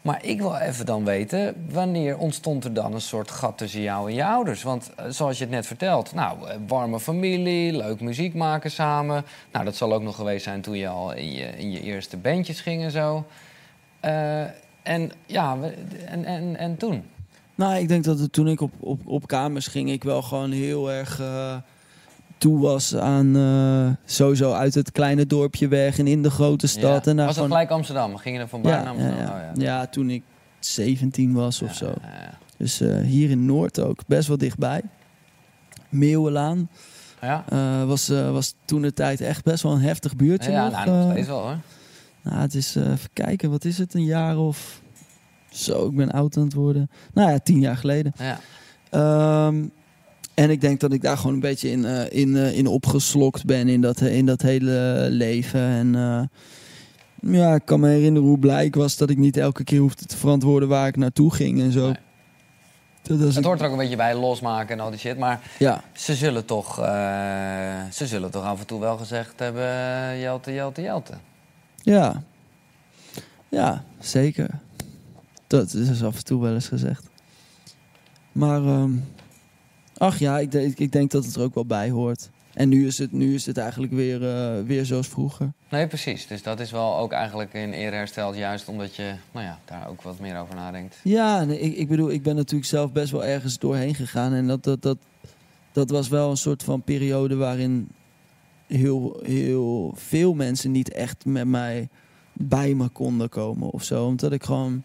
[0.01, 4.09] Maar ik wil even dan weten, wanneer ontstond er dan een soort gat tussen jou
[4.09, 4.63] en je ouders?
[4.63, 9.26] Want eh, zoals je het net vertelt, nou, eh, warme familie, leuk muziek maken samen.
[9.51, 12.61] Nou, dat zal ook nog geweest zijn toen je al in je, je eerste bandjes
[12.61, 13.26] ging en zo.
[13.99, 14.41] Eh,
[14.84, 15.57] en ja,
[16.05, 17.03] en, en, en toen?
[17.55, 20.91] Nou, ik denk dat toen ik op, op, op kamers ging, ik wel gewoon heel
[20.91, 21.22] erg
[22.38, 27.05] toe was aan eh, sowieso uit het kleine dorpje weg en in de grote stad.
[27.05, 27.11] Ja.
[27.11, 28.17] En Was dat gewoon, gelijk Amsterdam?
[28.17, 29.19] Ging je er van buiten ja, Amsterdam?
[29.19, 29.33] ja.
[29.33, 29.63] Oh, ja.
[29.63, 30.23] ja, toen ik
[30.59, 31.93] 17 was of zo.
[32.57, 34.81] Dus eh, hier in Noord ook, best wel dichtbij.
[35.89, 36.69] Meeuwenlaan.
[37.21, 37.43] Ja?
[37.49, 40.85] Eh, was, was toen de tijd echt best wel een heftig buurtje Ja, nog.
[40.85, 41.57] nou, nog steeds wel hoor.
[42.21, 44.81] Nou, het is, even kijken, wat is het, een jaar of...
[45.49, 46.89] Zo, ik ben oud aan het worden.
[47.13, 48.13] Nou ja, tien jaar geleden.
[48.17, 48.39] Ja.
[48.89, 49.65] Ehm,
[50.38, 53.45] en ik denk dat ik daar gewoon een beetje in, eh, in, eh, in opgeslokt
[53.45, 55.59] ben in dat, in dat hele leven.
[55.61, 56.21] En eh,
[57.33, 60.05] ja, ik kan me herinneren hoe blij ik was dat ik niet elke keer hoefde
[60.05, 61.93] te verantwoorden waar ik naartoe ging en zo.
[63.01, 65.17] Dat Het hoort er ook een beetje bij, losmaken en al die shit.
[65.17, 65.83] Maar Ja.
[65.93, 66.75] ze, zullen toch,
[67.91, 70.19] ze zullen toch af en toe wel gezegd hebben...
[70.19, 71.13] Jelte, Jelte, Jelte.
[71.81, 72.23] Ja.
[73.49, 74.49] Ja, zeker.
[75.47, 77.09] Dat is af en toe wel eens gezegd.
[78.31, 78.91] Maar, ehm,
[79.97, 82.29] ach ja, ik, denk- ik denk dat het er ook wel bij hoort.
[82.53, 85.51] En nu is het, nu is het eigenlijk weer, eh, weer zoals vroeger.
[85.69, 86.27] Nee, precies.
[86.27, 88.35] Dus dat is wel ook eigenlijk in eer hersteld.
[88.35, 90.95] Juist omdat je nou ja, daar ook wat meer over nadenkt.
[91.03, 94.33] Ja, nee, ik, ik bedoel, ik ben natuurlijk zelf best wel ergens doorheen gegaan.
[94.33, 94.97] En dat, dat, dat,
[95.71, 97.87] dat was wel een soort van periode waarin
[98.67, 101.87] heel, heel veel mensen niet echt met mij
[102.33, 104.05] bij me konden komen of zo.
[104.05, 104.83] Omdat ik gewoon,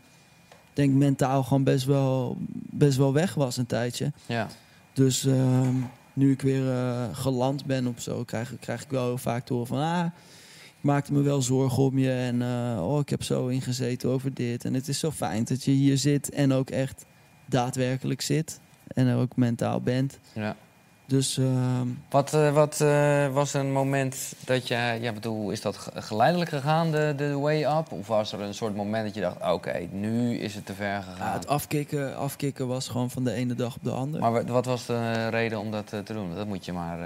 [0.72, 2.36] denk mentaal gewoon best wel,
[2.70, 4.12] best wel weg was een tijdje.
[4.26, 4.48] Ja.
[4.92, 5.74] Dus, ehm,
[6.12, 9.52] nu ik weer eh, geland ben op zo, krijg, krijg ik wel heel vaak te
[9.52, 9.78] horen van...
[9.78, 10.06] Ah,
[10.78, 14.34] ik maakte me wel zorgen om je en eh, oh, ik heb zo ingezeten over
[14.34, 14.64] dit.
[14.64, 17.04] En het is zo fijn dat je hier zit en ook echt
[17.46, 18.60] daadwerkelijk zit.
[18.86, 20.18] En er ook mentaal bent.
[20.34, 20.56] Ja.
[21.12, 24.98] Dus ehm, Wat, eh, wat eh, was een moment dat je...
[25.00, 27.92] Ja, bedoel, is dat ge- geleidelijk gegaan, de, de way up?
[27.92, 29.52] Of was er een soort moment dat je dacht...
[29.52, 31.32] Oké, nu is het te ver ja, gegaan?
[31.32, 34.30] het afkicken, afkicken was gewoon van de ene dag op de andere.
[34.30, 36.34] Maar wat- was de reden om dat eh, te doen?
[36.34, 36.98] Dat moet je maar...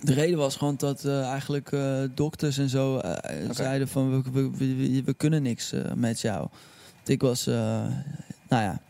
[0.00, 1.70] De reden was gewoon dat eigenlijk
[2.14, 3.00] dokters en zo
[3.50, 6.38] zeiden van we, we, we, kunnen niks met jou.
[6.94, 7.92] Want ik was, nou
[8.48, 8.80] ja,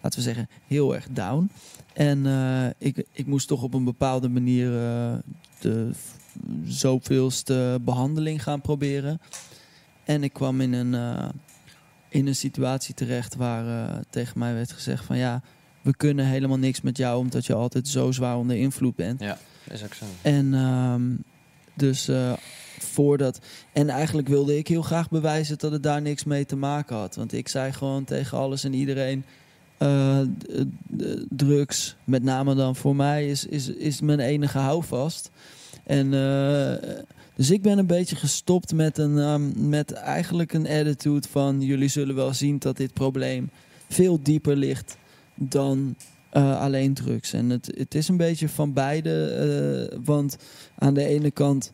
[0.00, 1.50] laten we zeggen, heel erg down.
[1.94, 5.14] En eh, ik, ik moest toch op een bepaalde manier eh,
[5.58, 5.90] de
[6.64, 9.20] zoveelste behandeling gaan proberen.
[10.04, 11.28] En ik kwam in een, eh,
[12.08, 15.42] in een situatie terecht waar tegen mij werd gezegd van ja,
[15.82, 19.20] we kunnen helemaal niks met jou omdat je altijd zo zwaar onder invloed bent.
[19.20, 19.38] ja,
[19.70, 20.04] is ook zo.
[20.22, 21.02] En ehm,
[21.74, 22.10] dus
[22.78, 23.40] voordat.
[23.72, 27.14] En eigenlijk wilde ik heel graag bewijzen dat het daar niks mee te maken had.
[27.14, 29.24] Want ik zei gewoon tegen alles en iedereen.
[29.78, 30.20] Eh,
[31.28, 35.30] drugs, met name dan voor mij, is, is, is mijn enige houvast.
[35.84, 36.92] En eh,
[37.34, 41.60] dus ik ben een beetje gestopt met, een, ehm, met eigenlijk een attitude van...
[41.60, 43.50] jullie zullen wel zien dat dit probleem
[43.88, 44.96] veel dieper ligt
[45.34, 45.96] dan
[46.30, 47.32] eh, alleen drugs.
[47.32, 50.00] En het, het is een beetje van beide.
[50.04, 50.36] want
[50.78, 51.72] aan de ene kant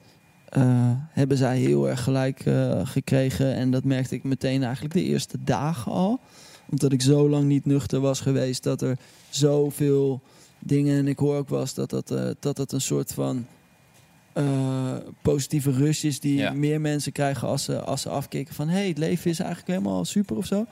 [1.11, 2.45] hebben zij heel erg gelijk
[2.85, 3.55] gekregen.
[3.55, 6.21] En dat merkte ik meteen eigenlijk de eerste dagen al.
[6.71, 8.63] Omdat ik zo lang niet nuchter was geweest.
[8.63, 8.97] Dat er
[9.29, 10.21] zoveel
[10.59, 10.99] dingen.
[10.99, 13.47] En ik hoor ook wel eens dat dat, eh, dat, dat een soort van.
[14.33, 14.93] eh,
[15.23, 16.53] positieve rush is die Ja.
[16.53, 20.05] meer mensen krijgen als ze, als ze afkicken van hey, het leven is eigenlijk helemaal
[20.05, 20.67] super of zo.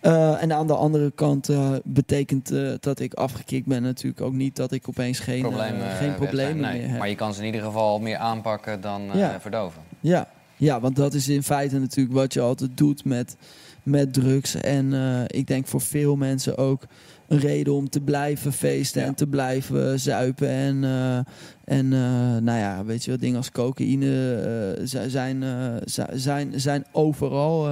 [0.00, 1.50] Eh, en aan de andere kant
[1.84, 6.60] betekent dat ik afgekikt ben natuurlijk ook niet dat ik opeens geen, Problemen, geen problemen
[6.70, 6.98] Nee, meer heb.
[6.98, 9.40] Maar je kan ze in ieder geval meer aanpakken dan Ja.
[9.40, 9.82] verdoven.
[10.00, 10.28] Ja.
[10.56, 13.36] ja, want dat is in feite natuurlijk wat je altijd doet met,
[13.88, 14.54] met drugs.
[14.54, 16.82] En eh, ik denk voor veel mensen ook
[17.28, 19.06] een reden om te blijven feesten Ja.
[19.06, 20.48] en te blijven zuipen.
[20.48, 21.16] En, eh,
[21.64, 25.44] en eh, nou ja, weet je wel, dingen als cocaïne zi- zijn,
[25.84, 27.68] zi- zijn, zijn overal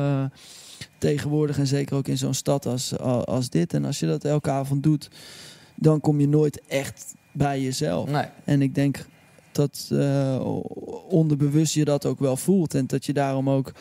[0.98, 1.58] tegenwoordig.
[1.58, 3.74] En zeker ook in zo'n stad als, als dit.
[3.74, 5.10] En als je dat elke avond doet,
[5.74, 8.10] dan kom je nooit echt bij jezelf.
[8.10, 8.24] Nee.
[8.44, 9.06] En ik denk
[9.52, 9.90] dat
[11.08, 12.74] onderbewust je dat ook wel voelt.
[12.74, 13.72] En dat je daarom ook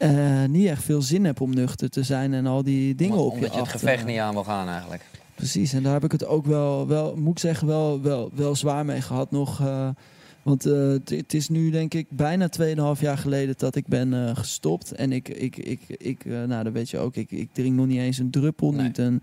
[0.00, 3.26] eh, niet echt veel zin hebt om nuchter te zijn en al die dingen Omdat-
[3.32, 5.04] op je Omdat je het af gevecht niet aan wil gaan eigenlijk.
[5.34, 8.56] Precies, en daar heb ik het ook wel, wel moet ik zeggen, wel, wel, wel
[8.56, 9.60] zwaar mee gehad nog.
[9.60, 9.88] eh,
[10.42, 12.48] want eh, het- is nu denk ik bijna
[12.94, 14.92] 2,5 jaar geleden dat ik ben eh, gestopt.
[14.92, 17.86] En ik, ik, ik, ik eh, nou dat weet je ook, ik, ik drink nog
[17.86, 18.86] niet eens een druppel Nee.
[18.86, 18.98] niet.
[18.98, 19.20] En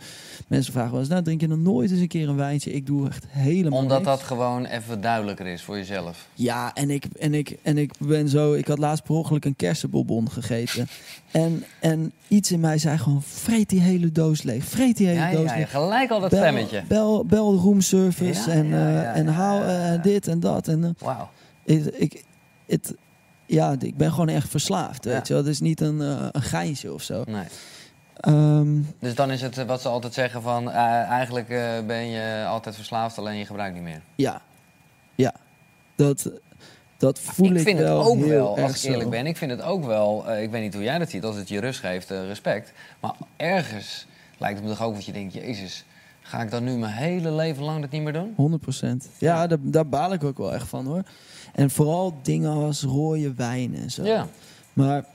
[0.48, 2.72] mensen vragen wel eens, nou drink je dan nooit eens een keer een wijntje?
[2.74, 4.10] Ik doe echt helemaal Omdat niks.
[4.10, 6.28] dat gewoon even duidelijker is voor jezelf.
[6.34, 8.54] Ja, en ik, en, ik, en ik ben zo.
[8.54, 10.88] Ik had laatst per ongeluk een kersenbonbon gegeten.
[11.32, 14.64] En, en iets in mij zei gewoon: vreet die hele doos leeg.
[14.64, 15.72] Vreet die hele Ja, doos ja, ja, leeg.
[15.72, 16.84] gelijk al dat bel, stemmetje.
[16.88, 20.68] Bel, bel roomservice Ja, en, eh, en haal eh, dit en dat.
[20.68, 21.30] En, eh, Wauw.
[21.64, 22.24] ik, ik,
[22.68, 22.94] het,
[23.46, 25.06] ja, ik ben gewoon echt verslaafd.
[25.06, 25.44] Weet je wel.
[25.44, 27.24] Het is niet een, een geintje of zo.
[27.26, 27.44] Nee.
[28.18, 30.72] Ehm, Dus dan is het wat ze altijd zeggen van...
[30.72, 31.48] eigenlijk
[31.88, 34.02] ben je altijd verslaafd, alleen je gebruikt niet meer.
[34.16, 34.42] ja,
[35.16, 35.34] ja.
[35.96, 36.32] Dat,
[36.98, 39.10] dat voel ik, ik vind wel het ook wel, als ik eerlijk zo.
[39.10, 39.26] ben...
[39.26, 40.30] Ik vind het ook wel...
[40.30, 41.24] eh, ik weet niet hoe jij dat ziet.
[41.24, 42.72] Als het je rust geeft, eh, respect.
[43.00, 45.34] Maar ergens lijkt het me toch ook dat je denkt...
[45.34, 45.86] Jezus,
[46.22, 48.34] ga ik dan nu mijn hele leven lang dat niet meer doen?
[48.36, 49.10] 100 procent.
[49.18, 51.04] Ja, daar, daar baal ik ook wel echt van hoor.
[51.54, 54.04] En vooral dingen als rode wijn en zo.
[54.04, 54.28] Ja.
[54.74, 55.06] Maar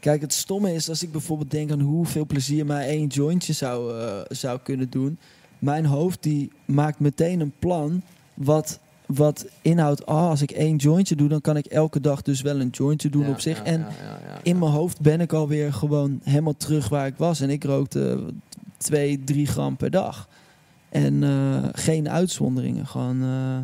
[0.00, 4.00] kijk, het stomme is als ik bijvoorbeeld denk aan hoeveel plezier mij één jointje zou,
[4.00, 5.18] eh, zou kunnen doen.
[5.58, 8.02] Mijn hoofd die maakt meteen een plan
[8.34, 8.78] wat,
[9.14, 10.06] wat inhoudt.
[10.06, 13.10] Ah, als ik één jointje doe, dan kan ik elke dag dus wel een jointje
[13.10, 13.58] doen Ja, op zich.
[13.58, 17.40] ja, en ja, in mijn hoofd ben ik alweer gewoon helemaal terug waar ik was.
[17.40, 18.24] En ik rookte
[18.76, 20.28] 2, 3 gram per dag.
[20.88, 22.86] En eh, geen uitzonderingen.
[22.86, 23.58] Gewoon eh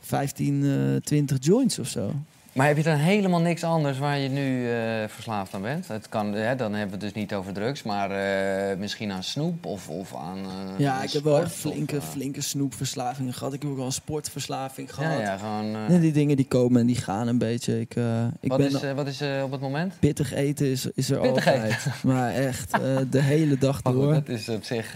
[0.00, 2.12] 15, eh 20 joints of zo.
[2.52, 5.88] Maar heb je dan helemaal niks anders waar je nu eh, verslaafd aan bent?
[5.88, 9.22] Het kan, hè, dan hebben we het dus niet over drugs, maar eh, misschien aan
[9.22, 10.38] snoep of, of aan.
[10.38, 13.52] eh, ja, ik heb wel echt flinke, of, flinke snoepverslavingen gehad.
[13.52, 15.12] Ik heb ook wel een sportverslaving gehad.
[15.12, 16.00] Ja, ja, gewoon.
[16.00, 17.80] die dingen die komen en die gaan een beetje.
[17.80, 17.94] Ik,
[18.40, 19.94] ik wat, ben is, wat is op het moment?
[20.00, 21.86] pittig eten is, is er Pittig altijd.
[22.02, 22.70] Maar echt,
[23.10, 24.12] de hele dag door.
[24.12, 24.92] dat is op zich.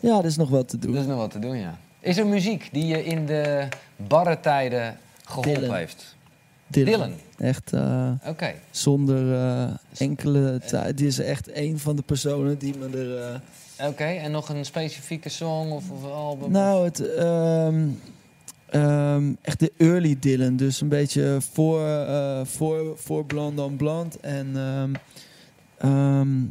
[0.00, 0.92] Ja, er is nog wat te doen.
[0.92, 1.78] dat is nog wat te doen, ja.
[2.00, 6.16] Is er muziek die je in de barre tijden geholpen heeft?
[6.72, 6.92] Dylan.
[6.92, 7.12] Dylan.
[7.38, 8.10] Echt eh,
[8.70, 10.96] zonder eh, enkele tijd.
[10.98, 13.16] Die is echt een van de personen die me er...
[13.18, 16.50] eh, Oké, en nog een specifieke song of, of album?
[16.50, 17.88] Nou, het, ehm,
[18.70, 20.56] ehm, echt de early Dylan.
[20.56, 24.20] Dus een beetje voor, eh, voor, voor Blond on Blond.
[24.20, 24.56] En
[25.78, 26.44] ehm,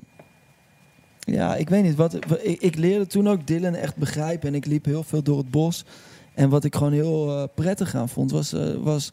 [1.20, 1.96] ja, ik weet niet.
[1.96, 4.48] Wat, wa- ik, ik leerde toen ook Dylan echt begrijpen.
[4.50, 5.86] En ik liep heel veel door het bos.
[6.34, 8.54] En wat ik gewoon heel eh, prettig aan vond, was...
[8.54, 9.12] eh, was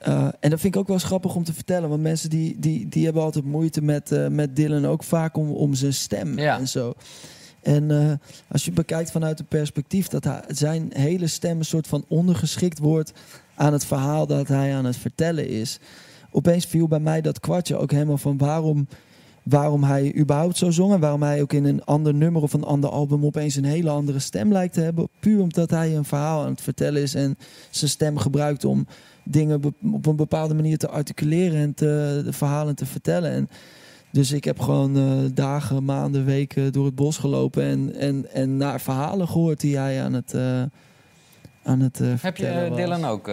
[0.00, 1.88] eh, en dat vind ik ook wel eens grappig om te vertellen.
[1.88, 4.86] Want mensen die, die, die hebben altijd moeite met, eh, met Dylan.
[4.86, 6.58] Ook vaak om, om zijn stem Ja.
[6.58, 6.94] en zo.
[7.62, 8.12] En eh,
[8.48, 12.78] als je bekijkt vanuit het perspectief dat hij, zijn hele stem een soort van ondergeschikt
[12.78, 13.12] wordt
[13.54, 15.78] aan het verhaal dat hij aan het vertellen is.
[16.30, 18.88] Opeens viel bij mij dat kwartje ook helemaal van waarom,
[19.42, 20.92] waarom hij überhaupt zo zong.
[20.92, 23.90] En waarom hij ook in een ander nummer of een ander album opeens een hele
[23.90, 25.08] andere stem lijkt te hebben.
[25.20, 27.38] Puur omdat hij een verhaal aan het vertellen is en
[27.70, 28.86] zijn stem gebruikt om
[29.24, 33.30] dingen op een bepaalde manier te articuleren en te, de verhalen te vertellen.
[33.30, 33.48] En
[34.12, 38.56] dus ik heb gewoon eh, dagen, maanden, weken door het bos gelopen en, en, en
[38.56, 40.62] naar verhalen gehoord die hij aan het, eh
[41.62, 42.78] aan het eh, Heb je was.
[42.78, 43.28] Dylan ook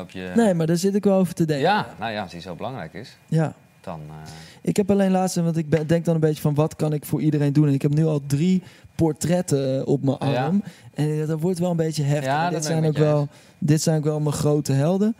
[0.00, 0.32] op je...
[0.36, 1.66] Nee, maar daar zit ik wel over te denken.
[1.66, 3.54] Ja, nou ja, als hij zo belangrijk is, Ja.
[3.80, 4.00] dan...
[4.62, 7.04] Ik heb alleen laatst, want ik ben- denk dan een beetje van wat kan ik
[7.04, 7.66] voor iedereen doen.
[7.66, 8.62] En ik heb nu al drie
[9.02, 10.44] portretten eh, op mijn Ja.
[10.44, 10.62] arm.
[10.94, 12.24] En dat wordt wel een beetje heftig.
[12.24, 13.28] Ja, dat dit, zijn ook wel,
[13.58, 15.16] dit zijn ook wel mijn grote helden.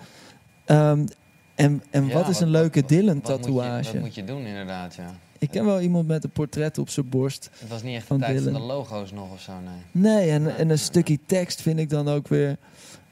[0.65, 1.07] Ehm,
[1.55, 3.93] en en ja, wat is een leuke wat Dylan-tatoeage?
[3.93, 5.15] Wat moet je doen, inderdaad, ja.
[5.39, 7.51] Ik ken wel iemand met een portret op zijn borst.
[7.59, 9.53] Het was niet echt de Van tijd van de logo's nog of zo,
[9.93, 10.03] nee.
[10.13, 12.57] Nee, en, en een stukje tekst vind ik dan ook weer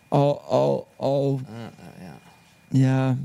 [0.09, 1.41] al, al, al
[2.69, 3.17] ja.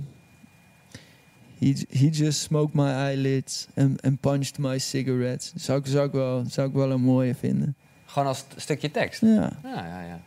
[1.63, 5.51] He, he just smoked my eyelids and, and punched my cigarettes.
[5.55, 7.75] Zou ik, zou, ik wel, zou ik wel een mooie vinden.
[8.05, 9.21] Gewoon als st- stukje tekst.
[9.21, 9.49] Ja.
[9.63, 10.19] Ja, ja, ja.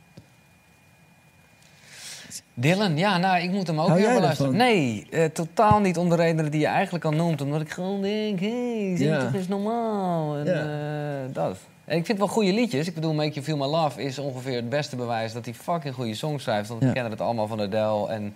[2.55, 4.57] Dylan, ja, nou, ik moet hem ook weer beluisteren.
[4.57, 7.41] Nee, eh, totaal niet om de redenen die je eigenlijk al noemt.
[7.41, 8.49] Omdat ik gewoon denk, hé,
[8.97, 9.20] hey, Ja.
[9.24, 10.37] toch eens normaal.
[10.37, 11.24] En Ja.
[11.24, 11.59] eh, dat.
[11.84, 12.87] En ik vind wel goede liedjes.
[12.87, 15.95] Ik bedoel, Make You Feel My Love is ongeveer het beste bewijs dat hij fucking
[15.95, 16.68] goede songs schrijft.
[16.68, 16.87] Want Ja.
[16.87, 18.09] we kennen het allemaal van Adele.
[18.09, 18.34] En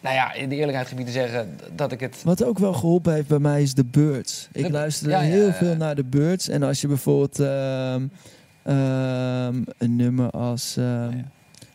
[0.00, 2.22] nou ja, in de eerlijkheid gebied te zeggen dat ik het...
[2.24, 4.48] Wat ook wel geholpen heeft bij mij is The Birds.
[4.52, 5.52] Ik De- luisterde ja, heel ja.
[5.52, 6.48] veel naar The Birds.
[6.48, 8.06] En als je bijvoorbeeld ehm,
[8.62, 11.18] ehm, een nummer als ehm,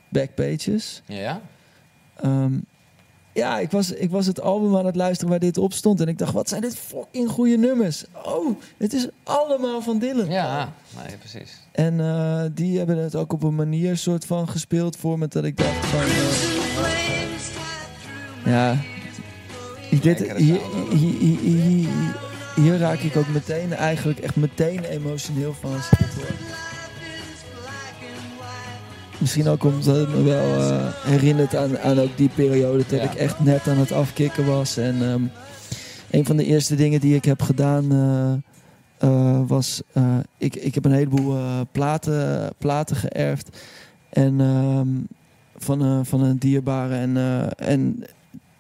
[0.10, 1.02] Backpages...
[1.06, 1.42] Ja, ja?
[2.22, 2.54] Ehm,
[3.34, 6.02] ja, ik was, ik was het album aan het luisteren waar dit op stond.
[6.02, 8.06] En ik dacht, wat zijn dit fucking goede nummers.
[8.26, 10.30] Oh, het is allemaal van Dylan.
[10.30, 10.74] Ja,
[11.08, 11.58] nee, precies.
[11.72, 15.44] En eh, die hebben het ook op een manier soort van gespeeld voor me dat
[15.44, 16.00] ik dacht van...
[16.00, 16.99] eh,
[18.46, 18.78] ja,
[20.02, 20.60] dit, hier,
[20.92, 21.90] hier, hier,
[22.56, 26.36] hier- raak ik ook meteen, eigenlijk echt meteen emotioneel van als ik dit hoor.
[29.18, 33.10] Misschien ook omdat het me wel eh, herinnert aan, aan ook die periode dat Ja.
[33.12, 34.78] ik echt net aan het afkicken was.
[34.78, 35.24] En ehm,
[36.12, 38.34] een van de eerste dingen die ik heb gedaan eh,
[39.10, 39.82] eh, was...
[40.38, 41.38] ik, ik heb een heleboel
[41.72, 43.58] platen, platen geërfd.
[44.10, 44.88] En ehm,
[45.58, 46.96] van, van een dierbare.
[46.96, 47.18] En,
[47.58, 48.04] en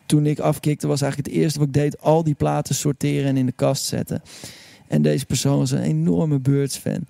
[0.09, 2.01] toen ik afkikte was eigenlijk het eerste wat ik deed...
[2.01, 4.21] al die platen sorteren en in de kast zetten.
[4.87, 7.05] En deze persoon was een enorme Birds-fan.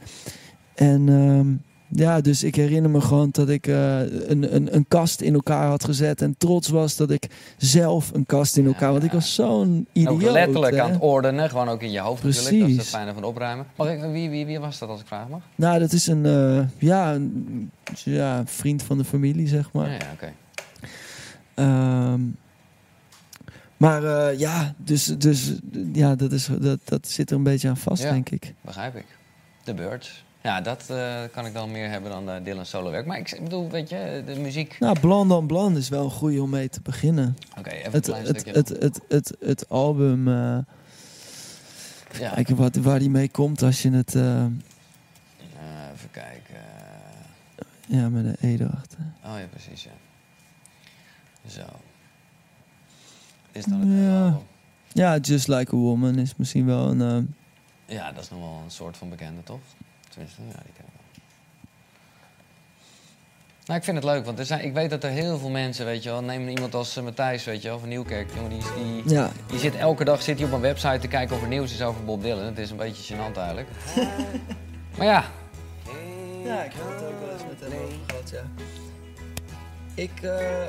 [0.75, 1.47] En ehm,
[2.01, 5.67] ja, dus ik herinner me gewoon dat ik eh, een, een, een kast in elkaar
[5.67, 6.21] had gezet.
[6.21, 7.27] En trots was dat ik
[7.57, 8.91] zelf een kast in elkaar...
[8.91, 10.13] Want ik was zo'n idioot.
[10.13, 10.81] ook letterlijk hè.
[10.81, 12.43] aan het ordenen, gewoon ook in je hoofd natuurlijk.
[12.43, 12.93] Dat is het Precies.
[12.93, 13.65] fijne van opruimen.
[13.77, 15.41] Ik, wie, wie, wie was dat als ik vragen mag?
[15.55, 17.71] Nou, dat is een, eh, ja, een
[18.03, 19.87] ja, vriend van de familie, zeg maar.
[19.87, 20.33] Ja, ja, oké.
[21.53, 22.21] Ehm,
[23.79, 25.53] maar eh, ja, dus, dus
[25.93, 28.11] ja, dat, is, dat, dat zit er een beetje aan vast, Ja.
[28.11, 28.53] denk ik.
[28.61, 29.05] Begrijp ik.
[29.63, 30.23] The Birds.
[30.41, 33.05] Ja, dat eh, kan ik dan meer hebben dan uh, Dylan solo werk.
[33.05, 34.79] Maar ik bedoel, weet je, de muziek...
[34.79, 37.37] Nou, Bland on Bland is wel een goede om mee te beginnen.
[37.57, 38.59] Oké, even een het, klein het, stukje.
[38.59, 40.57] het, het, het, het album, eh
[42.19, 42.33] Ja.
[42.33, 44.49] kijken wat, waar die mee komt als je het, eh, Eh,
[45.93, 46.55] even kijken.
[47.87, 48.99] ja, met een E erachter.
[49.25, 49.91] Oh ja, precies, ja.
[51.47, 51.61] Zo.
[53.51, 54.23] Is dan het Ja.
[54.23, 54.41] album?
[54.91, 57.01] ja, Just Like a Woman is misschien wel een...
[57.01, 59.59] eh, Ja, dat is nog wel een soort van bekende, toch?
[60.09, 61.23] Tenminste, ja, die ken ik wel.
[63.65, 65.85] Nou, ik vind het leuk, want er zijn, ik weet dat er heel veel mensen,
[65.85, 66.21] weet je wel...
[66.23, 68.29] Neem iemand als eh, Matthijs, weet je wel, van Nieuwkerk.
[68.35, 68.61] Jongen, die,
[69.03, 69.29] die, Ja.
[69.47, 71.81] die zit elke dag zit hij op een website te kijken of er nieuws is
[71.81, 72.43] over Bob Dylan.
[72.45, 73.67] Het is een beetje gênant eigenlijk.
[74.97, 75.25] maar ja,
[76.43, 78.41] Ja, ik heb het ook wel eens met hem over gehad, ja.
[79.93, 80.65] Ik, eh,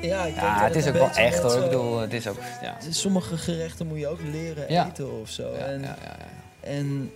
[0.00, 1.54] ja, ik denk ja dat het is ook wel echt hoor.
[1.54, 2.36] Ik bedoel, het is ook...
[2.62, 2.76] Ja.
[2.90, 4.86] Sommige gerechten moet je ook leren Ja.
[4.88, 5.52] eten of zo.
[5.52, 6.68] Ja, en, ja, ja, ja.
[6.68, 7.10] en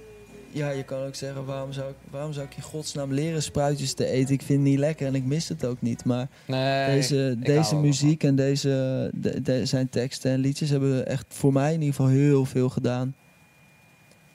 [0.51, 3.93] ja, je kan ook zeggen, waarom zou, ik, waarom zou ik in godsnaam leren spruitjes
[3.93, 4.35] te eten?
[4.35, 6.05] Ik vind het niet lekker en ik mis het ook niet.
[6.05, 8.69] Maar Nee, deze, ik deze muziek en deze,
[9.15, 12.69] de, de- zijn teksten en liedjes hebben echt voor mij in ieder geval heel veel
[12.69, 13.15] gedaan.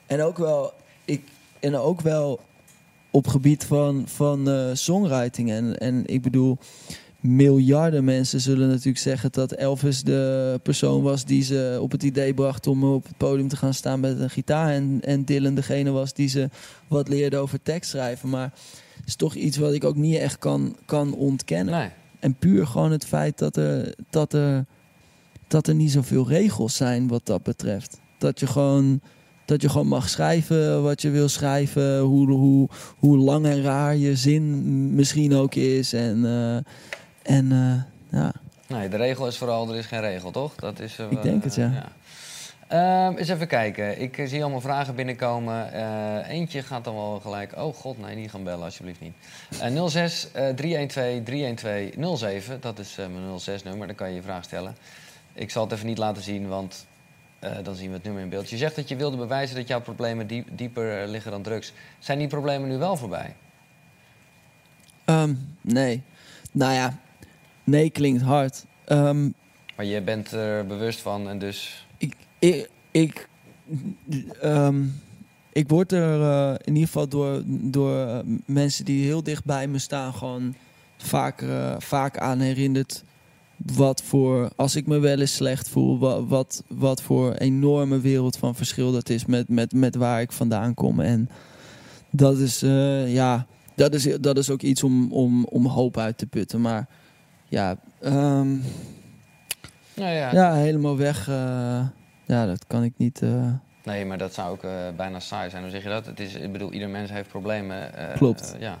[0.06, 0.72] En ook wel,
[1.04, 1.22] ik,
[1.60, 2.40] en ook wel
[3.10, 5.50] op gebied van, van eh, songwriting.
[5.50, 6.58] En, en ik bedoel,
[7.26, 12.34] miljarden mensen zullen natuurlijk zeggen dat Elvis de persoon was die ze op het idee
[12.34, 14.72] bracht om op het podium te gaan staan met een gitaar.
[14.72, 16.48] En, en Dylan degene was die ze
[16.88, 18.28] wat leerde over tekstschrijven.
[18.28, 18.52] Maar
[18.96, 21.74] het is toch iets wat ik ook niet echt kan, kan ontkennen.
[21.74, 21.88] Nee.
[22.18, 24.64] En puur gewoon het feit dat er, dat, er,
[25.48, 28.00] dat er niet zoveel regels zijn wat dat betreft.
[28.18, 29.00] Dat je gewoon,
[29.44, 31.98] dat je gewoon mag schrijven wat je wil schrijven.
[31.98, 35.92] Hoe, hoe, hoe lang en raar je zin misschien ook is.
[35.92, 36.72] En, eh,
[37.24, 38.32] en eh, ja,
[38.66, 40.54] Nee, de regel is vooral, er is geen regel, toch?
[40.54, 41.70] Dat is, eh, Ik denk het, ja.
[42.68, 44.00] Ehm, eens even kijken.
[44.00, 45.72] Ik eh, zie allemaal vragen binnenkomen.
[45.72, 47.56] Eh, eentje gaat dan wel gelijk.
[47.56, 49.14] Oh god, nee, niet gaan bellen, alsjeblieft niet.
[49.60, 52.60] Eh 06 eh, 312 312 07.
[52.60, 53.86] Dat is eh, mijn 06-nummer.
[53.86, 54.76] Dan kan je je vraag stellen.
[55.32, 56.86] Ik zal het even niet laten zien, want
[57.38, 58.50] eh, dan zien we het nummer in beeld.
[58.50, 61.72] Je zegt dat je wilde bewijzen dat jouw problemen diep- dieper eh, liggen dan drugs.
[61.98, 63.34] Zijn die problemen nu wel voorbij?
[65.04, 66.02] Ehm, nee.
[66.52, 66.96] Nou ja,
[67.64, 68.64] nee klinkt hard.
[68.84, 69.30] Ehm,
[69.76, 71.86] Maar je bent er bewust van en dus...
[71.98, 73.28] ik, ik, ik,
[74.40, 74.82] ehm,
[75.54, 79.66] ik word er eh, in ieder geval door, door eh, mensen die heel dicht bij
[79.66, 80.54] me staan, gewoon
[80.96, 83.04] vaak, eh, vaak aan herinnerd.
[83.56, 88.36] Wat voor, als ik me wel eens slecht voel, wat, wat, wat voor enorme wereld
[88.36, 91.00] van verschil dat is met, met, met waar ik vandaan kom.
[91.00, 91.28] En
[92.10, 92.60] dat is,
[93.06, 96.60] ja, dat is, dat is ook iets om, om, om hoop uit te putten.
[96.60, 96.88] Maar
[97.54, 98.52] ja, ehm,
[99.94, 101.28] Nou ja, ja, helemaal weg.
[101.28, 101.86] eh,
[102.26, 103.22] ja, dat kan ik niet.
[103.22, 103.52] eh,
[103.84, 105.62] Nee, maar dat zou ook eh, bijna saai zijn.
[105.62, 106.06] Hoe zeg je dat?
[106.06, 107.90] Het is, ik bedoel, ieder mens heeft problemen.
[108.16, 108.54] Klopt.
[108.58, 108.78] ja.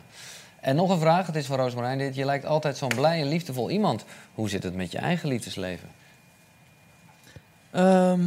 [0.60, 2.14] En nog een vraag, het is van Roosmarijn dit.
[2.14, 4.04] Je lijkt altijd zo'n blij en liefdevol iemand.
[4.34, 5.88] Hoe zit het met je eigen liefdesleven?
[7.70, 8.20] Ehm,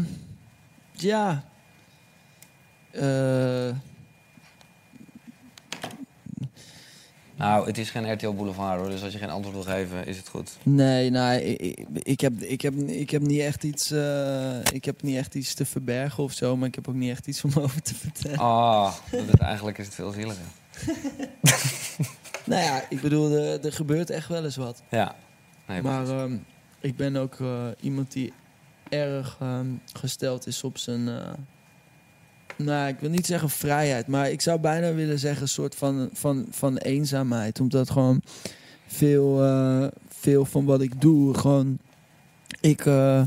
[0.92, 1.44] ja.
[2.92, 3.70] Eh,
[7.38, 10.18] Nou, het is geen RTL Boulevard hoor, dus als je geen antwoord wil geven, is
[10.18, 10.58] het goed.
[10.64, 13.92] nee, nou, ik, heb, ik, heb, ik heb niet echt iets.
[13.92, 17.10] eh, ik heb niet echt iets te verbergen of zo, maar ik heb ook niet
[17.12, 18.38] echt iets om over te vertellen.
[18.38, 20.44] Ah, dat is- eigenlijk is het veel zieliger.
[22.46, 24.82] Nou ja, ik bedoel, er, er gebeurt echt wel eens wat.
[24.90, 25.16] Ja.
[25.68, 26.38] Nee, maar ehm,
[26.80, 28.34] ik ben ook eh, iemand die
[28.90, 31.10] erg ehm, gesteld is op zijn.
[32.58, 36.10] Nou, ik wil niet zeggen vrijheid, maar ik zou bijna willen zeggen een soort van,
[36.14, 37.60] van, van eenzaamheid.
[37.60, 38.22] Omdat gewoon
[38.88, 41.78] veel, eh, veel van wat ik doe, gewoon.
[42.62, 43.22] Ik, eh,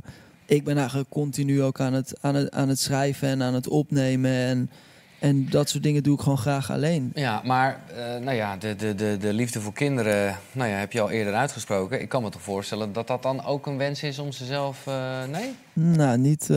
[0.44, 3.68] ik ben eigenlijk continu ook aan het, aan, het, aan het schrijven en aan het
[3.68, 4.30] opnemen.
[4.30, 4.70] En,
[5.18, 7.12] en dat soort dingen doe ik gewoon graag alleen.
[7.14, 10.92] Ja, maar eh, nou ja, de, de, de, de liefde voor kinderen nou ja, heb
[10.92, 12.00] je al eerder uitgesproken.
[12.00, 14.86] Ik kan me toch voorstellen dat dat dan ook een wens is om ze zelf...
[15.30, 15.54] nee?
[15.72, 16.48] Nou, niet,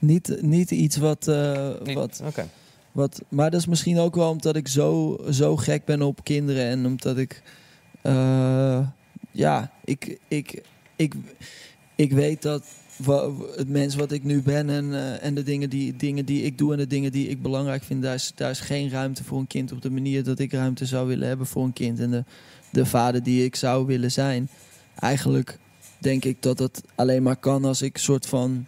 [0.00, 1.26] niet, niet iets wat.
[1.84, 2.48] Niet- wat, Oké.
[2.92, 6.64] wat maar dat is misschien ook wel omdat ik zo, zo gek ben op kinderen.
[6.64, 7.42] En omdat ik.
[8.02, 8.86] eh,
[9.30, 10.62] ja, ik, ik,
[10.96, 11.14] ik,
[11.94, 12.64] ik weet dat
[13.56, 16.58] het mens wat ik nu ben en, eh, en de dingen die, dingen die ik
[16.58, 19.38] doe en de dingen die ik belangrijk vind, daar is, daar is geen ruimte voor
[19.38, 22.00] een kind op de manier dat ik ruimte zou willen hebben voor een kind.
[22.00, 22.24] En de,
[22.72, 24.48] de vader die ik zou willen zijn.
[24.98, 25.58] Eigenlijk
[25.98, 28.66] denk ik dat het alleen maar kan als ik soort van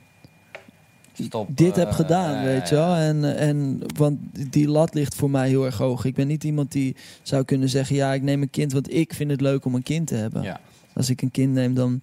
[1.13, 2.95] Stop, dit heb eh, gedaan, ja, weet ja, je wel.
[2.95, 4.19] En, en, want
[4.51, 6.05] die lat ligt voor mij heel erg hoog.
[6.05, 7.97] Ik ben niet iemand die zou kunnen zeggen...
[7.97, 10.43] ja, ik neem een kind, want ik vind het leuk om een kind te hebben.
[10.43, 10.61] Ja,
[10.95, 12.01] Als ik een kind neem, dan,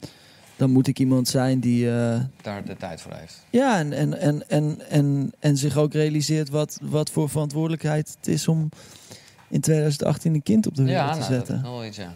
[0.55, 1.91] dan moet ik iemand zijn die...
[1.91, 3.45] eh, daar de tijd voor heeft.
[3.49, 8.27] ja, en, en, en, en, en, en zich ook realiseert wat, wat voor verantwoordelijkheid het
[8.27, 8.47] is...
[8.47, 8.69] om
[9.49, 11.55] in 2018 een kind op de wereld Ja, te nou, dat zetten.
[11.55, 12.13] is wel iets, ja.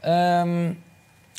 [0.00, 0.72] Ehm,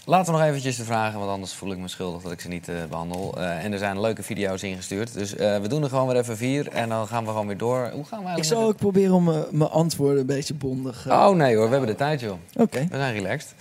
[0.06, 2.48] laten we nog eventjes de vragen, want anders voel ik me schuldig dat ik ze
[2.48, 3.34] niet eh, behandel.
[3.38, 5.14] Eh, en er zijn leuke video's ingestuurd.
[5.14, 7.58] Dus eh, we doen er gewoon weer even vier en dan gaan we gewoon weer
[7.58, 7.90] door.
[7.94, 11.08] Hoe gaan we Ik zal ook proberen om mijn antwoorden een beetje bondig...
[11.10, 12.38] Oh nee hoor, we hebben de tijd joh.
[12.56, 12.88] Oké.
[12.90, 13.54] We zijn relaxed.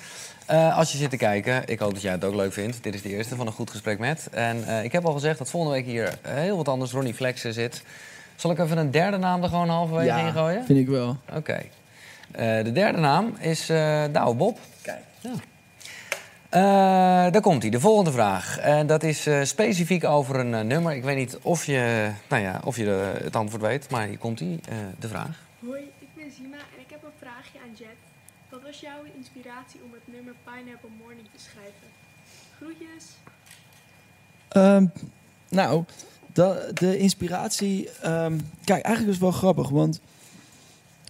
[0.47, 2.83] Eh, als je zit te kijken, ik hoop dat jij het ook leuk vindt.
[2.83, 4.29] Dit is de eerste van een goed gesprek met.
[4.33, 7.45] En eh, ik heb al gezegd dat volgende week hier heel wat anders Ronnie Flex
[7.45, 7.83] eh, zit.
[8.37, 10.65] Zal ik even een derde naam er gewoon halverwege Ja, in gooien?
[10.65, 11.16] vind ik wel.
[11.35, 11.61] Oké.
[12.31, 14.59] Eh, de derde naam is eh Douwe Bob.
[14.83, 15.03] Kijk.
[15.21, 15.31] Ja.
[16.55, 16.61] Eh,
[17.33, 18.59] daar komt hij, de volgende vraag.
[18.59, 20.95] En dat is eh, specifiek over een eh, nummer.
[20.95, 24.19] Ik weet niet of je, nou ja, of je de- het antwoord weet, maar hier
[24.19, 25.43] komt hij, eh, de vraag.
[25.67, 27.97] Hoi, ik ben Zima en ik heb een vraagje aan Jet.
[28.51, 31.89] Wat was jouw inspiratie om het nummer Pineapple Morning te schrijven?
[32.59, 33.05] Groetjes.
[34.49, 34.87] Ehm,
[35.49, 35.85] nou,
[36.33, 37.89] de, de inspiratie.
[38.03, 40.01] ehm, kijk, eigenlijk is het wel grappig, want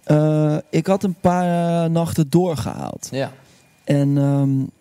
[0.03, 3.07] eh, ik had een paar eh, nachten doorgehaald.
[3.11, 3.31] Ja.
[3.83, 4.74] En ehm,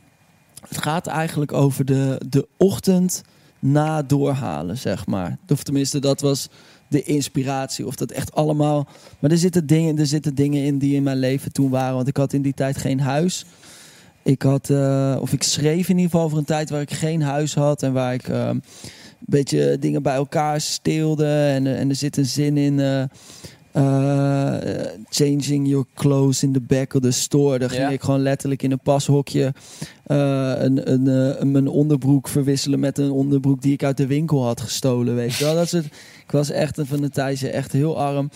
[0.74, 3.22] het gaat eigenlijk over de, de ochtend
[3.58, 5.38] na doorhalen, zeg maar.
[5.48, 6.48] Of tenminste, dat was
[6.88, 7.86] de inspiratie.
[7.86, 8.86] Of dat echt allemaal.
[9.18, 11.94] Maar er zitten dingen, er zitten dingen in die in mijn leven toen waren.
[11.94, 13.44] Want ik had in die tijd geen huis.
[14.22, 17.22] Ik had, eh, of ik schreef in ieder geval over een tijd waar ik geen
[17.22, 18.62] huis had en waar ik eh, een
[19.18, 21.26] beetje dingen bij elkaar steelde.
[21.26, 22.80] En, en er zit een zin in.
[22.80, 23.02] eh,
[23.74, 24.54] eh,
[25.08, 27.58] changing your clothes in the back of the store.
[27.58, 29.52] Daar ging ik gewoon letterlijk in een pashokje
[30.04, 34.06] eh, een, een, eh, een- mijn onderbroek verwisselen met een onderbroek die ik uit de
[34.06, 35.14] winkel had gestolen.
[35.14, 35.54] Weet je wel?
[35.54, 35.84] Dat soort,
[36.24, 38.30] ik was echt een- van een tijdje echt heel arm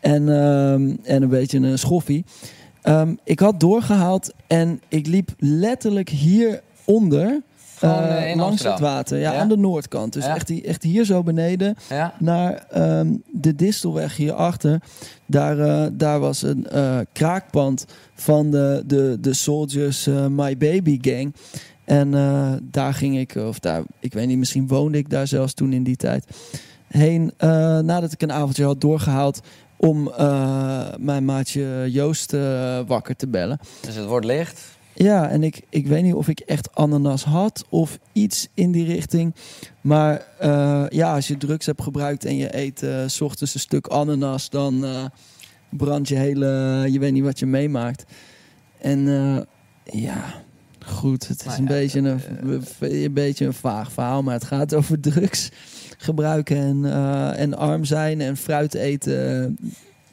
[0.00, 2.24] en, ehm, en een beetje een schoffie.
[2.82, 7.42] Ehm, ik had doorgehaald en ik liep letterlijk hieronder.
[7.90, 9.40] Gewoon, eh, eh, in langs het water, ja, Ja?
[9.40, 10.12] aan de noordkant.
[10.12, 10.34] Dus Ja.
[10.34, 12.14] echt, echt hier zo beneden Ja.
[12.18, 14.80] naar ehm, de Distelweg hierachter.
[15.26, 16.66] Daar, eh, daar was een
[17.12, 17.84] kraakpand
[18.14, 21.34] van de, de, de Soldiers My Baby Gang.
[21.84, 22.10] En
[22.70, 25.82] daar ging ik, of daar, ik weet niet, misschien woonde ik daar zelfs toen in
[25.82, 26.26] die tijd.
[26.88, 27.32] Heen,
[27.84, 29.40] nadat ik een avondje had doorgehaald
[29.76, 30.10] om
[30.98, 32.32] mijn maatje Joost
[32.86, 33.58] wakker te bellen.
[33.80, 34.60] Dus het wordt licht.
[34.94, 38.84] Ja, en ik, ik weet niet of ik echt ananas had of iets in die
[38.84, 39.34] richting.
[39.80, 43.60] Maar eh, ja, als je drugs hebt gebruikt en je eet eh, s ochtends een
[43.60, 45.04] stuk ananas, dan eh
[45.68, 46.46] brand je hele.
[46.90, 48.04] Je weet niet wat je meemaakt.
[48.78, 49.06] En
[49.84, 50.24] ja,
[50.86, 52.20] goed, het is Nou een, ja, beetje een,
[52.80, 55.50] een beetje een vaag verhaal, maar het gaat over drugs
[55.98, 56.84] gebruiken en,
[57.36, 59.58] en arm zijn en fruit eten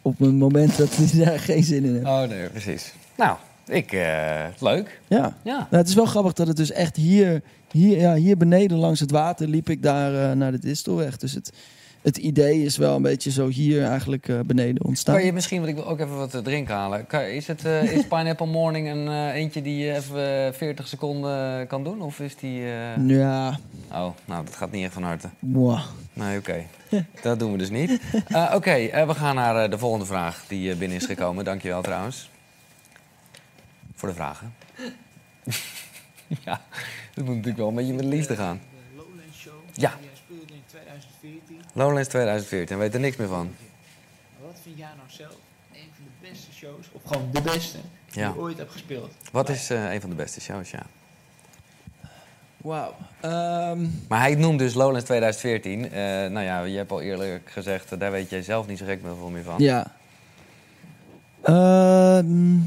[0.01, 2.05] op een moment dat je daar geen zin in hebt.
[2.05, 2.93] Oh nee, precies.
[3.17, 3.37] Nou,
[3.69, 4.99] ik, eh, leuk.
[5.07, 5.33] Ja.
[5.43, 5.57] Ja.
[5.57, 7.41] Nou, het is wel grappig dat het dus echt hier,
[7.71, 11.17] hier, ja, hier beneden langs het water liep ik daar eh, naar de Distelweg.
[11.17, 11.53] Dus het,
[12.01, 15.15] het idee is wel een beetje zo hier eigenlijk eh, beneden ontstaan.
[15.15, 17.07] Kan je misschien, want ik wil ook even wat te drinken halen.
[17.07, 21.83] Kan, is, het, is Pineapple Morning een eentje die je even eh, 40 seconden kan
[21.83, 22.01] doen?
[22.01, 22.61] Of is die...
[23.05, 23.59] Ja,
[23.91, 25.29] Oh, nou, dat gaat niet echt van harte.
[25.39, 25.81] mwah.
[26.13, 26.63] Nee, oké.
[27.21, 27.99] Dat doen we dus niet.
[28.55, 31.45] Oké, we gaan naar de volgende vraag die binnen is gekomen.
[31.45, 32.29] Dankjewel trouwens.
[33.99, 34.53] Voor de vragen.
[36.45, 36.61] ja,
[37.13, 38.59] dat moet natuurlijk wel een beetje met liefde gaan.
[38.71, 39.53] De Lowlands Show.
[39.73, 39.93] Ja.
[39.99, 41.61] Die speelde in 2014.
[41.73, 43.55] Lowlands 2014, weet er niks meer van.
[44.41, 45.35] Wat vind jij nou zelf
[45.73, 47.77] een van de beste shows, of gewoon de beste,
[48.11, 48.27] die Ja.
[48.27, 49.11] je ooit hebt gespeeld?
[49.31, 50.85] Wat is eh, een van de beste shows, ja.
[52.57, 52.95] Wauw.
[53.19, 55.91] Ehm, Maar hij noemt dus Lowlands 2014.
[55.91, 55.91] Eh,
[56.31, 59.29] nou ja, je hebt al eerlijk gezegd, daar weet jij zelf niet zo gek veel
[59.29, 59.55] meer van.
[59.57, 59.97] ja.
[61.41, 62.57] Ehm,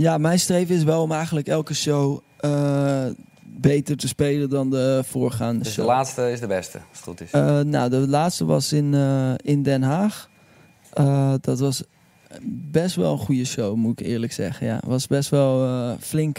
[0.00, 3.06] ja, mijn streven is wel om eigenlijk elke show eh,
[3.42, 5.86] beter te spelen dan de voorgaande Dus de show.
[5.86, 7.30] laatste is de beste, als het goed is.
[7.30, 10.28] Eh, nou, de laatste was in, eh, in Den Haag.
[11.40, 11.82] Dat was
[12.70, 14.66] best wel een goede show, moet ik eerlijk zeggen.
[14.66, 16.38] Ja, was best wel flink.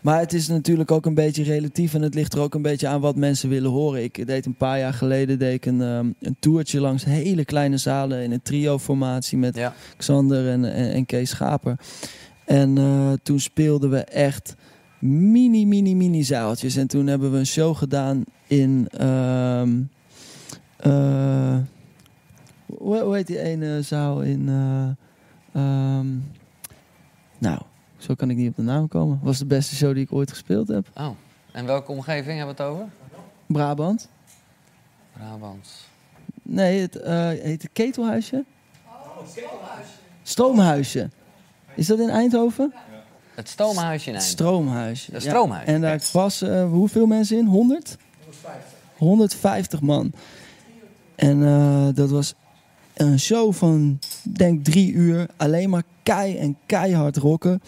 [0.00, 2.88] maar het is natuurlijk ook een beetje relatief en het ligt er ook een beetje
[2.88, 4.02] aan wat mensen willen horen.
[4.02, 8.22] Ik deed een paar jaar geleden deed ik een, een toertje langs hele kleine zalen
[8.22, 9.74] in een trio-formatie met Ja.
[9.96, 11.76] Xander en, en, en Kees Schaper.
[12.50, 14.54] En eh, toen speelden we echt
[14.98, 16.76] mini, mini, mini zaaltjes.
[16.76, 18.88] En toen hebben we een show gedaan in.
[18.90, 19.82] ehm,
[20.76, 21.58] eh,
[22.66, 24.48] hoe, heet die ene zaal in.
[24.48, 24.88] eh,
[25.62, 26.06] ehm,
[27.38, 27.60] nou,
[27.96, 29.20] zo kan ik niet op de naam komen.
[29.22, 30.90] Was de beste show die ik ooit gespeeld heb.
[30.96, 31.08] Oh,
[31.52, 32.88] en welke omgeving hebben we het over?
[33.46, 34.08] Brabant.
[35.12, 35.88] Brabant.
[36.42, 36.94] Nee, het
[37.42, 38.44] heet het Ketelhuisje.
[40.22, 41.10] Stroomhuisje.
[41.74, 42.72] Is dat in Eindhoven?
[43.34, 44.38] Het stoomhuisje in Eindhoven.
[44.38, 45.12] Stroomhuisje.
[45.12, 45.28] Het ja.
[45.28, 47.46] stroomhuisje, En daar passen hoeveel mensen in?
[47.46, 47.96] 100?
[48.96, 50.12] 150 man.
[51.14, 52.34] En eh, dat was
[52.94, 55.26] een show van, denk drie uur.
[55.36, 57.62] Alleen maar kei en keihard rocken.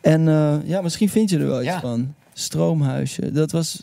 [0.00, 1.80] En eh, ja, misschien vind je er wel iets Ja.
[1.80, 2.14] van.
[2.32, 3.32] Stroomhuisje.
[3.32, 3.82] Dat was...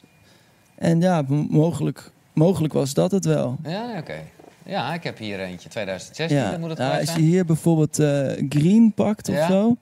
[0.76, 3.58] En ja, mogelijk, mogelijk was dat het wel.
[3.64, 4.20] Ja, oké.
[4.66, 8.00] Ja, ik heb hier eentje, 2016, Ja, moet het ja, geweest als je hier bijvoorbeeld
[8.00, 9.48] eh, Green pakt of Ja.
[9.48, 9.78] zo.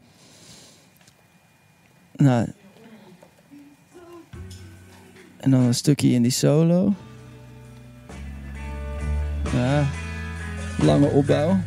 [2.15, 2.51] Nou.
[5.37, 6.93] En dan een stukje in die solo.
[9.53, 9.85] Ja.
[10.77, 11.57] Lange opbouw.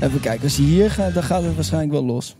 [0.00, 2.36] Even kijken, als je hier gaat, dan gaat het waarschijnlijk wel los.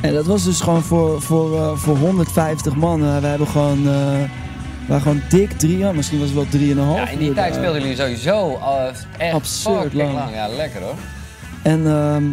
[0.00, 3.04] En dat was dus gewoon voor, voor, eh, voor 150 man.
[3.04, 4.28] Eh, we hebben gewoon, we
[4.86, 7.54] waren gewoon dik drie, ja, misschien was het wel drieënhalf Ja, in die uur tijd
[7.54, 8.86] speelden jullie sowieso uh,
[9.18, 10.34] echt Absurd fucking lang.
[10.34, 10.94] Ja, lekker hoor.
[11.62, 12.24] En ehm,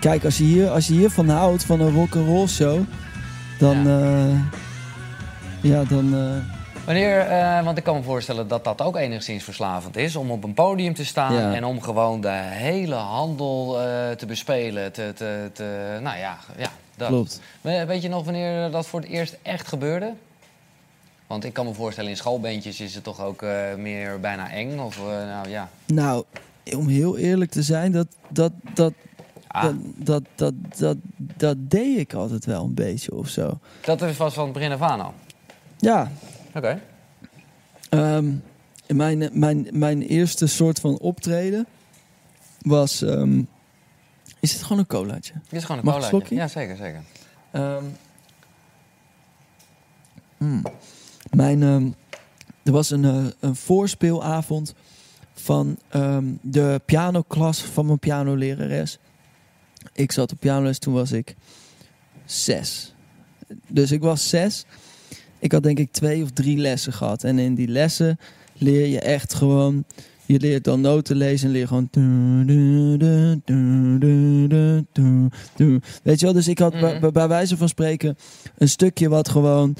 [0.00, 2.80] kijk, als je, hier, als je hiervan houdt, van een rock'n'roll show,
[3.58, 4.28] dan, ja.
[5.60, 6.14] ja, dan,
[6.84, 10.16] Wanneer, eh, want ik kan me voorstellen dat dat ook enigszins verslavend is.
[10.16, 11.54] Om op een podium te staan Ja.
[11.54, 14.92] en om gewoon de hele handel eh, te bespelen.
[14.92, 17.08] Te, te, te, nou ja, ja dat.
[17.08, 17.40] Klopt.
[17.60, 20.12] We- Weet je nog wanneer dat voor het eerst echt gebeurde?
[21.26, 24.78] Want ik kan me voorstellen, in schoolbandjes is het toch ook eh, meer bijna eng?
[24.78, 25.68] Of, nou ja.
[25.86, 26.24] Nou,
[26.76, 28.92] om heel eerlijk te zijn, dat, dat, dat,
[29.46, 29.62] Ah.
[29.64, 33.58] dat, dat, dat, dat, dat deed ik altijd wel een beetje of zo.
[33.80, 35.12] Dat is vast van het begin af aan al.
[35.78, 36.10] Ja,
[36.54, 36.82] Oké.
[37.88, 38.32] Ehm,
[38.86, 41.66] mijn, mijn, mijn eerste soort van optreden
[42.60, 43.02] was...
[43.02, 43.42] ehm,
[44.40, 45.32] is het gewoon een colaatje?
[45.32, 46.16] Dit is gewoon een Mag colaatje.
[46.16, 46.34] slokje?
[46.34, 47.02] Ja, zeker, zeker.
[47.50, 47.84] Ehm,
[50.36, 50.62] hmm.
[51.30, 51.62] Mijn,
[52.62, 54.74] er was een, eh, een voorspeelavond
[55.34, 58.98] van ehm, de pianoklas van mijn pianolerares.
[59.92, 61.34] Ik zat op pianoles, toen was ik
[62.24, 62.94] zes.
[63.66, 64.64] Dus ik was zes.
[65.44, 67.24] Ik had denk ik twee of drie lessen gehad.
[67.24, 68.18] En in die lessen
[68.58, 69.84] leer je echt gewoon...
[70.26, 71.88] Je leert dan noten lezen en leer gewoon...
[76.02, 76.32] Weet je wel?
[76.32, 77.12] Dus ik had bij- Mhm.
[77.12, 78.16] bij, wijze van spreken
[78.58, 79.76] een stukje wat gewoon...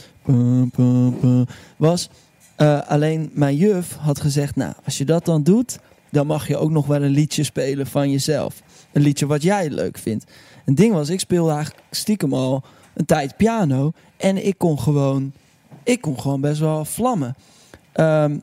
[1.77, 2.09] was.
[2.57, 4.57] Eh, alleen mijn juf had gezegd...
[4.57, 5.79] Nou, als je dat dan doet...
[6.11, 8.63] dan mag je ook nog wel een liedje spelen van jezelf.
[8.93, 10.25] Een liedje wat jij leuk vindt.
[10.65, 12.63] Een ding was, ik speelde eigenlijk stiekem al
[12.95, 13.93] een tijd piano.
[14.17, 15.33] En ik kon gewoon,
[15.85, 17.37] ik kon gewoon best wel vlammen.
[17.93, 18.37] Ehm,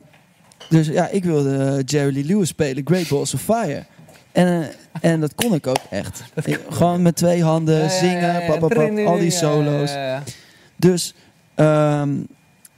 [0.68, 3.84] dus ja, ik wilde eh, Jerry Lee Lewis spelen, Great Balls of Fire.
[4.32, 4.66] En, eh,
[5.12, 6.22] en dat kon ik ook echt.
[6.44, 9.90] Ik- gewoon met twee handen zingen, pap, pap, pap, al die solo's.
[10.76, 11.14] Dus,
[11.54, 12.10] ehm,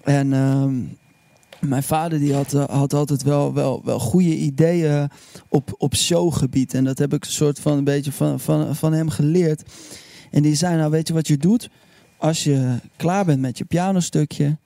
[0.05, 0.75] en ehm,
[1.69, 5.09] mijn vader die had, eh, had altijd wel, wel, wel goede ideeën
[5.49, 6.75] op, op showgebied.
[6.75, 9.63] En dat heb ik een soort van een beetje van, van, van hem geleerd.
[10.31, 11.71] En die zei, nou weet je wat je doet?
[12.25, 14.57] Als je klaar bent met je pianostukje,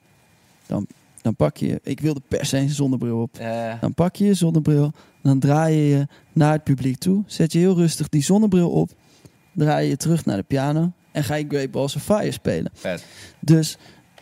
[0.65, 0.87] dan,
[1.21, 1.79] dan pak je...
[1.83, 3.39] Ik wilde per se een zonnebril op.
[3.81, 4.91] Dan pak je je zonnebril,
[5.21, 7.23] dan draai je je naar het publiek toe.
[7.25, 8.89] Zet je heel rustig die zonnebril op.
[9.51, 10.91] Draai je terug naar de piano.
[11.11, 12.71] En ga je Great Balls of Fire spelen.
[12.73, 13.05] vet.
[13.39, 13.77] Dus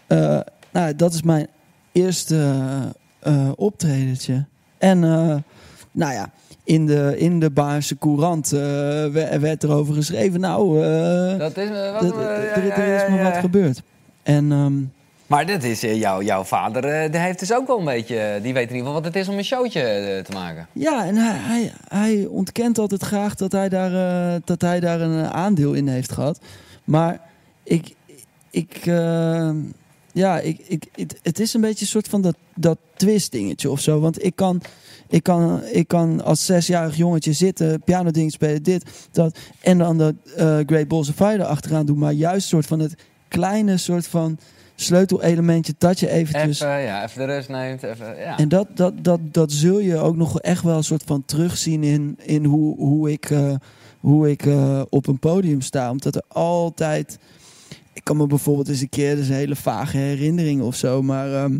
[0.07, 0.39] eh,
[0.71, 1.47] nou, dat is mijn
[1.91, 2.65] eerste
[3.19, 4.45] eh optredentje.
[4.77, 5.37] En eh,
[5.91, 6.31] nou ja,
[6.67, 10.39] in de, in de Baarse Courant we- werd er over geschreven.
[10.39, 12.21] Nou, eh, Dat is, wat, ja,
[12.55, 13.81] er ja, er is maar wat gebeurd.
[14.23, 14.73] En ehm,
[15.27, 18.39] Maar dit is eh, jouw, jouw vader, die heeft dus ook wel een beetje...
[18.41, 20.67] Die weet in ieder geval wat het is om een showtje te maken.
[20.73, 23.91] ja, en hij, hij, hij ontkent altijd graag dat hij, daar,
[24.45, 26.39] dat hij daar een aandeel in heeft gehad.
[26.83, 27.19] Maar
[27.63, 27.93] ik,
[28.49, 28.81] ik,
[30.13, 33.69] ja, ik, ik, het, het is een beetje een soort van dat, dat twist dingetje
[33.71, 33.99] of zo.
[33.99, 34.61] Want ik kan,
[35.09, 39.37] ik kan, ik kan als zesjarig jongetje zitten, piano ding spelen, dit, dat.
[39.61, 41.97] En dan de eh, Great Balls of Fire achteraan doen.
[41.97, 42.95] Maar juist soort van het
[43.27, 44.37] kleine soort van
[44.75, 46.59] sleutelelementje dat je eventjes...
[46.59, 47.83] Even, ja, even de rust neemt.
[47.83, 48.37] Even, ja.
[48.37, 51.83] En dat, dat, dat, dat zul je ook nog echt wel een soort van terugzien
[51.83, 53.55] in, in hoe, hoe ik, eh,
[53.99, 55.91] hoe ik eh, op een podium sta.
[55.91, 57.19] Omdat er altijd.
[57.93, 61.01] Ik kan me bijvoorbeeld eens een keer, dat is een hele vage herinnering of zo.
[61.01, 61.59] Maar, ehm,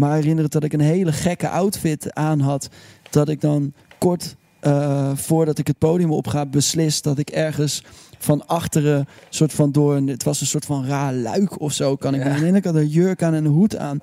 [0.00, 2.68] maar herinneren dat ik een hele gekke outfit aan had.
[3.10, 7.84] Dat ik dan kort eh, voordat ik het podium op ga, beslis dat ik ergens
[8.18, 9.96] van achteren, soort van door.
[9.96, 12.30] Het was een soort van raar luik of zo, kan ik me Ja.
[12.34, 12.58] herinneren.
[12.58, 14.00] Ik had een jurk aan en een hoed aan.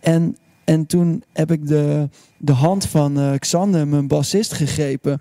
[0.00, 2.08] En, en toen heb ik de,
[2.38, 5.18] de hand van eh, Xander, mijn bassist, gegrepen.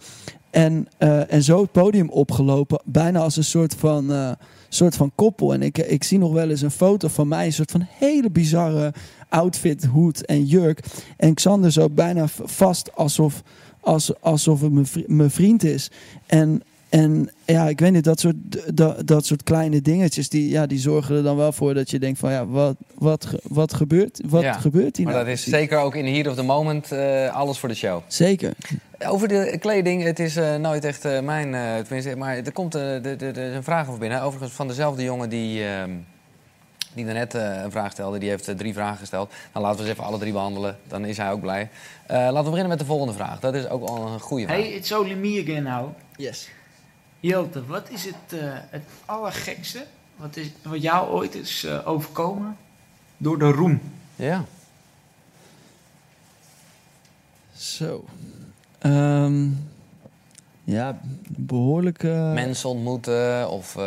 [0.52, 2.82] En, eh, en zo het podium opgelopen.
[2.86, 4.36] Bijna als een soort van,
[4.70, 5.54] soort van koppel.
[5.54, 7.46] En ik, ik zie nog wel eens een foto van mij.
[7.46, 8.94] Een soort van hele bizarre
[9.30, 10.80] outfit, hoed en jurk.
[11.18, 13.42] En Xander zo bijna vast alsof,
[13.80, 15.92] als, alsof het mijn vri- mijn vriend is.
[16.26, 18.36] En, en ja, ik weet niet, dat soort,
[18.74, 22.00] dat, dat soort kleine dingetjes, die, ja, die zorgen er dan wel voor dat je
[22.00, 25.44] denkt van ja, wat, wat, wat gebeurt, wat Ja, gebeurt hier Maar nou dat is
[25.44, 28.02] zeker ook in Heat of the Moment eh, alles voor de show.
[28.08, 28.54] Zeker.
[29.08, 31.56] Over de kleding, het is eh, nooit echt eh, mijn...
[31.84, 34.22] tenminste, maar er komt de, de, de, een vraag over binnen.
[34.22, 35.90] Overigens van dezelfde jongen die, ehm,
[36.96, 38.18] die daarnet eh, een vraag stelde.
[38.18, 39.34] Die heeft eh, drie vragen gesteld.
[39.54, 40.78] Nou, laten we ze even alle drie behandelen.
[40.88, 41.70] Dan is hij ook blij.
[42.06, 43.40] Eh, laten we beginnen met de volgende vraag.
[43.40, 44.58] Dat is ook al een goede vraag.
[44.58, 45.90] Hey, it's only me again now.
[46.16, 46.50] Yes.
[47.26, 48.40] Jelte, wat is het, eh,
[48.70, 49.86] het allergekste
[50.16, 52.58] wat, is, wat jou ooit is eh, overkomen
[53.18, 53.82] door de roem?
[54.16, 54.46] Ja.
[57.56, 58.06] Zo.
[58.80, 59.48] Ehm,
[60.66, 61.00] ja,
[61.38, 62.04] behoorlijk...
[62.04, 63.84] eh, Mensen ontmoeten of eh,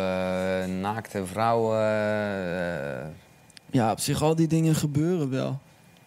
[0.65, 1.77] naakte vrouwen.
[1.79, 3.07] eh,
[3.71, 5.59] Ja, op zich al die dingen gebeuren wel.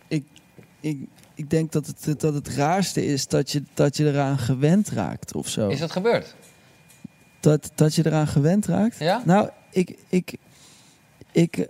[0.08, 0.24] Ik,
[0.80, 0.98] ik,
[1.34, 5.34] ik denk dat het, dat het raarste is dat je, dat je eraan gewend raakt
[5.34, 5.68] of zo.
[5.68, 6.34] is dat gebeurd?
[7.40, 8.98] Dat, dat je eraan gewend raakt?
[8.98, 9.22] Ja?
[9.24, 10.36] Nou, ik, ik,
[11.32, 11.66] ik,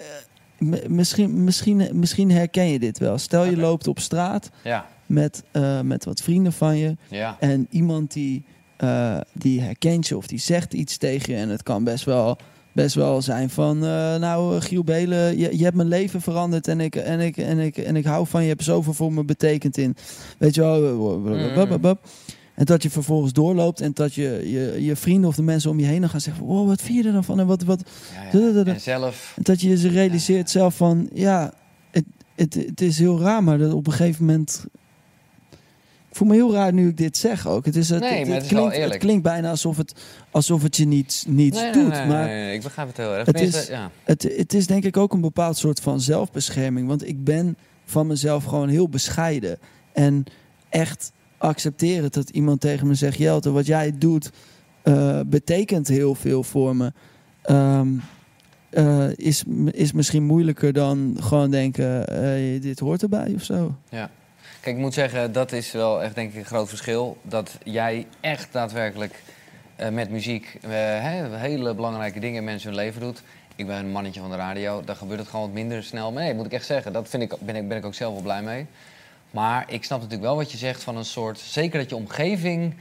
[0.88, 3.18] misschien, misschien, misschien herken je dit wel.
[3.18, 4.86] Stel je loopt op straat Ja.
[5.06, 5.42] met,
[5.82, 6.96] met wat vrienden van je.
[7.08, 7.36] Ja.
[7.40, 8.44] En iemand die,
[8.82, 11.38] eh, die herkent je of die zegt iets tegen je.
[11.40, 12.36] En het kan best wel,
[12.72, 13.76] best wel zijn van...
[13.76, 16.68] eh, nou, eh, Giel Belen, je, je hebt mijn leven veranderd.
[16.68, 18.46] En ik, en, ik, en, ik, en ik hou van je.
[18.46, 19.96] Je hebt zoveel voor me betekend in.
[20.38, 22.00] Weet je wel.
[22.54, 23.80] En dat je vervolgens doorloopt.
[23.80, 26.44] En dat je, je, je vrienden of de mensen om je heen dan gaan zeggen...
[26.44, 27.40] Wow, wat vind je er dan van?
[27.40, 27.62] En wat...
[27.62, 27.82] wat
[28.66, 29.32] En zelf...
[29.36, 31.08] en dat je je realiseert zelf van...
[31.12, 31.52] Ja,
[31.90, 32.04] het,
[32.34, 33.44] het, het is heel raar.
[33.44, 34.66] Maar dat op een gegeven moment...
[36.12, 37.64] Ik voel me heel raar nu ik dit zeg ook.
[37.64, 39.76] Het, is, het, Nee, het, maar het het is wel klinkt, het klinkt bijna alsof
[39.76, 39.94] het,
[40.30, 41.88] alsof het je niets, niets Nee, doet.
[41.88, 43.26] nee, maar ik begrijp het heel erg.
[43.26, 43.90] het is, ja.
[44.04, 46.88] het, het is denk ik ook een bepaald soort van zelfbescherming.
[46.88, 49.58] Want ik ben van mezelf gewoon heel bescheiden.
[49.92, 50.24] En
[50.68, 53.18] echt accepteren dat iemand tegen me zegt...
[53.18, 54.30] Jelte, wat jij doet
[54.82, 56.92] eh, betekent heel veel voor me.
[57.42, 57.88] Ehm,
[58.70, 62.08] eh, is, is misschien moeilijker dan gewoon denken...
[62.08, 63.76] eh, dit hoort erbij of zo.
[63.88, 64.10] Ja.
[64.62, 67.16] Kijk, ik moet zeggen, dat is wel echt denk ik een groot verschil.
[67.22, 69.22] Dat jij echt daadwerkelijk
[69.76, 70.70] eh, met muziek eh,
[71.34, 73.22] hele belangrijke dingen in mensen hun leven doet.
[73.56, 76.12] Ik ben een mannetje van de radio, daar gebeurt het gewoon wat minder snel.
[76.12, 78.42] Maar nee, moet ik echt zeggen, ik, ben, ik, ben ik ook zelf wel blij
[78.42, 78.66] mee.
[79.30, 81.38] Maar ik snap natuurlijk wel wat je zegt van een soort...
[81.38, 82.74] Zeker dat je omgeving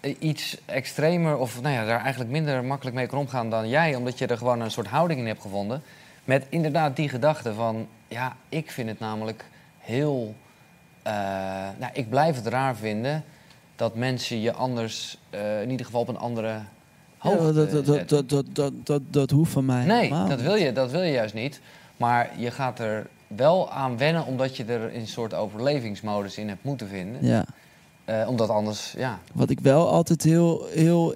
[0.00, 3.94] eh, iets extremer of nou ja, daar eigenlijk minder makkelijk mee kan omgaan dan jij.
[3.94, 5.82] Omdat je er gewoon een soort houding in hebt gevonden.
[6.24, 7.88] Met inderdaad die gedachte van...
[8.08, 9.44] Ja, ik vind het namelijk
[9.78, 10.34] heel...
[11.02, 11.12] eh,
[11.78, 13.24] nou, ik blijf het raar vinden
[13.76, 15.18] dat mensen je anders...
[15.30, 16.60] eh, in ieder geval op een andere
[17.18, 20.28] hoogte Ja, dat, dat, dat, dat, dat, dat, dat, dat hoeft van mij Nee, helemaal
[20.28, 21.60] dat wil, je, dat wil je juist niet.
[21.96, 26.64] Maar je gaat er wel aan wennen omdat je er een soort overlevingsmodus in hebt
[26.64, 27.26] moeten vinden.
[27.26, 27.44] Ja.
[28.04, 29.18] Eh, omdat anders, ja.
[29.32, 31.14] Wat ik wel altijd heel, heel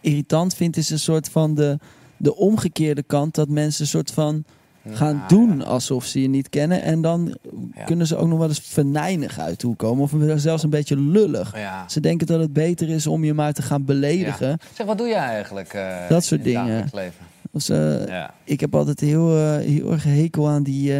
[0.00, 1.78] irritant vind, is een soort van de,
[2.16, 3.34] de omgekeerde kant.
[3.34, 4.44] Dat mensen een soort van
[4.90, 6.82] gaan doen alsof ze je niet kennen.
[6.82, 7.36] En dan
[7.84, 10.02] kunnen ze ook nog wel eens venijnig uit toe komen.
[10.02, 11.54] Of zelfs een beetje lullig.
[11.86, 14.48] Ze denken dat het beter is om je maar te gaan beledigen.
[14.48, 14.56] Ja.
[14.74, 15.74] Zeg, wat doe jij eigenlijk?
[15.74, 16.88] eh, Dat soort dingen.
[16.92, 17.26] leven?
[17.50, 18.24] Dus, eh.
[18.44, 20.98] Ik heb altijd heel, eh, heel erg hekel aan die...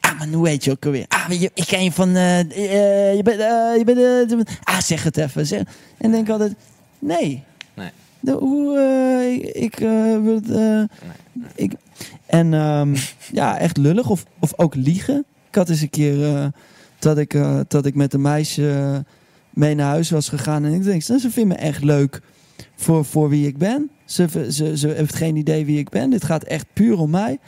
[0.00, 1.04] ah, maar hoe weet je ook alweer?
[1.08, 2.08] Ah, je, ik ken je van...
[2.08, 3.38] je bent...
[3.78, 5.46] je bent ah, zeg het even.
[5.46, 5.62] Zeg.
[5.98, 6.54] En denk altijd...
[6.98, 7.42] Nee.
[7.74, 7.90] Nee.
[8.20, 8.78] De, hoe...
[9.54, 9.54] ik...
[9.62, 9.78] ik
[10.22, 10.82] wil het, eh,
[11.54, 11.72] ik,
[12.28, 12.96] en ehm,
[13.40, 14.10] ja, echt lullig.
[14.10, 15.24] Of, of ook liegen.
[15.48, 16.34] Ik had eens een keer...
[16.34, 16.46] eh,
[16.98, 19.04] dat, ik, eh, dat ik met een meisje
[19.50, 20.64] mee naar huis was gegaan.
[20.64, 22.20] En ik denk, ze vindt me echt leuk
[22.76, 23.90] voor, voor wie ik ben.
[24.04, 26.10] Ze, ze, ze heeft geen idee wie ik ben.
[26.10, 27.38] Dit gaat echt puur om mij.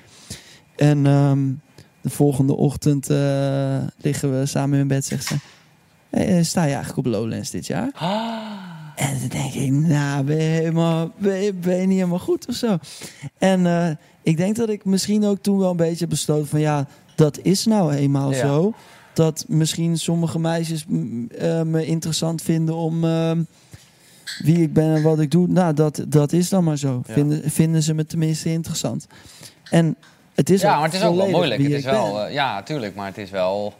[0.77, 1.49] En ehm,
[2.01, 5.05] de volgende ochtend eh, liggen we samen in bed.
[5.05, 5.35] Zegt ze:
[6.11, 7.91] hey, Sta je eigenlijk op Lowlands dit jaar?
[8.97, 12.49] En dan denk ik: Nou, ben je, helemaal, ben, je, ben je niet helemaal goed
[12.49, 12.79] of zo?
[13.39, 13.67] En
[14.23, 17.65] ik denk dat ik misschien ook toen wel een beetje besloten van ja, dat is
[17.67, 18.39] nou eenmaal Ja.
[18.47, 18.73] zo.
[19.15, 23.43] Dat misschien sommige meisjes mm, eh, me interessant vinden om ehm,
[24.39, 25.47] wie ik ben en wat ik doe.
[25.49, 27.03] Nou, dat, dat is dan maar zo.
[27.07, 27.13] Ja.
[27.15, 29.07] Vinden, vinden ze me tenminste interessant.
[29.71, 29.97] En
[30.35, 31.63] het is ja, maar het is ook wel moeilijk.
[31.63, 33.75] Het is wel, eh, ja, tuurlijk, maar het is wel...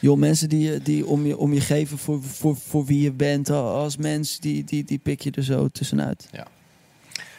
[0.00, 3.12] Joh, mensen die, je- die om, je, om je geven voor, voor, voor wie je
[3.12, 6.28] bent als mens, die, die, die pik je er zo tussenuit.
[6.32, 6.46] Ja.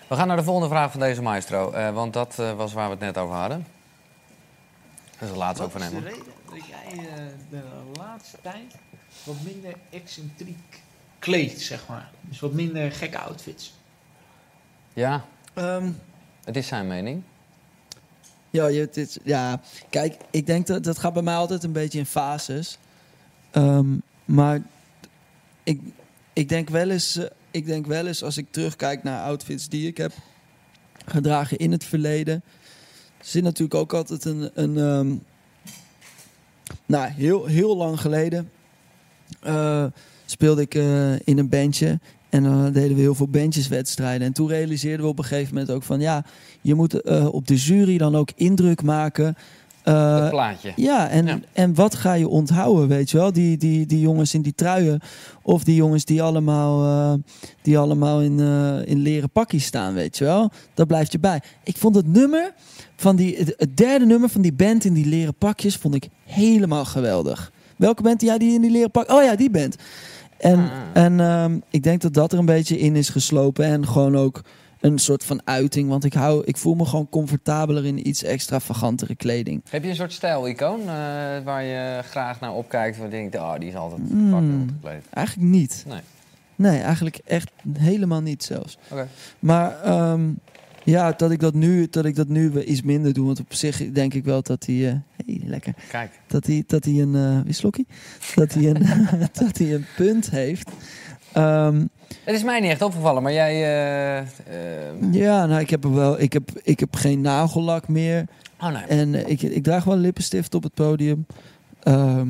[0.07, 1.71] We gaan naar de volgende vraag van deze maestro.
[1.71, 3.65] eh, want dat eh, was waar we het net over hadden.
[5.11, 5.97] Dat is de laatste ook van Wat hem.
[5.97, 7.61] is de reden dat jij eh, de
[7.97, 8.75] laatste tijd
[9.23, 10.81] wat minder excentriek
[11.19, 12.09] kleedt, zeg maar?
[12.21, 13.73] Dus wat minder gekke outfits.
[14.93, 15.91] Ja, Ehm,
[16.43, 17.23] het is zijn mening.
[18.49, 21.71] Ja, je, het is- ja, kijk, ik denk dat dat gaat bij mij altijd een
[21.71, 22.77] beetje in fases.
[23.51, 23.85] Ehm,
[24.25, 24.61] maar
[25.63, 25.81] ik,
[26.33, 27.19] ik, denk wel eens,
[27.53, 30.11] ik denk wel eens als ik terugkijk naar outfits die ik heb
[31.05, 32.43] gedragen in het verleden.
[33.17, 34.51] Er zit natuurlijk ook altijd een.
[34.53, 35.15] een ehm,
[36.85, 38.51] nou, heel, heel lang geleden
[39.41, 39.85] eh,
[40.25, 41.99] speelde ik eh, in een bandje.
[42.29, 44.27] En dan deden we heel veel bandjeswedstrijden.
[44.27, 45.99] En toen realiseerden we op een gegeven moment ook van...
[45.99, 46.25] ja,
[46.61, 49.35] je moet eh, op de jury dan ook indruk maken.
[49.83, 50.71] Het plaatje.
[50.75, 51.39] Ja en, Ja.
[51.53, 53.31] en wat ga je onthouden, weet je wel?
[53.33, 54.99] Die, die, die jongens in die truien.
[55.41, 56.83] Of die jongens die allemaal,
[57.13, 57.19] eh,
[57.61, 60.51] die allemaal in, eh, in leren pakjes staan, weet je wel?
[60.73, 61.41] Dat blijft je bij.
[61.63, 62.53] Ik vond het nummer
[62.95, 63.35] van die...
[63.37, 65.75] Het, derde nummer van die band in die leren pakjes...
[65.75, 67.51] vond ik helemaal geweldig.
[67.75, 69.11] Welke band jij die in die leren pak?
[69.11, 69.75] Oh ja, die band.
[70.37, 71.03] En, Ah.
[71.03, 73.65] en ehm, ik denk dat dat er een beetje in is geslopen.
[73.65, 74.41] En gewoon ook
[74.83, 75.89] een soort van uiting.
[75.89, 79.61] Want ik, hou, ik voel me gewoon comfortabeler in iets extravagantere kleding.
[79.69, 80.87] Heb je een soort stijl-icoon eh,
[81.43, 82.97] waar je graag naar opkijkt?
[82.97, 84.01] Waar je denkt, oh, die is altijd
[84.31, 85.03] goed gekleed.
[85.09, 85.85] Eigenlijk niet.
[85.87, 85.99] Nee.
[86.55, 88.77] Nee, eigenlijk echt helemaal niet zelfs.
[88.89, 89.07] Oké.
[89.39, 90.29] Maar ehm,
[90.83, 93.25] Ja, dat ik dat nu, dat ik dat nu iets minder doe.
[93.25, 94.87] Want op zich denk ik wel dat hij...
[94.87, 94.95] eh
[95.25, 95.73] hey, lekker.
[95.89, 96.19] Kijk.
[96.27, 97.43] Dat hij, dat hij een...
[97.43, 97.87] wisselokkie?
[98.35, 99.07] Dat hij een,
[99.43, 100.69] dat hij een punt heeft.
[101.33, 101.85] Ehm,
[102.23, 103.53] Het is mij niet echt opgevallen, maar jij...
[103.53, 106.21] eh, eh, ja, nou, ik heb er wel...
[106.21, 108.25] Ik heb, ik heb geen nagellak meer.
[108.59, 108.83] Oh nee.
[108.83, 111.25] En eh, ik, ik draag wel lippenstift op het podium.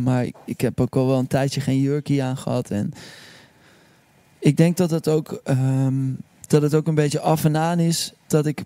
[0.04, 2.70] Maar ik, ik heb ook al wel een tijdje geen jurkie aan gehad.
[2.70, 2.94] En
[4.40, 6.12] ik denk dat het ook, ehm,
[6.48, 8.14] dat het ook een beetje af en aan is.
[8.28, 8.64] Dat ik.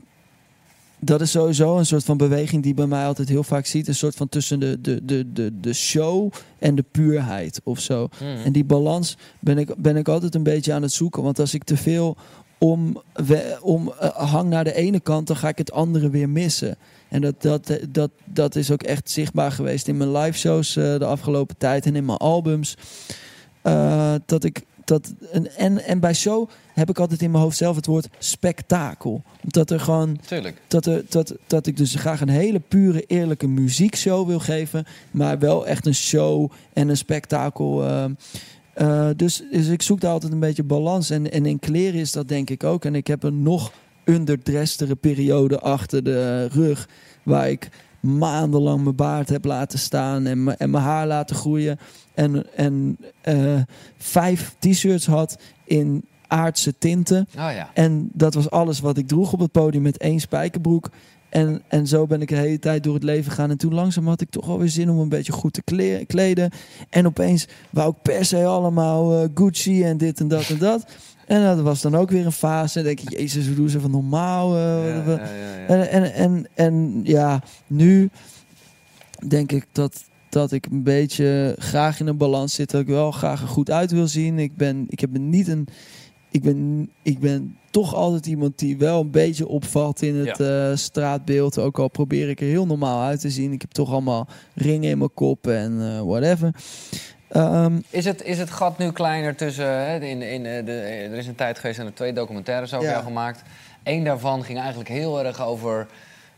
[0.99, 3.87] Dat is sowieso een soort van beweging die bij mij altijd heel vaak ziet.
[3.87, 8.07] Een soort van tussen de, de, de, de, de show en de puurheid of zo.
[8.21, 8.45] Mhm.
[8.45, 11.23] En die balans ben ik, ben ik altijd een beetje aan het zoeken.
[11.23, 12.17] Want als ik te veel
[12.57, 16.29] om, we- om eh, hang naar de ene kant, dan ga ik het andere weer
[16.29, 16.75] missen.
[17.09, 20.75] En dat, dat, eh, dat, dat is ook echt zichtbaar geweest in mijn live shows
[20.75, 22.75] eh, de afgelopen tijd en in mijn albums.
[24.25, 27.75] Dat ik dat en, en, en bij show heb ik altijd in mijn hoofd zelf
[27.75, 29.23] het woord spektakel.
[29.41, 30.61] Dat er gewoon Tuurlijk.
[30.67, 34.85] dat, er, dat, dat ik dus graag een hele pure, eerlijke muziekshow wil geven.
[35.11, 37.83] Maar wel echt een show en een spektakel.
[37.83, 38.05] eh,
[38.73, 41.09] eh, dus, dus ik zoek daar altijd een beetje balans.
[41.09, 42.85] En, en in kleren is dat denk ik ook.
[42.85, 43.71] En ik heb een nog
[44.05, 46.87] underdresstere periode achter de rug.
[47.23, 51.79] Waar ik maandenlang mijn baard heb laten staan en, mijn- en mijn haar laten groeien.
[52.13, 53.61] En, en eh,
[53.97, 57.27] vijf t-shirts had in aardse tinten.
[57.37, 57.69] Oh ja.
[57.73, 60.89] En dat was alles wat ik droeg op het podium met één spijkerbroek.
[61.29, 63.49] En, en zo ben ik de hele tijd door het leven gegaan.
[63.49, 66.03] En toen langzaam had ik toch wel weer zin om een beetje goed te kle-
[66.07, 66.51] kleden.
[66.89, 70.85] En opeens wou ik per se allemaal eh, Gucci en dit en dat en dat.
[71.27, 72.79] En dat was dan ook weer een fase.
[72.79, 74.55] En denk je, jezus, hoe doen ze van normaal?
[74.55, 75.19] eh, ja.
[75.67, 78.09] En, en, en, en ja, nu
[79.27, 82.71] denk ik dat, dat ik een beetje graag in een balans zit.
[82.71, 84.39] Dat ik wel graag er goed uit wil zien.
[84.39, 85.67] Ik ben, ik heb niet een.
[86.31, 90.75] Ik ben, ik ben toch altijd iemand die wel een beetje opvalt in het eh,
[90.75, 91.59] straatbeeld.
[91.59, 93.51] Ook al probeer ik er heel normaal uit te zien.
[93.51, 96.55] Ik heb toch allemaal ringen in mijn kop en eh, whatever.
[97.27, 99.65] Ehm, Is het, is het gat nu kleiner tussen...
[99.65, 102.85] Hè, in, in, eh, de, er is een tijd geweest en er twee documentaires over
[102.85, 102.91] Ja.
[102.91, 103.41] jou gemaakt.
[103.83, 105.87] Eén daarvan ging eigenlijk heel erg over...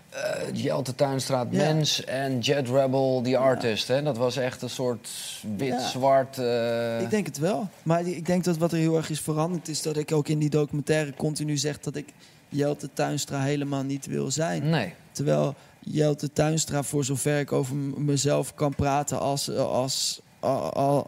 [0.10, 0.20] eh
[0.54, 1.58] Jelte Tuinstraat Ja.
[1.58, 3.88] Mens en Jet Rebel, die artist.
[3.88, 4.04] Hè?
[4.04, 5.10] Dat was echt een soort
[5.58, 6.38] wit-zwart...
[6.38, 7.68] eh, Ik denk het wel.
[7.84, 10.40] Maar ik denk dat wat er heel erg is veranderd is dat ik ook in
[10.40, 12.08] die documentaire continu zeg dat ik
[12.50, 14.70] Jelte Tuinstra helemaal niet wil zijn.
[14.70, 14.94] Nee.
[15.12, 21.08] Terwijl Jelte Tuinstra, voor zover ik over mezelf kan praten als, als, al-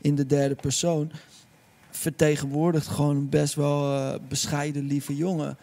[0.00, 1.10] in de derde persoon,
[1.90, 5.56] vertegenwoordigt gewoon een best wel eh, bescheiden, lieve jongen.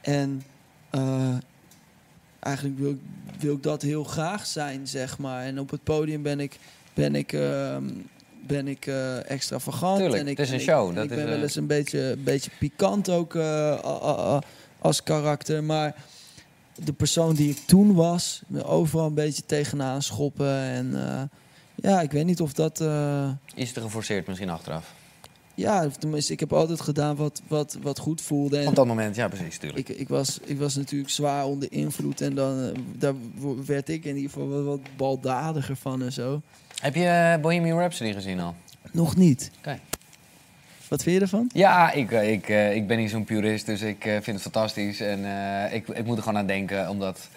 [0.00, 0.42] En
[0.90, 1.34] eh,
[2.40, 3.00] eigenlijk wil, ik-
[3.40, 5.42] wil ik dat heel graag zijn, zeg maar.
[5.44, 6.58] En op het podium ben ik,
[6.94, 7.84] ben ik, ehm,
[8.46, 9.98] ben ik eh, extravagant.
[9.98, 11.42] Tuurlijk, en ik, het is een en show, Ik, dat en ik is, ben wel
[11.42, 13.36] eens een beetje, een beetje pikant ook
[14.78, 15.64] als karakter.
[15.64, 15.94] Maar
[16.84, 20.52] de persoon die ik toen was, me overal een beetje tegenaan schoppen.
[20.62, 20.92] En
[21.82, 22.80] ja, ik weet niet of dat...
[22.80, 24.92] eh, Iets te geforceerd misschien achteraf.
[25.54, 28.58] ja, tenminste, ik heb altijd gedaan wat, wat, wat goed voelde.
[28.58, 29.88] En Op dat moment, ja precies, tuurlijk.
[29.88, 32.20] ik, ik, was, ik was natuurlijk zwaar onder invloed.
[32.20, 33.14] En dan eh, daar
[33.66, 36.42] werd ik in ieder geval wat, wat baldadiger van en zo.
[36.80, 38.54] Heb je eh, Bohemian Rhapsody gezien al?
[38.92, 39.50] Nog niet.
[39.58, 39.78] Oké.
[40.88, 41.50] Wat vind je ervan?
[41.52, 45.00] Ja, ik, ik, ik ben niet zo'n purist, dus ik vind het fantastisch.
[45.00, 45.24] En
[45.72, 47.28] ik, ik moet er gewoon aan denken, omdat...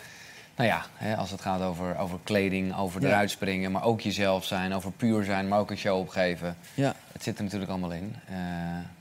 [0.56, 3.08] Nou ja, hè, als het gaat over, over kleding, over Ja.
[3.08, 3.72] eruit springen...
[3.72, 6.58] maar ook jezelf zijn, over puur zijn, maar ook een show opgeven.
[6.74, 6.96] Ja.
[7.12, 8.16] Het zit er natuurlijk allemaal in.
[8.28, 8.36] Eh,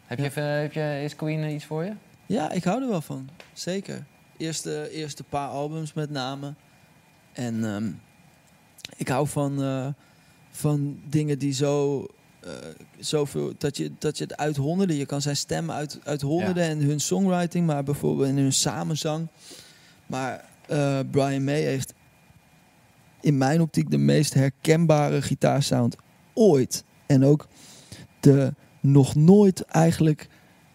[0.06, 1.92] heb je, even- heb je, is Queen iets voor je?
[2.26, 3.28] Ja, ik hou er wel van.
[3.52, 4.04] Zeker.
[4.36, 6.54] Eerste, eerste paar albums met name.
[7.32, 7.90] En ehm,
[8.96, 9.86] ik hou van, eh,
[10.50, 12.06] van dingen die zo...
[12.40, 12.50] eh,
[12.98, 14.96] zoveel, dat, je, dat je het uit honderden...
[14.96, 17.66] Je kan zijn stem uit, uit honderden en hun songwriting...
[17.66, 19.26] maar bijvoorbeeld in hun samenzang.
[20.06, 21.94] Maar eh, Brian May heeft
[23.20, 25.96] in mijn optiek de meest herkenbare gitaarsound
[26.34, 26.84] ooit.
[27.06, 27.48] En ook
[28.20, 30.28] de nog nooit eigenlijk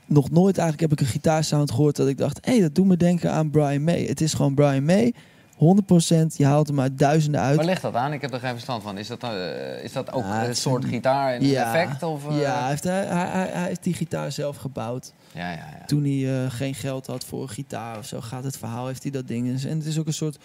[0.06, 2.86] nog nooit eigenlijk heb ik een gitaarsound gehoord dat ik dacht, hé, hey, dat doet
[2.86, 4.06] me denken aan Brian May.
[4.06, 5.14] Het is gewoon Brian May,
[5.58, 6.36] 100%.
[6.38, 7.56] Je haalt hem uit duizenden uit.
[7.56, 8.14] Waar ligt dat aan?
[8.14, 8.98] Ik heb er geen verstand van.
[8.98, 11.74] Is dat, eh, is dat ook Ja, een soort een- gitaar en Ja.
[11.76, 12.04] effect?
[12.04, 12.40] Of, eh?
[12.42, 15.14] Ja, hij heeft, hij, hij, heeft die gitaar zelf gebouwd.
[15.34, 15.86] Ja, ja, ja.
[15.86, 19.04] Toen hij eh, geen geld had voor een gitaar of zo, gaat het verhaal, heeft
[19.04, 19.64] hij dat ding.
[19.66, 20.38] En het is ook een soort,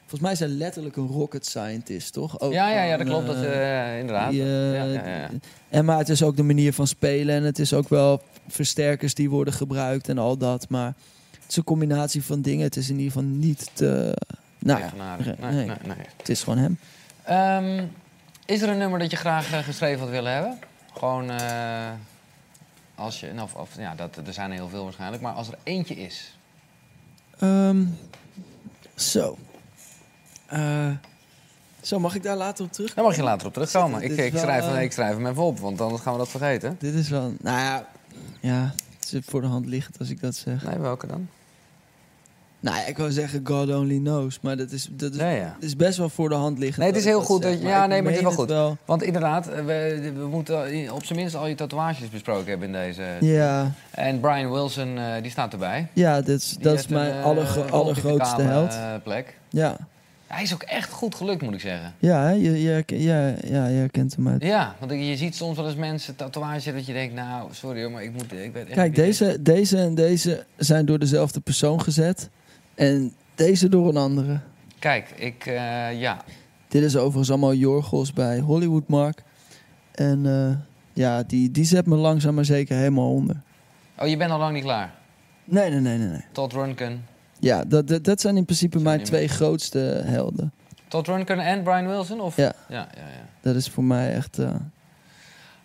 [0.00, 2.40] volgens mij is hij letterlijk een rocket scientist, toch?
[2.40, 3.26] Ook Ja, ja, ja, dat klopt.
[3.26, 4.30] Dat, inderdaad.
[4.30, 5.28] die, ja, ja, ja.
[5.68, 9.14] En maar het is ook de manier van spelen en het is ook wel versterkers
[9.14, 10.68] die worden gebruikt en al dat.
[10.68, 10.94] Maar
[11.40, 12.64] het is een combinatie van dingen.
[12.64, 14.16] Het is in ieder geval niet te...
[14.66, 15.96] Nou, ja, nee, Nee, nee, nee.
[16.16, 16.78] het is gewoon hem.
[17.22, 17.84] Ehm,
[18.44, 20.58] is er een nummer dat je graag eh, geschreven had willen hebben?
[20.98, 21.90] Gewoon eh,
[22.94, 25.58] als je, of, of, ja, dat, er zijn er heel veel waarschijnlijk, maar als er
[25.62, 26.38] eentje is.
[27.38, 27.84] Ehm,
[28.94, 29.38] zo.
[30.46, 30.90] Eh,
[31.82, 32.94] zo, mag ik daar later op terug?
[32.94, 34.02] Daar mag je later op terugkomen.
[34.02, 36.76] Ik, ik, schrijf, hem- ik schrijf hem even op, want anders gaan we dat vergeten.
[36.78, 37.34] Dit is wel...
[37.40, 37.86] Nou ja,
[38.40, 40.62] ja, het is voor de hand liggend als ik dat zeg.
[40.64, 41.28] Nee, welke dan?
[42.74, 45.56] Nou ik wou zeggen God only knows, maar dat is, dat is, ja.
[45.60, 46.78] is best wel voor de hand liggend.
[46.78, 47.42] Nee, het is heel goed.
[47.42, 48.76] zeg, Dat, je- ja, nee, maar het is wel goed.
[48.84, 53.02] Want inderdaad, we, we moeten op zijn minst al je tatoeages besproken hebben in deze.
[53.20, 53.72] Ja.
[53.90, 55.86] En Brian Wilson, eh, die staat erbij.
[55.92, 58.70] Ja, dat is, dat is mijn een, eh, allergrootste held.
[58.72, 59.38] eh, plek.
[59.50, 59.76] Ja,
[60.26, 61.94] Hij is ook echt goed gelukt, moet ik zeggen.
[61.98, 64.42] ja, je, je, ja, ja, je herkent hem uit.
[64.42, 67.90] Ja, want je ziet soms wel eens mensen tatoeages dat je denkt, nou, sorry hoor,
[67.90, 71.40] maar ik moet, ik weet echt Kijk, dit deze, deze en deze zijn door dezelfde
[71.40, 72.28] persoon gezet.
[72.76, 74.40] En deze door een andere.
[74.78, 76.24] Kijk, ik, eh, ja.
[76.68, 79.22] Dit is overigens allemaal Jorgos bij Hollywood Mark.
[79.92, 80.56] En eh,
[80.92, 83.40] ja, die, die zet me langzaam maar zeker helemaal onder.
[83.98, 84.94] Oh, je bent al lang niet klaar.
[85.44, 86.08] Nee, nee, nee, nee.
[86.08, 86.24] nee.
[86.32, 87.04] Todd Runken.
[87.40, 90.52] Ja, dat, dat, dat zijn in principe mijn twee grootste helden.
[90.88, 92.20] Todd Runken en Brian Wilson?
[92.20, 92.36] Of?
[92.36, 92.52] Ja.
[92.68, 93.26] Ja, ja, ja.
[93.40, 94.38] Dat is voor mij echt...
[94.38, 94.54] eh,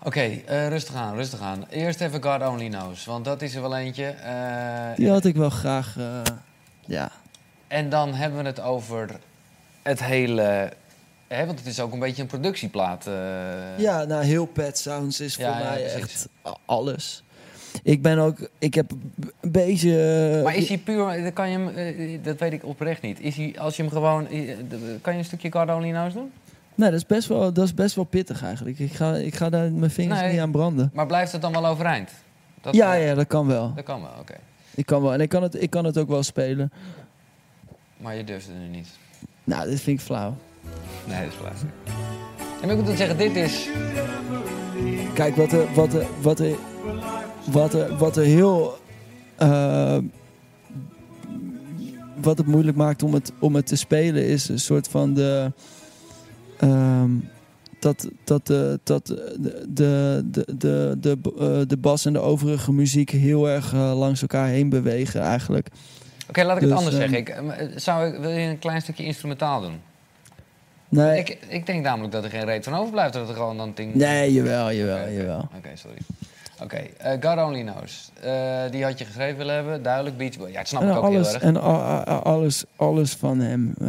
[0.03, 1.65] Oké, rustig aan, rustig aan.
[1.69, 4.15] Eerst even God Only Knows, want dat is er wel eentje.
[4.95, 5.95] die had ik wel graag...
[6.91, 7.11] ja.
[7.68, 9.09] En dan hebben we het over
[9.81, 10.72] het hele...
[11.27, 13.07] Hè, want het is ook een beetje een productieplaat.
[13.07, 13.13] eh.
[13.77, 16.01] Ja, nou, heel Pet Sounds is Ja, voor ja, mij precies.
[16.01, 16.27] echt
[16.65, 17.23] alles.
[17.84, 18.49] Ik ben ook...
[18.59, 18.91] Ik heb
[19.41, 20.31] een beetje...
[20.38, 23.19] eh, Maar is hij puur, dat kan je hem, eh, dat weet ik oprecht niet.
[23.19, 24.27] Is hij, als je hem gewoon,
[25.01, 26.31] kan je een stukje Knows doen?
[26.76, 28.80] Nee, dat is best wel, dat is best wel pittig eigenlijk.
[28.80, 30.31] Ik ga, ik ga daar mijn vingers Nee.
[30.31, 30.91] niet aan branden.
[30.93, 32.11] Maar blijft het dan wel overeind?
[32.61, 33.73] Dat, ja, ja, dat kan wel.
[33.76, 34.34] Dat kan wel, oké.
[34.76, 35.14] Ik kan wel.
[35.14, 36.72] En ik kan, het, ik kan het ook wel spelen.
[37.98, 38.88] Maar je durft het nu niet.
[39.43, 40.35] Nou, dit vind ik flauw.
[41.07, 41.69] Nee, dat is plastic.
[42.61, 43.69] En ik moet ook zeggen, dit is...
[45.14, 46.56] Kijk, wat er, wat er, wat er,
[47.45, 48.77] wat er, wat er heel...
[49.38, 49.98] eh,
[52.22, 55.52] wat het moeilijk maakt om het, om het te spelen is een soort van de...
[56.57, 57.10] ehm,
[57.82, 62.72] dat, dat, de, dat de, de, de, de, de, eh, de bas en de overige
[62.74, 65.68] muziek heel erg eh, langs elkaar heen bewegen eigenlijk.
[66.30, 67.18] Oké, laat ik het Dus, anders ehm, zeggen.
[67.18, 69.80] Ik, eh, zou ik, wil je een klein stukje instrumentaal doen?
[70.90, 73.14] Nee, Ik, ik denk namelijk dat er geen reet van overblijft.
[73.14, 73.95] Dat het gewoon dan ding...
[73.95, 75.49] nee jawel, jawel, jawel.
[75.58, 75.98] Oké, sorry.
[76.64, 78.12] Oké, eh, God Only Knows.
[78.22, 78.32] Eh,
[78.72, 79.84] die had je geschreven willen hebben.
[79.84, 80.49] Duidelijk Beach Boy.
[80.52, 81.44] Ja, dat snap En ik ook alles, heel erg.
[81.44, 81.62] en
[82.24, 83.74] alles, alles van hem.
[83.82, 83.88] eh,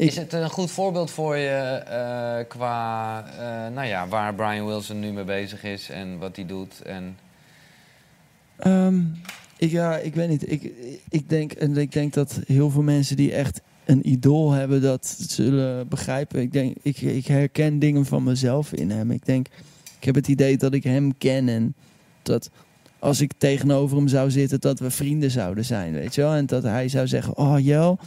[0.00, 5.00] Is het een goed voorbeeld voor je eh, qua, eh, nou ja, waar Brian Wilson
[5.00, 6.82] nu mee bezig is en wat hij doet?
[6.82, 7.18] En...
[8.56, 9.00] Ehm,
[9.56, 10.50] ik, ja, ik weet niet.
[10.50, 10.72] Ik,
[11.08, 15.06] ik, denk, en ik denk dat heel veel mensen die echt een idool hebben, dat
[15.28, 16.40] zullen begrijpen.
[16.40, 19.10] Ik, denk, ik, ik herken dingen van mezelf in hem.
[19.10, 19.46] Ik denk,
[19.98, 21.74] ik heb het idee dat ik hem ken en
[22.22, 22.50] dat
[22.98, 26.32] als ik tegenover hem zou zitten, dat we vrienden zouden zijn, weet je wel?
[26.32, 27.98] En dat hij zou zeggen, oh Jel,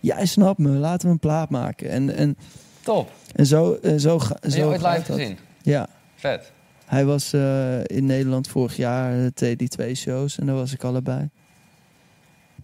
[0.00, 1.90] jij snapt me, laten we een plaat maken.
[1.90, 2.36] En, en,
[2.82, 3.10] Top.
[3.34, 5.06] en zo, en zo, ga- Heb je zo ooit live dat.
[5.06, 5.38] gezien?
[5.62, 5.86] Ja.
[6.14, 6.52] Vet.
[6.86, 10.84] Hij was eh, in Nederland vorig jaar, eh, die twee shows, en daar was ik
[10.84, 11.28] allebei.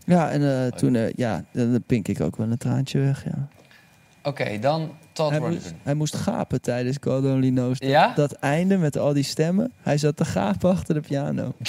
[0.05, 3.49] Ja, en eh, toen, eh, ja, dan pink ik ook wel een traantje weg, ja.
[4.23, 7.79] Oké, dan Todd Hij moest, hij moest gapen tijdens God Only Knows.
[7.79, 8.13] Ja?
[8.15, 11.53] dat einde met al die stemmen, hij zat te gapen achter de piano.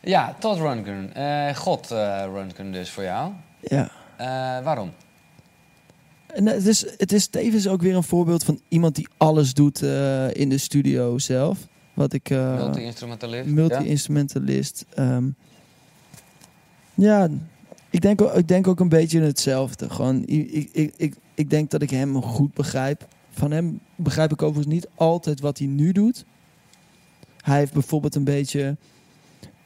[0.00, 1.14] Ja, Todd Rundgren.
[1.14, 3.32] Eh, God eh Rundgren dus voor jou.
[3.60, 3.90] Ja.
[4.16, 4.26] Eh,
[4.64, 4.90] waarom?
[6.26, 9.54] En eh, het is, het is tevens ook weer een voorbeeld van iemand die alles
[9.54, 11.58] doet eh, in de studio zelf.
[11.94, 12.28] Wat ik...
[12.30, 14.84] Multi-instrumentalist, Multi-instrumentalist.
[14.94, 15.28] ehm.
[16.94, 17.28] ja,
[17.90, 19.90] ik denk, ook- ik denk ook een beetje hetzelfde.
[19.90, 23.06] Gewoon, ik, ik, ik, ik denk dat ik hem goed begrijp.
[23.30, 26.24] Van hem begrijp ik overigens niet altijd wat hij nu doet.
[27.40, 28.76] Hij heeft bijvoorbeeld een beetje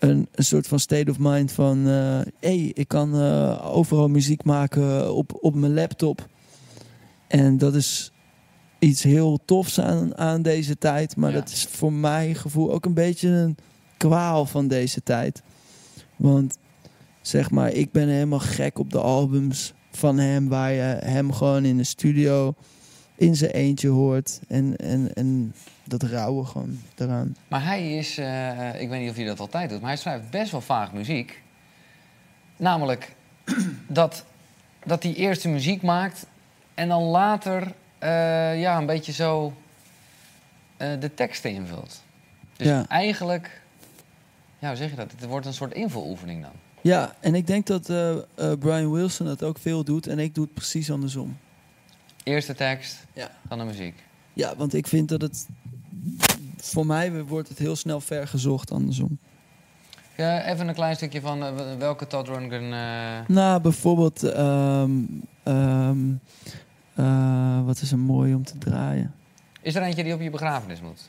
[0.01, 1.79] een, een soort van state of mind van...
[1.87, 6.29] hé, hey, ik kan eh, overal muziek maken op, op mijn laptop.
[7.29, 8.13] En dat is
[8.79, 11.17] iets heel tofs aan, aan deze tijd.
[11.17, 11.39] Maar Ja.
[11.39, 13.57] dat is voor mijn gevoel ook een beetje een
[13.97, 15.43] kwaal van deze tijd.
[16.17, 16.59] Want
[17.21, 20.49] zeg maar, ik ben helemaal gek op de albums van hem...
[20.49, 22.55] waar je hem gewoon in de studio
[23.17, 24.41] in zijn eentje hoort.
[24.49, 25.55] En, en, en
[25.91, 27.37] dat rauwe gewoon eraan.
[27.49, 30.31] Maar hij is, eh, ik weet niet of hij dat altijd doet, maar hij schrijft
[30.31, 31.43] best wel vaak muziek.
[32.57, 33.15] Namelijk
[33.89, 34.25] dat,
[34.85, 36.27] dat hij eerst de muziek maakt
[36.75, 39.53] en dan later eh, ja, een beetje zo
[40.77, 42.03] eh, de teksten invult.
[42.57, 42.85] Dus Ja.
[42.89, 43.61] eigenlijk,
[44.59, 45.13] ja, hoe zeg je dat?
[45.17, 46.53] Het wordt een soort invuloefening dan.
[46.83, 47.83] Ja, en ik denk dat
[48.59, 50.07] Brian Wilson dat ook veel doet.
[50.07, 51.37] En ik doe het precies andersom.
[52.23, 53.31] Eerst de tekst, Ja.
[53.49, 53.95] dan de muziek.
[54.33, 55.47] Ja, want ik vind dat het...
[56.57, 59.19] Voor mij wordt het heel snel ver gezocht andersom.
[60.17, 62.73] Ja, even een klein stukje van eh, welke Todd Rundgren...
[62.73, 64.91] eh, Nou, bijvoorbeeld, ehm,
[65.43, 65.99] ehm,
[66.95, 69.15] eh, wat is er mooi om te draaien?
[69.63, 71.09] Is er eentje die op je begrafenis moet?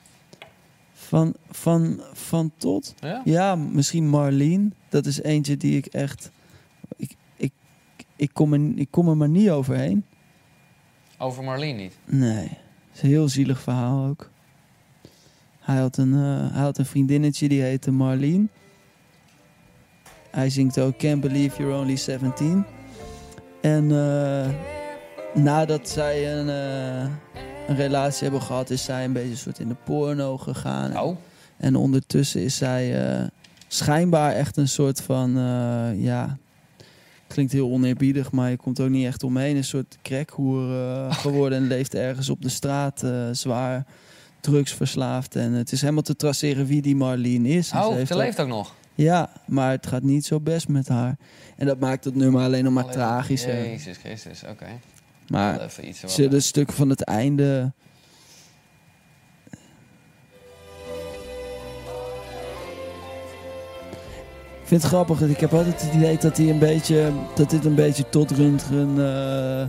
[0.94, 2.96] Van, van, van tot?
[3.24, 3.56] Ja?
[3.56, 4.70] misschien Marlene.
[4.90, 6.32] Dat is eentje die ik echt...
[6.96, 7.52] Ik, ik,
[8.16, 10.06] ik, kom, er, ik kom er maar niet overheen.
[11.18, 11.98] Over Marlene niet.
[12.06, 14.30] Nee, het is een heel zielig verhaal ook.
[15.72, 18.48] Hij had een, eh, hij had een vriendinnetje die heette Marlene.
[20.32, 22.66] Hij zingt ook Can't Believe You're Only 17.
[23.62, 24.50] En eh,
[25.34, 27.10] nadat zij een, eh,
[27.68, 31.00] een relatie hebben gehad, is zij een beetje soort in de porno gegaan.
[31.00, 31.18] Oh.
[31.58, 32.96] En ondertussen is zij
[33.68, 36.38] schijnbaar echt een soort van, eh, ja,
[37.28, 39.56] klinkt heel oneerbiedig, maar je komt ook niet echt omheen.
[39.56, 40.68] Een soort crackhoer
[41.14, 43.86] geworden en leeft ergens op de straat, zwaar
[44.42, 45.36] drugsverslaafd.
[45.36, 47.72] En het is helemaal te traceren wie die Marlene is.
[47.72, 48.76] En Oh, ze leeft ook nog.
[48.96, 51.18] Ja, maar het gaat niet zo best met haar.
[51.58, 53.66] En dat maakt het nummer alleen nog maar Alleen- tragischer.
[53.68, 54.66] Jezus Christus, oké.
[55.28, 57.72] Maar wat- zullen stukken van het einde.
[64.62, 65.22] Ik vind het grappig.
[65.22, 68.98] Ik heb altijd het idee dat, hij een beetje, dat dit een beetje tot Rundgren
[69.00, 69.62] eh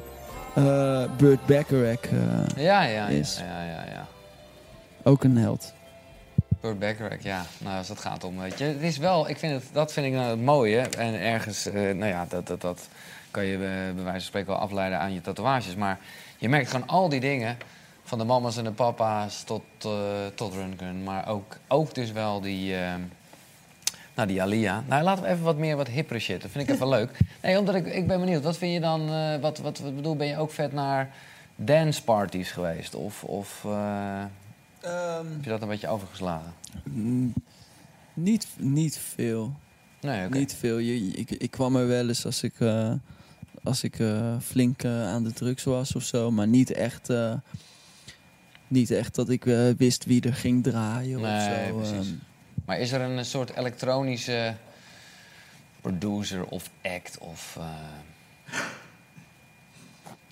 [0.55, 3.37] eh Burt Bacharach eh, Ja, ja, ja, is.
[3.39, 3.82] ja, ja, ja.
[5.03, 5.73] Ook een held.
[6.61, 7.45] Burt Bacharach, ja.
[7.59, 8.65] Nou, als het gaat om, weet je.
[8.65, 10.79] Het is wel, ik vind het, dat vind ik nou het mooie.
[10.79, 12.89] En ergens, eh, nou ja, dat, dat, dat
[13.31, 15.75] kan je eh, bij wijze van spreken wel afleiden aan je tatoeages.
[15.75, 15.99] Maar
[16.39, 17.57] je merkt gewoon al die dingen,
[18.03, 19.91] van de mama's en de papa's tot, eh
[20.35, 21.03] tot Rundgren.
[21.03, 22.75] Maar ook, ook dus wel die,
[24.15, 24.83] nou die Alia.
[24.87, 26.43] Nou, laten we even wat meer wat hippere shit.
[26.43, 27.11] Dat vind ik even leuk.
[27.43, 28.43] Nee, omdat ik, ik ben benieuwd.
[28.43, 29.07] Wat vind je dan,
[29.41, 31.11] wat, wat, wat bedoel, ben je ook vet naar
[31.57, 32.95] danceparties geweest?
[32.95, 33.67] Of, of
[34.83, 36.53] eh, heb je dat een beetje overgeslagen?
[36.85, 37.33] Mm,
[38.15, 39.57] Niet, niet veel.
[40.01, 40.39] Nee, oké.
[40.39, 40.79] Niet veel.
[40.79, 42.93] Je, ik, ik kwam er wel eens als ik, eh,
[43.63, 46.31] als ik eh, flink eh, aan de drugs was of zo.
[46.31, 47.11] Maar niet echt,
[48.69, 49.45] niet echt dat ik
[49.77, 51.77] wist wie er ging draaien of zo.
[51.77, 52.09] precies.
[52.09, 52.17] ehm.
[52.65, 54.55] Maar is er een soort elektronische
[55.81, 57.59] producer of act of...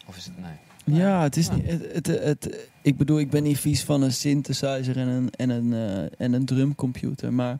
[0.06, 0.34] of is het...
[0.38, 0.98] Nee.
[0.98, 1.66] ja, het is niet...
[1.66, 5.50] Het, het, het, ik bedoel, ik ben niet vies van een synthesizer en een, en
[5.50, 7.32] een, eh, en een drumcomputer.
[7.32, 7.58] Maar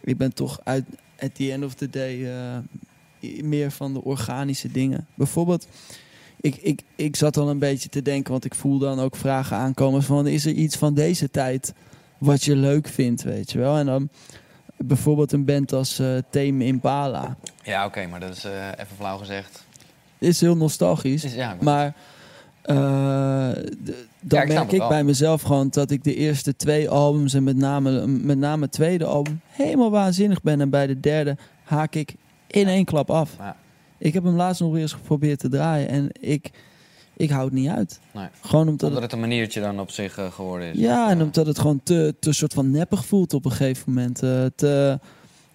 [0.00, 0.84] ik ben toch uit...
[1.20, 2.26] At the end of the day...
[2.30, 5.06] eh, meer van de organische dingen.
[5.14, 5.66] Bijvoorbeeld...
[6.40, 9.56] Ik, ik, ik zat al een beetje te denken, want ik voel dan ook vragen
[9.56, 10.26] aankomen van...
[10.26, 11.72] is er iets van deze tijd
[12.18, 13.76] wat je leuk vindt, weet je wel?
[13.76, 14.08] En dan
[14.76, 17.36] bijvoorbeeld een band als eh Tame Impala.
[17.62, 19.64] Ja, oké, maar dat is even flauw gezegd.
[20.18, 21.94] Is heel nostalgisch, Is- ja, ik- maar...
[22.68, 22.76] eh,
[24.20, 27.34] dan Ja, ik snap merk ik bij mezelf gewoon dat ik de eerste twee albums...
[27.34, 30.60] en met name, met name het tweede album helemaal waanzinnig ben.
[30.60, 32.14] En bij de derde haak ik
[32.46, 33.34] in één klap af.
[33.38, 33.56] Ja.
[33.98, 36.50] Ik heb hem laatst nog eens geprobeerd te draaien en ik,
[37.16, 38.00] ik hou het niet uit.
[38.14, 38.26] Nee.
[38.40, 40.78] Gewoon omdat Omdat het een maniertje dan op zich eh, geworden is.
[40.78, 44.22] Ja, en omdat het gewoon te, te soort van neppig voelt op een gegeven moment.
[44.22, 44.98] Eh, te,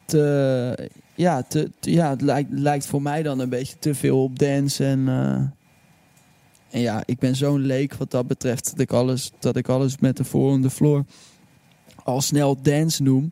[0.05, 4.23] te, ja, te, te- ja, het lijkt, lijkt voor mij dan een beetje te veel
[4.23, 4.85] op dance.
[4.85, 5.07] En,
[6.73, 9.97] en ja, ik ben zo'n leek wat dat betreft dat ik alles, dat ik alles
[9.97, 11.05] met de voor on the floor
[12.03, 13.31] al snel dance noem.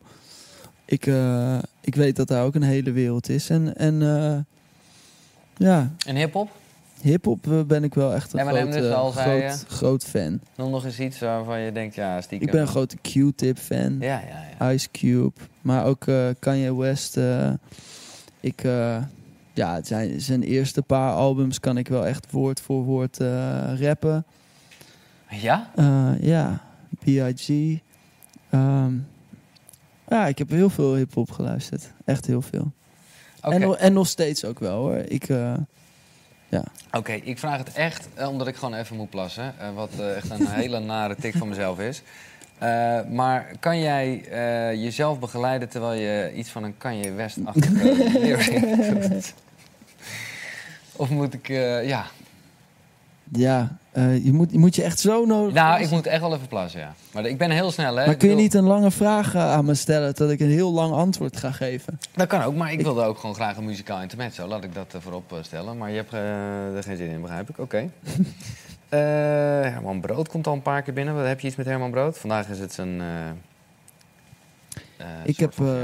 [0.84, 3.50] Ik, eh, ik weet dat daar ook een hele wereld is.
[3.50, 4.38] En, en eh,
[5.56, 6.50] ja, En hip-hop?
[7.00, 10.40] hip-hop eh, ben ik wel echt een groot, dus al, zei groot, groot fan.
[10.56, 12.46] Noem nog eens iets waarvan je denkt, ja, stiekem.
[12.46, 13.96] Ik ben een grote Q-tip fan.
[14.00, 14.70] Ja, ja, ja.
[14.70, 15.32] Ice Cube.
[15.60, 16.04] Maar ook
[16.38, 17.18] Kanye West.
[18.40, 18.64] ik,
[19.54, 24.24] ja, zijn, zijn eerste paar albums kan ik wel echt woord voor woord eh, rappen.
[25.30, 25.70] Ja?
[25.74, 26.62] Eh, ja,
[26.98, 27.78] B.I.G.
[28.50, 28.92] Ehm,
[30.08, 31.92] ja, ik heb heel veel hip-hop geluisterd.
[32.04, 32.72] Echt heel veel.
[33.40, 34.96] En, nog- en nog steeds ook wel hoor.
[34.96, 35.54] Ik, eh,
[36.48, 36.64] ja.
[36.92, 39.54] Oké, ik vraag het echt omdat ik gewoon even moet plassen.
[39.74, 42.02] wat echt een hele nare tik van mezelf is.
[43.10, 44.22] Maar kan jij
[44.78, 48.60] jezelf begeleiden terwijl je iets van een Kanye West-achtige lyric
[49.10, 49.34] doet?
[51.02, 52.06] Of moet ik, eh, ja.
[53.32, 55.54] Ja, eh, je, moet, je moet je echt zo nodig.
[55.54, 56.94] Nou, ik moet echt wel even plassen, ja.
[57.12, 58.06] Maar ik ben heel snel, hè.
[58.06, 60.72] Maar kun je niet een lange vraag eh, aan me stellen dat ik een heel
[60.72, 61.98] lang antwoord ga geven?
[62.14, 64.46] Dat kan ook, maar ik wilde ook gewoon graag een muzikaal intermezzo.
[64.46, 65.78] Laat ik dat voorop stellen.
[65.78, 67.58] Maar je hebt er geen zin in, begrijp ik.
[67.58, 67.90] Oké.
[69.68, 71.14] Herman Brood komt al een paar keer binnen.
[71.14, 72.18] Wat heb je iets met Herman Brood?
[72.18, 73.02] Vandaag is het zijn...
[75.24, 75.76] ik heb, van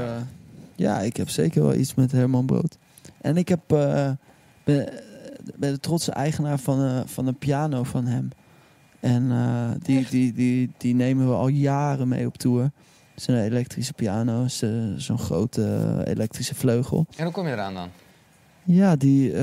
[0.75, 2.77] ja, ik heb zeker wel iets met Herman Brood.
[3.21, 3.61] En ik heb,
[4.63, 4.89] ben,
[5.55, 8.29] ben de trotse eigenaar van, eh, van een piano van hem.
[8.99, 12.71] En eh, die, die, die, die nemen we al jaren mee op tour.
[13.15, 17.05] is een elektrische piano, eh, zo'n grote elektrische vleugel.
[17.15, 17.89] En hoe kom je eraan dan?
[18.63, 19.33] Ja die,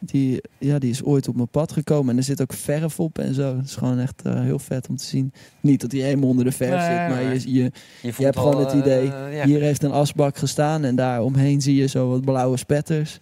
[0.00, 2.10] die, ja, die is ooit op mijn pad gekomen.
[2.10, 3.56] En er zit ook verf op en zo.
[3.56, 5.32] Het is gewoon echt heel vet om te zien.
[5.60, 7.72] Niet dat hij helemaal onder de verf Nee, zit, maar je, je,
[8.16, 9.04] je, hebt gewoon het idee.
[9.06, 9.44] ja.
[9.44, 13.20] Hier heeft een asbak gestaan en daar omheen zie je zo wat blauwe spetters.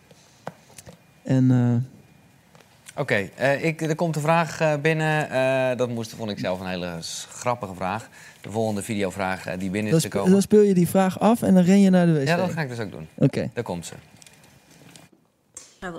[1.24, 5.30] En eh, Oké, eh, ik- er komt een vraag eh, binnen.
[5.30, 6.98] eh, dat moest, vond ik zelf een hele
[7.28, 8.08] grappige vraag.
[8.40, 10.32] De volgende videovraag die binnen dan, is spe- gekomen.
[10.32, 12.26] dan speel je die vraag af en dan ren je naar de wc.
[12.26, 13.08] Ja, dat ga ik dus ook doen.
[13.14, 13.50] Oké.
[13.54, 13.94] Daar komt ze.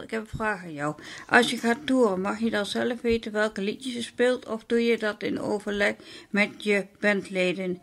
[0.03, 0.95] Ik heb een vraag aan jou.
[1.29, 4.47] Als je gaat toeren, mag je dan zelf weten welke liedjes je speelt?
[4.47, 5.93] Of doe je dat in overleg
[6.29, 7.81] met je bandleden?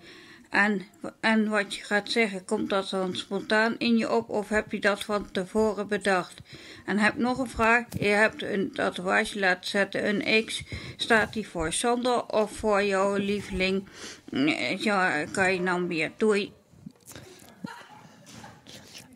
[0.53, 0.83] En,
[1.21, 4.29] en wat je gaat zeggen, komt dat dan spontaan in je op?
[4.29, 6.41] Of heb je dat van tevoren bedacht?
[6.87, 7.85] En heb nog een vraag.
[7.99, 10.63] Je hebt een tatoeage laten zetten, een X.
[10.97, 13.89] Staat die voor Sander of voor jouw lieveling?
[14.79, 16.11] Ja, kan je dan weer.
[16.17, 16.53] Doei.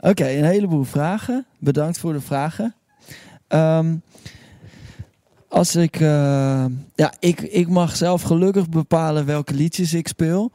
[0.01, 1.47] Oké, een heleboel vragen.
[1.59, 2.75] Bedankt voor de vragen.
[3.49, 3.97] Ehm,
[5.49, 6.65] als ik, eh,
[6.95, 10.53] ja, ik, ik mag zelf gelukkig bepalen welke liedjes ik speel.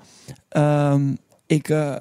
[0.52, 1.14] Ehm,
[1.45, 1.95] ik eh,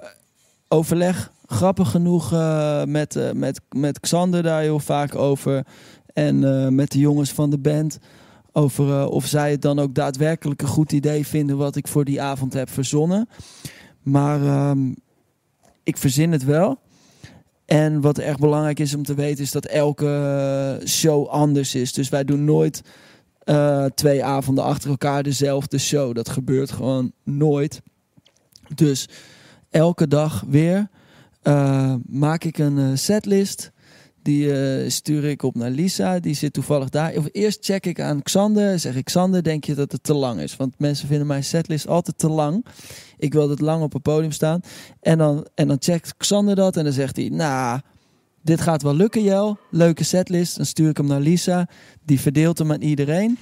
[0.69, 5.67] overleg grappig genoeg eh, met, eh, met, met Xander daar heel vaak over.
[6.13, 7.99] En met de jongens van de band.
[8.53, 12.23] Over of zij het dan ook daadwerkelijk een goed idee vinden wat ik voor die
[12.23, 13.29] avond heb verzonnen.
[14.03, 14.95] Maar ehm,
[15.83, 16.79] ik verzin het wel.
[17.65, 21.93] En wat echt belangrijk is om te weten is dat elke show anders is.
[21.93, 22.83] Dus wij doen nooit
[23.95, 26.15] twee avonden achter elkaar dezelfde show.
[26.15, 27.81] Dat gebeurt gewoon nooit.
[28.75, 29.09] Dus
[29.71, 30.89] elke dag weer
[31.43, 33.73] eh, maak ik een eh, setlist.
[34.23, 36.21] Die eh, stuur ik op naar Lisa.
[36.21, 37.17] Die zit toevallig daar.
[37.17, 38.79] Of eerst check ik aan Xander.
[38.79, 40.57] Zeg ik, Xander, denk je dat het te lang is?
[40.57, 42.67] Want mensen vinden mijn setlist altijd te lang.
[43.19, 44.61] Ik wil het lang op een podium staan.
[45.01, 46.77] En dan, en dan checkt Xander dat.
[46.77, 47.81] En dan zegt hij, nou,
[48.43, 49.59] dit gaat wel lukken, Jel.
[49.71, 50.57] Leuke setlist.
[50.57, 51.69] Dan stuur ik hem naar Lisa.
[52.05, 53.39] Die verdeelt hem aan iedereen.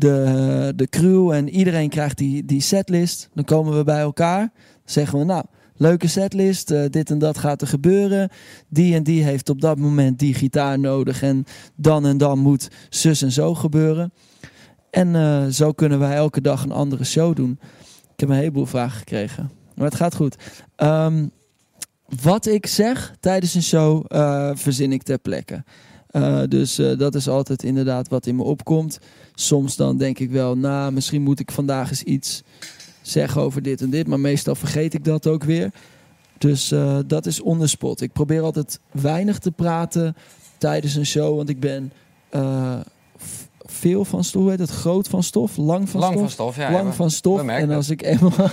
[0.00, 3.28] De, de crew en iedereen krijgt die, die setlist.
[3.34, 4.38] Dan komen we bij elkaar.
[4.38, 4.50] Dan
[4.84, 5.44] zeggen we, nou,
[5.76, 6.70] leuke setlist.
[6.70, 8.28] eh, dit en dat gaat er gebeuren.
[8.68, 11.22] Die en die heeft op dat moment die gitaar nodig.
[11.22, 11.44] En
[11.76, 14.12] dan en dan moet zus en zo gebeuren.
[14.90, 17.58] En eh, zo kunnen wij elke dag een andere show doen.
[18.12, 19.50] Ik heb een heleboel vragen gekregen.
[19.74, 20.36] Maar het gaat goed.
[20.76, 21.26] Ehm,
[22.22, 25.64] wat ik zeg tijdens een show, eh, verzin ik ter plekke.
[26.10, 28.98] Eh, dus eh, dat is altijd inderdaad wat in me opkomt.
[29.34, 32.42] Soms dan denk ik wel, nou, misschien moet ik vandaag eens iets
[33.02, 34.06] zeggen over dit en dit.
[34.06, 35.72] Maar meestal vergeet ik dat ook weer.
[36.38, 38.00] Dus eh, dat is on the spot.
[38.00, 40.16] Ik probeer altijd weinig te praten
[40.58, 41.36] tijdens een show.
[41.36, 41.92] Want ik ben
[43.80, 44.48] veel van stof.
[44.48, 44.70] Heet het?
[44.70, 45.56] Groot van stof?
[45.56, 46.22] Lang van Lang stof?
[46.22, 47.46] van stof, ja, Lang ja, van stof.
[47.46, 48.32] En als ik eenmaal...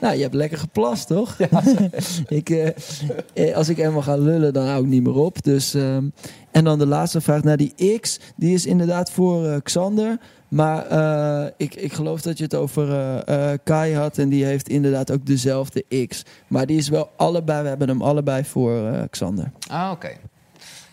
[0.00, 1.36] nou, je hebt lekker geplast, toch?
[2.28, 2.68] ik, eh,
[3.32, 5.42] eh, als ik eenmaal ga lullen, dan hou ik niet meer op.
[5.42, 6.04] Dus, ehm,
[6.54, 8.20] en dan de laatste vraag naar die X.
[8.36, 10.18] Die is inderdaad voor eh, Xander.
[10.48, 14.18] Maar eh, ik, ik geloof dat je het over eh, Kai had.
[14.18, 16.22] En die heeft inderdaad ook dezelfde X.
[16.48, 17.62] Maar die is wel allebei...
[17.62, 19.50] We hebben hem allebei voor Xander.
[19.68, 20.10] Ah, oké.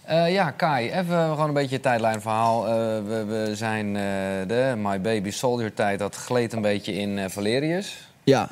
[0.03, 2.67] Eh, ja, Kai, even gewoon een beetje het tijdlijnverhaal.
[2.67, 2.73] Eh,
[3.07, 4.01] we, we zijn eh,
[4.47, 8.09] de My Baby Soldier tijd, dat gleed een beetje in Valerius.
[8.23, 8.49] Ja,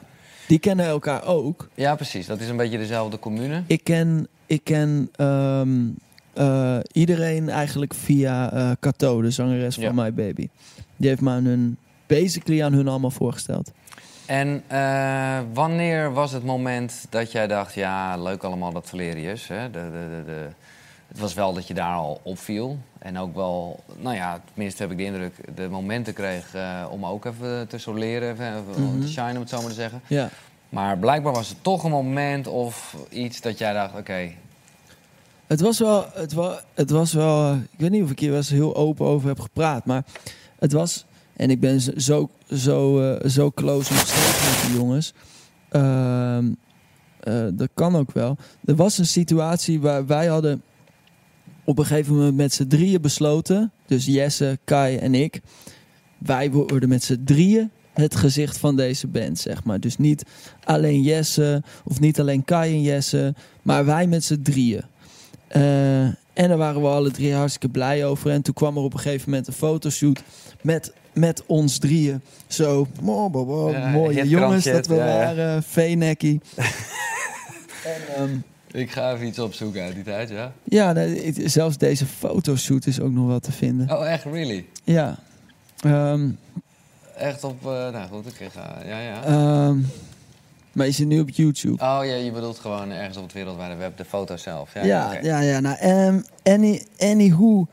[0.48, 1.68] die kennen elkaar ook.
[1.74, 2.26] Ja, precies.
[2.26, 3.64] Dat is een beetje dezelfde commune.
[3.68, 5.70] Ik ken, ik ken ehm,
[6.34, 10.50] eh, iedereen eigenlijk via eh Cato, de zangeres van My Baby.
[10.96, 11.78] Die heeft me aan hun,
[12.08, 13.72] basically aan hun allemaal voorgesteld.
[14.26, 14.64] En
[15.54, 19.48] wanneer was het moment dat jij dacht, ja, leuk allemaal dat Valerius.
[19.48, 19.72] Hè?
[19.72, 20.48] De, de, de, de,
[21.10, 22.78] het was wel dat je daar al opviel.
[23.00, 27.06] En ook wel, nou ja, tenminste heb ik de indruk, de momenten kreeg eh, om
[27.06, 29.02] ook even te soleren, even, even Mhm.
[29.02, 30.02] te shinen, om het zo maar te zeggen.
[30.08, 30.30] Ja.
[30.70, 34.30] Maar blijkbaar was het toch een moment of iets dat jij dacht, oké,
[35.48, 38.38] Het was wel, het was, het was wel ik weet niet of ik hier wel
[38.38, 40.04] eens heel open over heb gepraat, maar
[40.60, 41.06] het was,
[41.36, 45.14] en ik ben zo, zo, eh, zo close nog steeds met die jongens.
[45.70, 46.46] Ehm,
[47.20, 48.38] eh, dat kan ook wel.
[48.66, 50.62] Er was een situatie waar wij hadden
[51.70, 55.42] op een gegeven moment met z'n drieën besloten, dus Jesse, Kai en ik,
[56.18, 59.80] wij worden met z'n drieën het gezicht van deze band, zeg maar.
[59.80, 60.24] Dus niet
[60.64, 64.84] alleen Jesse of niet alleen Kai en Jesse, maar wij met z'n drieën.
[65.48, 68.32] Eh, en daar waren we alle drie hartstikke blij over.
[68.32, 70.24] En toen kwam er op een gegeven moment een fotoshoot
[70.62, 72.22] met, met ons drieën.
[72.48, 72.88] Zo,
[73.72, 75.18] Ja, mooie jongens dat we ja, ja.
[75.18, 75.64] waren.
[75.64, 76.42] Veenekkie.
[77.84, 78.38] en, ehm,
[78.72, 80.52] ik ga even iets opzoeken uit die tijd, ja.
[80.64, 83.98] ja, nee, zelfs deze fotoshoot is ook nog wel te vinden.
[83.98, 84.66] Oh, echt, really?
[84.84, 85.18] Ja.
[85.80, 86.30] Ehm,
[87.18, 89.24] Echt op, eh, nou goed, ik ga, ja, ja.
[89.24, 89.78] Ehm,
[90.72, 91.84] Maar je zit nu op YouTube.
[91.84, 94.74] Oh ja, je bedoelt gewoon ergens op het wereldwijde web de foto zelf.
[94.74, 95.60] Ja, Ja, ja, ja.
[95.60, 97.68] Nou, um, any, anywho,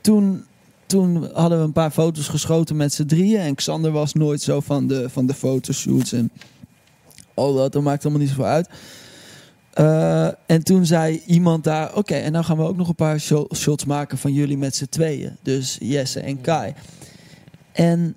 [0.00, 0.44] toen,
[0.86, 3.40] toen hadden we een paar foto's geschoten met z'n drieën.
[3.40, 6.30] En Xander was nooit zo van de, van de fotoshoots en
[7.34, 7.72] al dat.
[7.72, 8.68] Dat maakt allemaal niet zoveel uit.
[9.72, 13.20] Eh, en toen zei iemand daar, oké, en dan gaan we ook nog een paar
[13.20, 15.36] sho- shots maken van jullie met z'n tweeën.
[15.42, 16.72] Dus Jesse en Kai.
[17.72, 18.16] En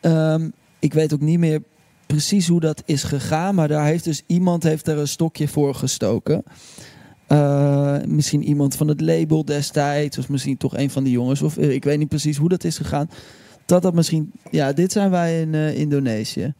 [0.00, 0.48] ehm,
[0.78, 1.62] ik weet ook niet meer
[2.06, 5.74] precies hoe dat is gegaan, maar daar heeft dus iemand heeft er een stokje voor
[5.74, 6.42] gestoken.
[7.26, 11.56] Eh, misschien iemand van het label destijds, of misschien toch een van die jongens, of
[11.56, 13.10] eh, ik weet niet precies hoe dat is gegaan.
[13.64, 16.54] Dat dat misschien, ja, dit zijn wij in Indonesië.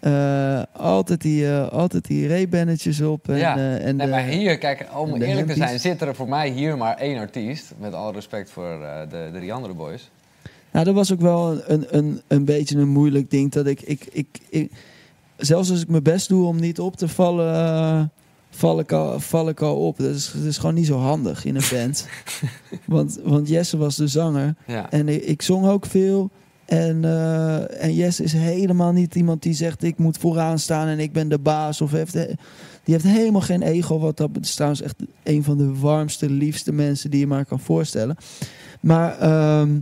[0.00, 3.28] Eh, altijd die, eh, altijd die reebannetjes op.
[3.28, 6.14] En, ja, eh, en nee, de- maar hier, kijk, om eerlijk te zijn, zit er
[6.14, 7.72] voor mij hier maar één artiest.
[7.78, 10.10] Met alle respect voor de, de drie andere boys.
[10.72, 13.52] Nou, dat was ook wel een, een, een beetje een moeilijk ding.
[13.52, 14.72] Dat ik, ik, ik, ik-
[15.36, 18.10] zelfs als ik mijn best doe om niet op te vallen,
[18.50, 19.96] val, ik al, val ik al op.
[19.98, 22.06] Dat is, dat is gewoon niet zo handig in een band.
[22.84, 24.54] want, want Jesse was de zanger.
[24.66, 24.90] Ja.
[24.90, 26.30] En ik, ik zong ook veel.
[26.68, 30.98] En, eh, en Jesse is helemaal niet iemand die zegt: ik moet vooraan staan en
[30.98, 31.80] ik ben de baas.
[31.80, 33.98] Of heeft, die heeft helemaal geen ego.
[33.98, 37.60] Wat dat is trouwens echt een van de warmste, liefste mensen die je maar kan
[37.60, 38.16] voorstellen.
[38.80, 39.80] Maar ehm,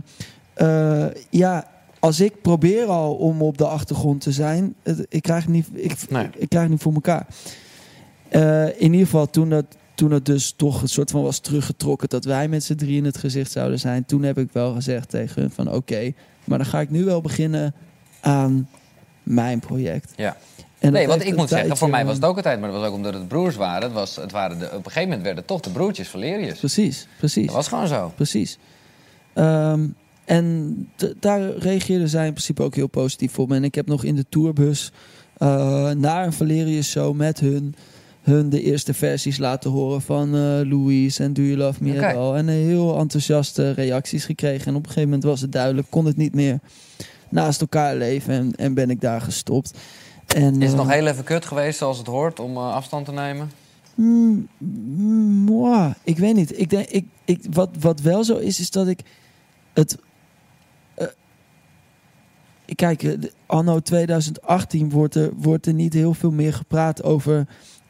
[0.53, 1.67] eh, ja,
[1.99, 5.91] als ik probeer al om op de achtergrond te zijn, het- ik krijg niet, ik,
[5.91, 7.27] ik, ik krijg niet voor elkaar.
[8.29, 9.65] Eh, in ieder geval, toen dat,
[9.95, 13.05] toen het dus toch een soort van was teruggetrokken dat wij met z'n drie in
[13.05, 16.13] het gezicht zouden zijn, toen heb ik wel gezegd tegen hun van oké,
[16.47, 17.73] maar dan ga ik nu wel beginnen
[18.21, 18.69] aan
[19.23, 20.13] mijn project.
[20.15, 20.37] Ja.
[20.79, 22.79] En nee, want ik moet zeggen, voor mij was het ook een tijd, maar dat
[22.79, 23.81] was ook omdat het broers waren.
[23.81, 26.59] Het was, het waren de, op een gegeven moment werden het toch de broertjes Valerius.
[26.59, 27.45] Precies, precies.
[27.45, 28.11] Dat was gewoon zo.
[28.15, 28.57] Precies.
[29.33, 29.87] Ehm,
[30.25, 30.75] en
[31.19, 33.51] daar reageerden zij in principe ook heel positief op.
[33.51, 34.91] En ik heb nog in de tourbus
[35.37, 37.75] eh, naar een Valerius show met hun,
[38.27, 42.05] hun de eerste versies laten horen van eh, Louise en Do You Love Me Oké.
[42.07, 42.35] At All.
[42.35, 44.67] En heel enthousiaste reacties gekregen.
[44.67, 46.59] En op een gegeven moment was het duidelijk, kon het niet meer
[47.29, 48.33] naast elkaar leven.
[48.33, 49.77] En, en ben ik daar gestopt.
[50.27, 53.05] En, Is het eh, nog heel even kut geweest zoals het hoort om eh, afstand
[53.05, 53.51] te nemen?
[53.95, 56.59] Mm, mm, ik weet niet.
[56.59, 58.99] Ik denk, ik, ik, wat, wat wel zo is, is dat ik
[59.73, 59.97] het.
[60.95, 61.07] eh,
[62.75, 67.47] kijk, anno 2018 wordt er, wordt er niet heel veel meer gepraat over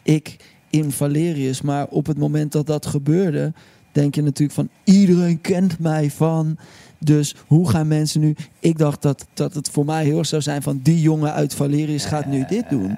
[0.07, 0.35] ik
[0.69, 1.61] in Valerius.
[1.61, 3.53] Maar op het moment dat dat gebeurde,
[3.91, 6.57] denk je natuurlijk van iedereen kent mij van.
[6.99, 8.35] Dus hoe gaan mensen nu.
[8.59, 11.53] Ik dacht dat, dat het voor mij heel erg zou zijn van die jongen uit
[11.53, 12.97] Valerius gaat nu dit doen.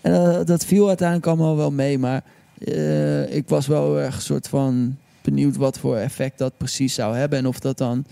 [0.00, 2.22] En eh, dat viel uiteindelijk allemaal wel mee, maar
[2.58, 7.38] eh, ik was wel erg soort van benieuwd wat voor effect dat precies zou hebben.
[7.38, 8.04] En of dat dan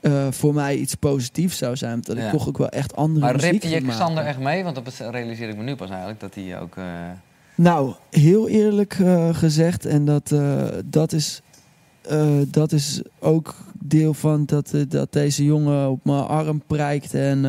[0.00, 2.00] eh, voor mij iets positiefs zou zijn.
[2.02, 2.14] Ja.
[2.14, 3.80] ik toch ook wel echt andere Maar muziek ripte je.
[3.80, 4.64] Xander echt mee?
[4.64, 6.76] Want dat realiseer ik me nu pas eigenlijk, dat hij ook...
[7.54, 11.40] Nou, heel eerlijk eh, gezegd, en dat, eh, dat, is,
[12.02, 17.14] eh, dat is ook deel van dat, dat deze jongen op mijn arm prijkt.
[17.14, 17.42] En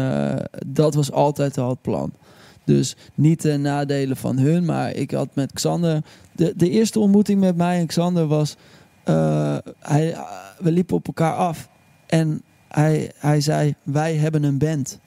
[0.68, 2.14] dat was altijd al het plan.
[2.66, 6.04] Dus niet de nadelen van hun, maar ik had met Xander.
[6.32, 8.56] De, de eerste ontmoeting met mij en Xander was.
[9.80, 10.18] hij,
[10.60, 11.70] we liepen op elkaar af
[12.06, 15.00] en hij, hij zei: Wij hebben een band.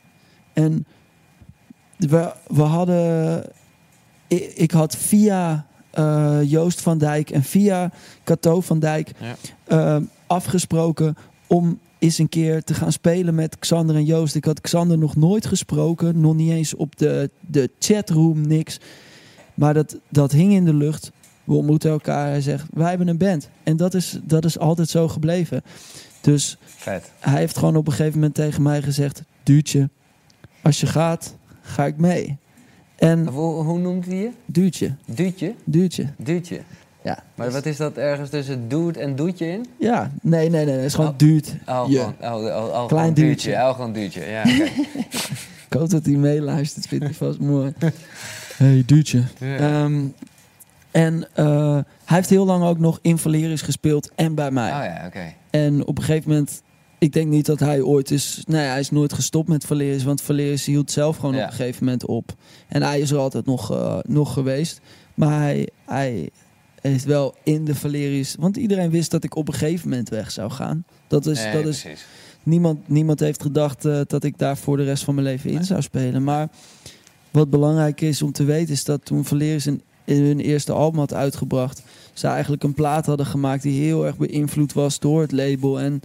[0.52, 0.86] En
[1.96, 3.44] we, we hadden
[4.28, 7.90] ik, ik had via eh, Joost van Dijk en via
[8.24, 9.36] Cato van Dijk Ja.
[9.64, 11.16] eh, afgesproken
[11.46, 14.34] om eens een keer te gaan spelen met Xander en Joost.
[14.34, 18.80] Ik had Xander nog nooit gesproken, nog niet eens op de, de chatroom, niks.
[19.54, 21.10] Maar dat, dat hing in de lucht.
[21.44, 22.26] We ontmoeten elkaar.
[22.28, 23.48] Hij zegt, wij hebben een band.
[23.62, 25.62] En dat is, dat is altijd zo gebleven.
[26.20, 27.12] Dus Vet.
[27.20, 29.22] hij heeft gewoon op een gegeven moment tegen mij gezegd...
[29.42, 29.88] Duurtje,
[30.62, 32.36] als je gaat, ga ik mee.
[32.96, 34.30] En Hoe, hoe noemt hij je?
[34.46, 34.94] Duurtje.
[35.04, 35.54] Duutje?
[35.64, 36.08] Duurtje.
[36.16, 36.60] Duutje.
[37.02, 37.18] Ja.
[37.34, 39.66] Maar wat is dat ergens tussen dude en doetje in?
[39.78, 40.74] Ja, nee, nee, nee.
[40.74, 41.08] Het is gewoon.
[41.08, 42.02] Oh, je.
[42.20, 43.52] gewoon, oh, oh, oh, Klein gewoon duurtje.
[43.52, 44.24] Oh, gewoon duurtje.
[44.24, 44.64] Ja, oké.
[45.68, 47.72] Ik hoop dat hij meeluistert, vindt hij vast mooi.
[48.56, 49.22] Hey, duurtje.
[49.38, 49.56] Ja.
[49.56, 50.04] Ehm,
[50.90, 54.70] en eh, hij heeft heel lang ook nog in Valerius gespeeld en bij mij.
[54.70, 55.32] Oh ja, oké.
[55.50, 56.62] En op een gegeven moment,
[56.98, 60.22] ik denk niet dat hij ooit is, nee, hij is nooit gestopt met Valerius, want
[60.22, 61.44] Valerius hield zelf gewoon Ja.
[61.44, 62.34] op een gegeven moment op.
[62.68, 64.80] En hij is er altijd nog, eh, nog geweest.
[65.14, 66.30] Maar hij, hij
[66.80, 70.30] heeft wel in de Valerius, want iedereen wist dat ik op een gegeven moment weg
[70.30, 70.84] zou gaan.
[71.06, 72.06] Dat is, Nee, dat is precies.
[72.42, 75.64] niemand, niemand heeft gedacht eh, dat ik daar voor de rest van mijn leven in
[75.64, 76.24] zou spelen.
[76.24, 76.48] Maar
[77.30, 81.14] wat belangrijk is om te weten, is dat toen Valerius een, hun eerste album had
[81.14, 81.82] uitgebracht,
[82.12, 85.80] ze eigenlijk een plaat hadden gemaakt die heel erg beïnvloed was door het label.
[85.80, 86.00] En,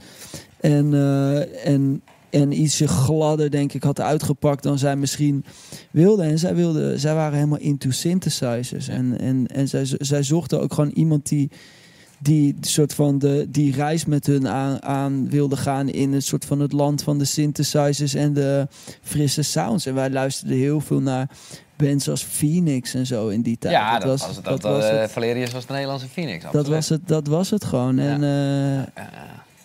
[0.62, 2.02] en, eh, en
[2.32, 5.46] en ietsje gladder, denk ik, had uitgepakt dan zij misschien
[5.92, 6.24] wilde.
[6.24, 8.88] En zij, wilde, zij waren helemaal into synthesizers.
[8.88, 11.50] En, en, en zij, zij zochten ook gewoon iemand die,
[12.20, 16.46] die soort van de, die reis met hun aan, aan wilde gaan in het soort
[16.46, 18.68] van het land van de synthesizers en de
[19.02, 19.86] frisse sounds.
[19.86, 21.30] En wij luisterden heel veel naar
[21.76, 23.74] bands als Phoenix en zo in die tijd.
[23.74, 24.46] Ja, dat, was, het.
[24.46, 25.12] Dat, was eh, het.
[25.12, 26.46] Valerius was de Nederlandse Phoenix.
[26.52, 28.00] Dat was het, dat was het gewoon.
[28.00, 29.04] En, eh,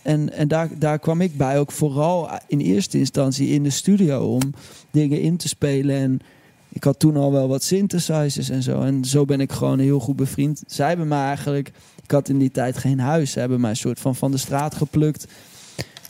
[0.06, 4.34] en, en daar, daar kwam ik bij ook vooral in eerste instantie in de studio
[4.34, 4.54] om
[4.90, 5.96] dingen in te spelen.
[5.96, 6.20] En
[6.68, 8.80] ik had toen al wel wat synthesizers en zo.
[8.82, 10.62] En zo ben ik gewoon heel goed bevriend.
[10.66, 11.72] Zij hebben me eigenlijk...
[12.02, 13.30] Ik had in die tijd geen huis.
[13.30, 15.26] Ze hebben mij een soort van van de straat geplukt.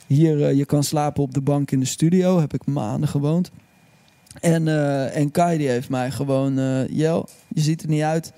[0.07, 2.41] Hier, eh, je kan slapen op de bank in de studio.
[2.41, 3.51] Heb ik maanden gewoond.
[4.41, 6.59] En, eh, en Kai die heeft mij gewoon...
[6.59, 8.33] eh Jel, je ziet er niet uit.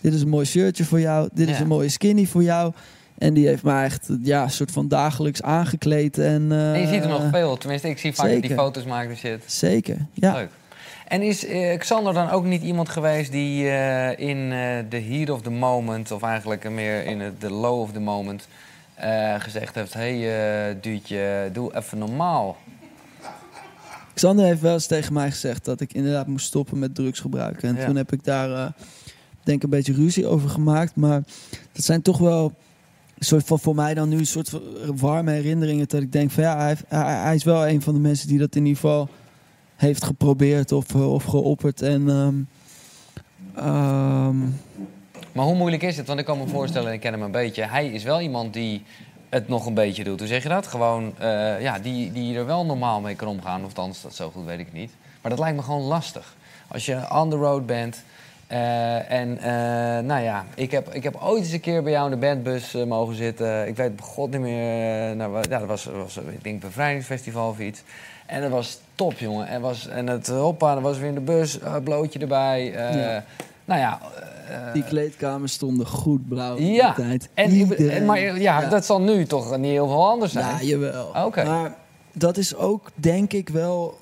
[0.00, 1.28] Dit is een mooi shirtje voor jou.
[1.32, 2.72] Dit is een mooie skinny voor jou.
[3.18, 6.18] En die heeft mij echt ja, een soort van dagelijks aangekleed.
[6.18, 7.56] En, eh, En je ziet er nog veel.
[7.56, 9.42] Tenminste, ik zie vaak dat die foto's maken en shit.
[9.46, 10.32] Zeker, ja.
[10.32, 10.50] Leuk.
[11.08, 15.30] En is eh, Xander dan ook niet iemand geweest die eh, in eh, de heat
[15.30, 16.10] of the moment...
[16.10, 18.48] of eigenlijk meer in de low of the moment...
[18.94, 19.94] eh, gezegd heeft...
[19.94, 22.56] Hé, hey, eh, duurtje, doe even normaal.
[24.14, 27.68] Xander heeft wel eens tegen mij gezegd dat ik inderdaad moest stoppen met drugs gebruiken.
[27.68, 27.86] En Ja.
[27.86, 28.66] toen heb ik daar, eh,
[29.42, 30.96] denk ik, een beetje ruzie over gemaakt.
[30.96, 31.22] Maar
[31.72, 32.52] dat zijn toch wel
[33.24, 34.60] soort van voor mij dan nu een soort van
[34.96, 35.88] warme herinneringen.
[35.88, 38.54] Dat ik denk van ja, hij, hij, is wel een van de mensen die dat
[38.54, 39.08] in ieder geval
[39.76, 41.82] heeft geprobeerd of, eh, of geopperd.
[41.82, 42.34] En ehm,
[43.66, 44.38] ehm,
[45.32, 46.06] Maar hoe moeilijk is het?
[46.06, 47.64] Want ik kan me voorstellen, en ik ken hem een beetje...
[47.64, 48.82] hij is wel iemand die
[49.28, 50.18] het nog een beetje doet.
[50.18, 50.66] Hoe zeg je dat?
[50.66, 53.64] Gewoon, eh, ja, die, die er wel normaal mee kan omgaan.
[53.64, 54.90] Of dat zo goed weet ik niet.
[55.20, 56.36] Maar dat lijkt me gewoon lastig.
[56.68, 58.02] Als je on the road bent...
[58.52, 62.04] eh, en eh, nou ja, ik heb, ik heb ooit eens een keer bij jou
[62.12, 63.66] in de bandbus eh, mogen zitten.
[63.68, 65.16] Ik weet god niet meer.
[65.16, 67.82] nou, ja, dat was, was ik denk bevrijdingsfestival of iets.
[68.26, 69.46] En dat was top, jongen.
[69.46, 72.64] En, was, en het hoppa, dan was weer in de bus, blootje erbij.
[72.64, 73.24] Ja.
[73.64, 74.00] Nou ja,
[74.72, 77.28] die kleedkamers stonden goed blauw ja, die tijd.
[77.34, 80.46] en, en- maar ja, dat zal nu toch niet heel veel anders zijn.
[80.46, 81.10] Ja, jawel.
[81.24, 81.44] Oké.
[81.44, 81.74] Maar
[82.12, 83.98] dat is ook, denk ik wel...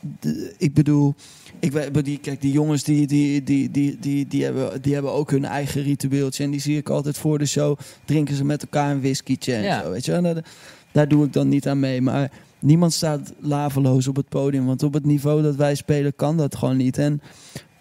[0.00, 1.14] de- ik bedoel,
[1.62, 5.12] ik weet, die, kijk, die jongens die, die, die, die, die, die, hebben, die hebben
[5.12, 6.44] ook hun eigen ritueeltje.
[6.44, 7.78] En die zie ik altijd voor de show.
[8.04, 9.82] Drinken ze met elkaar een whiskietje en Ja.
[9.82, 10.20] zo, weet je.
[10.20, 10.46] Dat-
[10.92, 12.00] daar doe ik dan niet aan mee.
[12.00, 14.66] Maar niemand staat laveloos op het podium.
[14.66, 16.98] Want op het niveau dat wij spelen kan dat gewoon niet.
[16.98, 17.20] En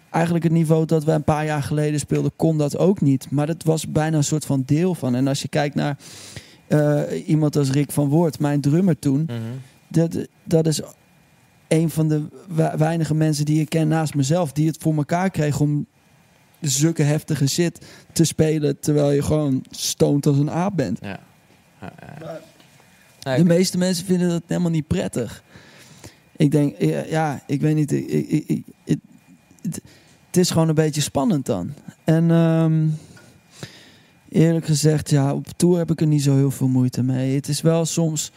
[0.10, 3.28] eigenlijk het niveau dat wij een paar jaar geleden speelden, kon dat ook niet.
[3.32, 5.16] Maar dat was bijna een soort van deel van.
[5.16, 5.98] En als je kijkt naar
[6.68, 9.38] eh, iemand als Rick van Woord, mijn drummer toen, Mhm.
[9.88, 10.82] dat, dat is
[11.72, 15.30] een van de we- weinige mensen die ik ken naast mezelf, die het voor elkaar
[15.30, 15.86] kreeg om
[16.62, 21.00] zulke heftige shit te spelen, terwijl je gewoon stoned als een aap bent.
[21.02, 21.20] Ja.
[21.82, 22.40] Ja, ja.
[23.24, 25.44] Nee, De meeste mensen vinden dat helemaal niet prettig.
[26.36, 26.76] Ik denk,
[27.10, 27.92] ja, ik weet niet.
[30.28, 31.74] Het is gewoon een beetje spannend dan.
[32.04, 32.88] En ehm,
[34.30, 37.36] eerlijk gezegd, ja, op tour heb ik er niet zo heel veel moeite mee.
[37.36, 38.32] Het is wel soms,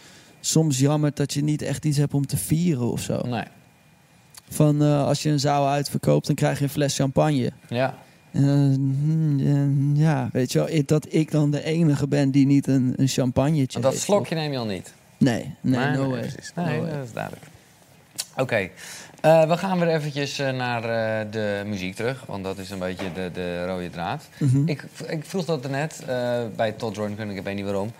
[0.46, 3.20] soms jammer dat je niet echt iets hebt om te vieren of zo.
[3.26, 3.44] Nee.
[4.48, 7.52] Van eh, als je een zaal uitverkoopt, dan krijg je een fles champagne.
[7.68, 7.94] Ja.
[8.32, 9.38] Eh, hmm,
[9.96, 13.08] ja, ja, weet je wel, dat ik dan de enige ben die niet een, een
[13.08, 14.04] champagnetje Dat heeft.
[14.04, 14.92] slokje neem je al niet.
[15.18, 16.20] Nee, nee, no way.
[16.20, 16.52] precies.
[16.54, 17.44] Nee, No dat is duidelijk.
[18.36, 18.68] Oké,
[19.20, 22.78] eh, we gaan weer eventjes eh, naar eh, de muziek terug, want dat is een
[22.78, 24.24] beetje de, de rode draad.
[24.38, 24.68] Mhm.
[24.68, 27.92] ik, ik vroeg dat net eh, bij Todd Jordan, ik weet niet waarom.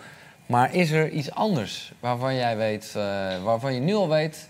[0.45, 4.49] Maar is er iets anders waarvan jij weet, eh, waarvan je nu al weet,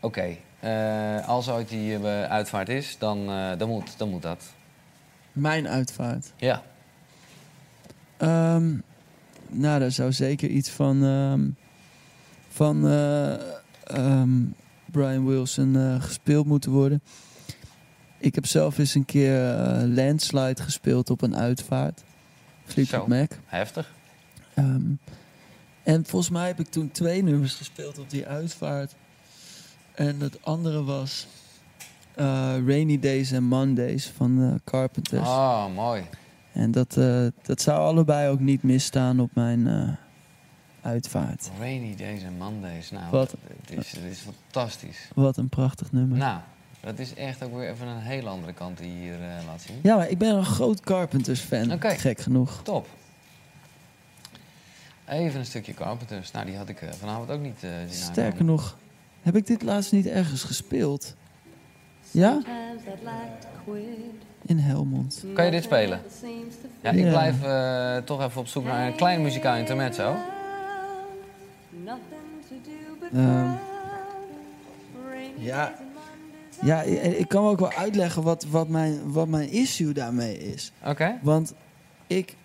[0.00, 3.26] oké, eh, als ooit die eh, uitvaart is, dan,
[3.58, 4.44] dan, moet, dan moet dat.
[5.32, 6.32] Mijn uitvaart.
[6.36, 6.62] Ja.
[8.16, 8.74] Ehm,
[9.48, 11.48] nou, daar zou zeker iets van, ehm,
[12.48, 13.32] van eh,
[13.84, 14.30] ehm,
[14.90, 17.02] Brian Wilson gespeeld moeten worden.
[18.18, 19.38] Ik heb zelf eens een keer
[19.86, 22.02] Landslide gespeeld op een uitvaart.
[22.64, 23.06] Fleetwood.
[23.06, 23.30] Mac.
[23.46, 23.92] Heftig.
[24.54, 24.94] Ehm,
[25.82, 28.94] en volgens mij heb ik toen twee nummers gespeeld op die uitvaart.
[29.94, 31.26] En het andere was
[32.14, 35.28] eh, Rainy Days en Mondays van eh, Carpenters.
[35.28, 36.02] Oh, mooi.
[36.52, 39.96] En dat, eh, dat zou allebei ook niet misstaan op mijn
[40.82, 41.50] uitvaart.
[41.58, 42.90] Rainy Days en Mondays.
[42.90, 43.36] Nou, Wat?
[43.60, 45.08] Het is, het is fantastisch.
[45.14, 46.18] Wat een prachtig nummer.
[46.18, 46.40] Nou,
[46.80, 49.78] dat is echt ook weer even een hele andere kant die je hier laat zien.
[49.82, 51.72] Ja, maar ik ben een groot Carpenters fan.
[51.72, 51.88] Oké.
[51.88, 52.60] Gek genoeg.
[52.62, 52.88] Top.
[55.08, 56.30] Even een stukje Carpenters.
[56.30, 58.46] Nou, die had ik eh, vanavond ook niet eh zien Sterker aankomen.
[58.46, 58.78] nog,
[59.22, 61.14] heb ik dit laatst niet ergens gespeeld?
[62.10, 62.42] Ja?
[64.46, 65.24] In Helmond.
[65.34, 66.00] Kan je dit spelen?
[66.82, 67.10] Ja, ik Ja.
[67.10, 70.14] blijf eh, toch even op zoek naar een klein muzikaal intermezzo.
[73.12, 73.50] Ehm,
[75.38, 75.74] Ja,
[76.62, 80.72] ja ik ik kan ook wel uitleggen wat, wat, mijn, wat mijn issue daarmee is.
[80.84, 81.18] Oké.
[81.22, 81.54] Want
[82.06, 82.36] ik,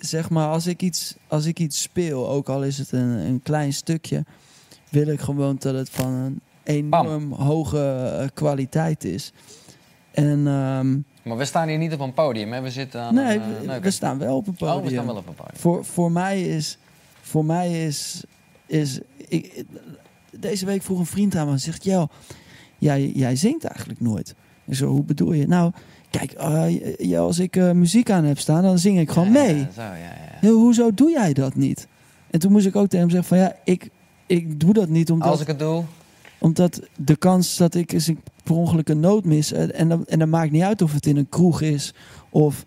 [0.00, 3.40] zeg maar, als ik iets, als ik iets speel, ook al is het een, een
[3.42, 4.24] klein stukje,
[4.88, 9.32] wil ik gewoon dat het van een enorm hoge eh, kwaliteit is.
[10.10, 12.60] En ehm, Maar we staan hier niet op een podium, hè?
[12.60, 13.42] We zitten aan nee, een...
[13.42, 13.90] eh, nee, we oké.
[13.90, 14.76] staan wel op een podium.
[14.78, 15.56] Oh, we staan wel op een podium.
[15.56, 16.78] Voor, voor mij is,
[17.20, 18.24] voor mij is,
[18.66, 19.64] is ik,
[20.38, 21.84] deze week vroeg een vriend aan me en zegt,
[22.78, 24.34] jij, jij zingt eigenlijk nooit.
[24.64, 25.46] Ik zo, hoe bedoel je?
[25.46, 25.72] Nou,
[26.10, 29.56] kijk, eh, ja, als ik eh, muziek aan heb staan, dan zing ik gewoon mee.
[29.56, 30.38] Ja, zo, ja, ja.
[30.40, 31.88] Ja, hoezo doe jij dat niet?
[32.30, 33.90] En toen moest ik ook tegen hem zeggen van ja, ik,
[34.26, 35.84] ik doe dat niet omdat, Als ik het doe...
[36.38, 40.06] omdat de kans dat ik eens een per ongeluk een noot mis eh, en dan,
[40.06, 41.94] en dan maakt niet uit of het in een kroeg is
[42.30, 42.64] of,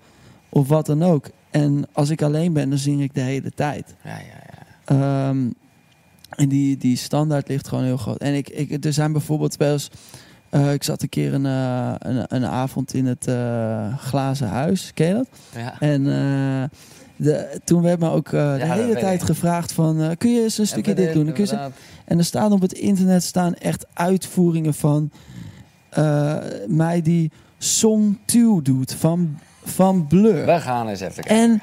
[0.50, 1.30] of wat dan ook.
[1.50, 3.96] En als ik alleen ben, dan zing ik de hele tijd.
[4.04, 4.62] Ja, ja, ja.
[4.86, 5.50] Ehm,
[6.30, 8.18] en die, die standaard ligt gewoon heel groot.
[8.18, 9.90] En ik, ik, er zijn bijvoorbeeld wel eens...
[10.54, 14.92] eh, ik zat een keer een, eh, een, een avond in het eh, glazen huis.
[14.94, 15.28] Ken je dat?
[15.56, 15.80] Ja.
[15.80, 16.04] En
[17.16, 19.28] de, toen werd me ook de hele tijd ik.
[19.28, 20.16] gevraagd van...
[20.18, 21.34] kun je eens een stukje dit doen?
[21.34, 21.70] Kun je
[22.06, 25.12] en er staan op het internet staan echt uitvoeringen van...
[26.68, 30.46] mij die Song 2 doet van, van Blur.
[30.46, 31.36] We gaan eens even kijken.
[31.36, 31.62] En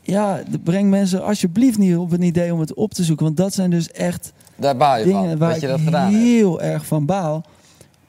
[0.00, 3.24] ja, breng mensen alsjeblieft niet op een idee om het op te zoeken.
[3.24, 6.12] Want dat zijn dus echt Daar baal je dingen van, waar dat je dat gedaan
[6.12, 6.24] hebt.
[6.24, 7.44] heel erg van baal.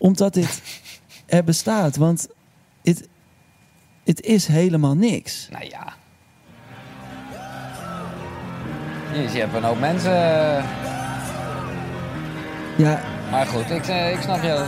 [0.02, 0.62] Omdat dit
[1.26, 1.96] er bestaat.
[1.96, 2.28] Want
[2.84, 3.08] het,
[4.04, 5.48] het is helemaal niks.
[5.52, 5.94] Nou ja.
[9.14, 10.12] Jezus, je hebt een hoop mensen...
[12.78, 13.02] Ja,
[13.32, 14.66] Maar goed, ik, eh, ik snap je.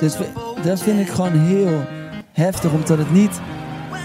[0.00, 0.16] dus
[0.62, 1.84] dat vind ik gewoon heel
[2.32, 2.72] heftig.
[2.72, 3.40] Omdat het niet...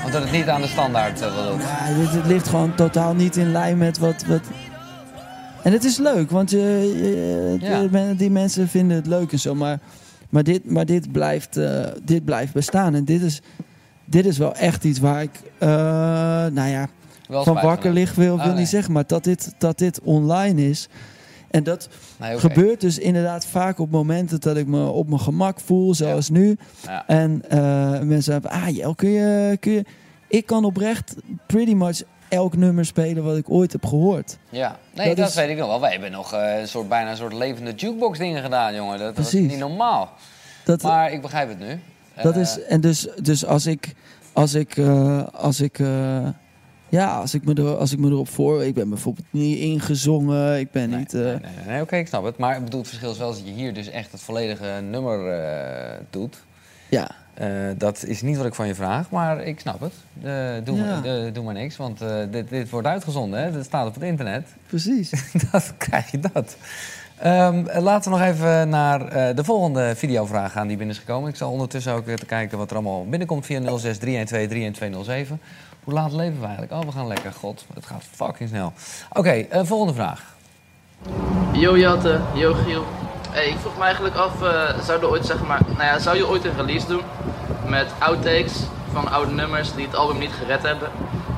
[0.06, 1.62] Omdat het niet aan de standaard eh, voldoet.
[1.62, 4.26] Ja, dit, het ligt gewoon totaal niet in lijn met wat...
[4.26, 4.48] wat
[5.64, 7.82] en het is leuk, want je, je- Ja.
[7.82, 9.56] de men- die mensen vinden het leuk en zo.
[9.56, 9.80] Maar,
[10.30, 12.96] maar, dit, maar dit, blijft, eh, dit blijft bestaan.
[12.96, 13.42] En dit is,
[14.06, 15.68] dit is wel echt iets waar ik, eh,
[16.54, 16.88] nou ja,
[17.28, 18.60] Wel van wakker lig wil, Ah, wil nee.
[18.60, 18.94] niet zeggen.
[18.94, 20.88] Maar dat dit, dat dit online is.
[21.50, 21.90] En dat
[22.20, 26.30] Nee, gebeurt dus inderdaad vaak op momenten dat ik me op mijn gemak voel, zoals
[26.30, 26.58] nu.
[26.86, 27.08] Ja.
[27.08, 29.86] En eh, mensen hebben, ah Jel, kun je, kun je...
[30.28, 31.16] Ik kan oprecht
[31.46, 32.02] pretty much
[32.32, 34.38] elk nummer spelen wat ik ooit heb gehoord.
[34.50, 35.80] Ja, nee, dat, Dat is- weet ik nog wel.
[35.82, 39.00] Wij hebben nog eh, een soort, bijna een soort levende jukebox dingen gedaan, jongen.
[39.00, 39.50] Dat was Precies.
[39.50, 40.12] niet normaal.
[40.66, 41.80] Dat, Maar ik begrijp het nu.
[42.22, 43.94] dat Eh, is, en dus, dus als ik,
[44.34, 45.80] als ik, eh, als ik,
[46.90, 50.60] ja, als ik, me er, als ik me erop voor, ik ben bijvoorbeeld niet ingezongen,
[50.60, 52.38] ik ben niet, Nee, nee, nee, oké, ik snap het.
[52.38, 55.20] Maar ik bedoel, het verschil is wel dat je hier dus echt het volledige nummer
[56.10, 56.38] doet.
[56.90, 57.10] ja,
[57.42, 57.48] Eh,
[57.78, 59.94] dat is niet wat ik van je vraag, maar ik snap het.
[60.24, 60.84] Eh, doe, Ja.
[60.84, 63.44] maar, eh, doe maar niks, want eh, dit, dit wordt uitgezonden.
[63.44, 63.52] Hè?
[63.52, 64.48] Dit staat op het internet.
[64.68, 65.10] precies.
[65.52, 66.56] dat krijg je dat.
[67.18, 71.30] Ehm, laten we nog even naar eh, de volgende videovraag gaan die binnen is gekomen.
[71.30, 75.42] Ik zal ondertussen ook even kijken wat er allemaal binnenkomt via 06 312 31207.
[75.84, 76.74] Hoe laat leven we eigenlijk?
[76.74, 77.32] Oh, we gaan lekker.
[77.34, 78.74] God, het gaat fucking snel.
[79.14, 80.36] Oké, volgende vraag.
[81.54, 82.84] Yo Jatte, yo Giel.
[83.32, 86.28] Hey, ik vroeg me eigenlijk af, eh, zou, ooit, zeg maar, nou ja, zou je
[86.28, 87.02] ooit een release doen
[87.68, 88.54] met outtakes
[88.92, 90.90] van oude nummers die het album niet gered hebben?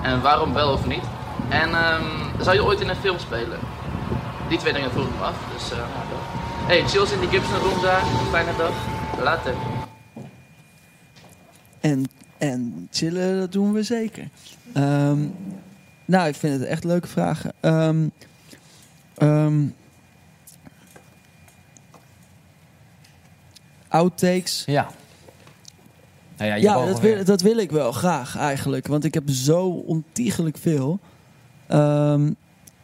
[0.02, 1.04] En waarom wel of niet?
[1.50, 2.04] En ehm,
[2.42, 3.60] zou je ooit in een film spelen?
[4.50, 5.78] Die twee dingen vroeg ik me af, dus dat.
[6.66, 8.02] Hey, chills in die Gibson room daar,
[8.32, 8.74] fijne dag,
[9.24, 9.54] later.
[11.80, 12.06] En,
[12.38, 14.30] en chillen, dat doen we zeker.
[14.74, 15.20] Ehm,
[16.06, 17.54] nou, ik vind het echt leuke vragen.
[17.60, 18.08] Ehm,
[23.94, 24.64] outtakes.
[24.66, 24.88] Ja.
[26.38, 28.88] Nou ja, Ja, dat wil, dat wil ik wel graag eigenlijk.
[28.88, 31.00] Want ik heb zo ontiegelijk veel.
[31.68, 32.32] Ehm,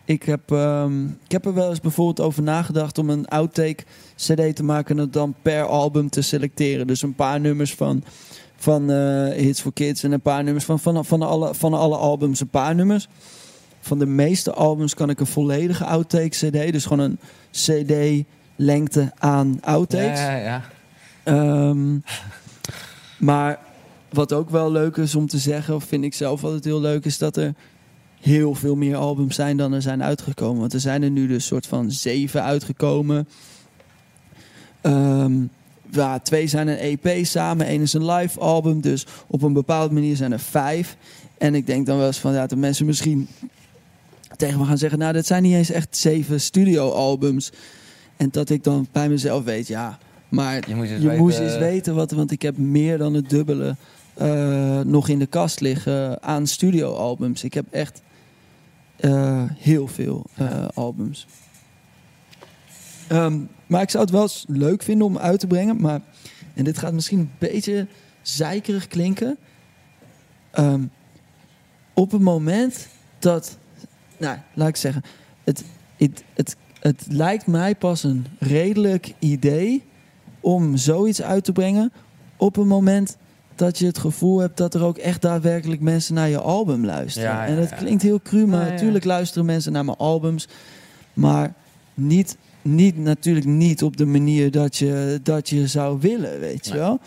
[0.06, 3.84] ik, heb, ehm, ik heb er wel eens bijvoorbeeld over nagedacht om een outtake
[4.16, 6.88] CD te maken en het dan per album te selecteren.
[6.88, 8.04] Dus een paar nummers van,
[8.56, 11.96] van eh, Hits for Kids en een paar nummers van, van, van, alle, van alle
[11.96, 13.08] albums, een paar nummers.
[13.80, 17.20] Van de meeste albums kan ik een volledige outtake CD, dus gewoon een
[17.52, 18.26] CD
[18.56, 20.20] lengte aan outtakes.
[20.20, 20.62] Ja, ja, ja.
[21.30, 21.98] Ehm,
[23.18, 23.60] maar
[24.10, 27.06] wat ook wel leuk is om te zeggen, of vind ik zelf altijd heel leuk,
[27.06, 27.54] is dat er
[28.20, 30.60] heel veel meer albums zijn dan er zijn uitgekomen.
[30.60, 33.28] Want er zijn er nu dus soort van zeven uitgekomen.
[35.92, 38.82] Ja, twee zijn een EP samen, één is een live album.
[38.82, 40.98] Dus op een bepaalde manier zijn er vijf.
[41.38, 43.28] En ik denk dan wel eens van ja, dat mensen misschien
[44.36, 47.52] tegen me gaan zeggen: Nou, dat zijn niet eens echt zeven studioalbums.
[48.18, 49.98] En dat ik dan bij mezelf weet, ja,
[50.30, 53.14] maar Je moet eens je weten- moest eens weten wat, want ik heb meer dan
[53.14, 53.76] het dubbele
[54.14, 57.44] eh, nog in de kast liggen aan studioalbums.
[57.44, 58.02] Ik heb echt
[58.96, 61.28] eh, heel veel eh, albums.
[63.08, 65.82] Ehm, maar ik zou het wel eens leuk vinden om uit te brengen.
[65.82, 66.02] Maar,
[66.54, 67.88] en dit gaat misschien een beetje
[68.22, 69.38] zeikerig klinken.
[70.52, 70.84] Ehm,
[71.94, 72.88] op het moment
[73.20, 73.58] dat,
[74.18, 75.02] nou, laat ik zeggen,
[75.44, 75.64] het,
[75.98, 79.84] het, het, het lijkt mij pas een redelijk idee
[80.40, 81.92] om zoiets uit te brengen
[82.38, 83.18] op een moment
[83.56, 87.30] dat je het gevoel hebt dat er ook echt daadwerkelijk mensen naar je album luisteren.
[87.30, 88.72] Ja, ja, en dat klinkt heel cru, maar Ja, ja.
[88.72, 90.48] natuurlijk luisteren mensen naar mijn albums.
[91.14, 91.54] Maar
[91.94, 96.72] niet, niet, natuurlijk niet op de manier dat je, dat je zou willen, weet je
[96.72, 96.82] Nee.
[96.82, 97.00] wel.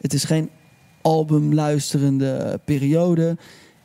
[0.00, 0.50] Het is geen
[1.02, 3.36] albumluisterende periode.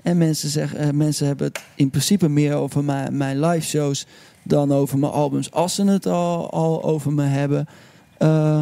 [0.02, 4.06] En mensen, zeggen, eh, mensen hebben het in principe meer over mijn, mijn live shows
[4.44, 5.52] dan over mijn albums.
[5.52, 7.66] Als ze het al, al over me hebben.
[8.18, 8.62] Eh,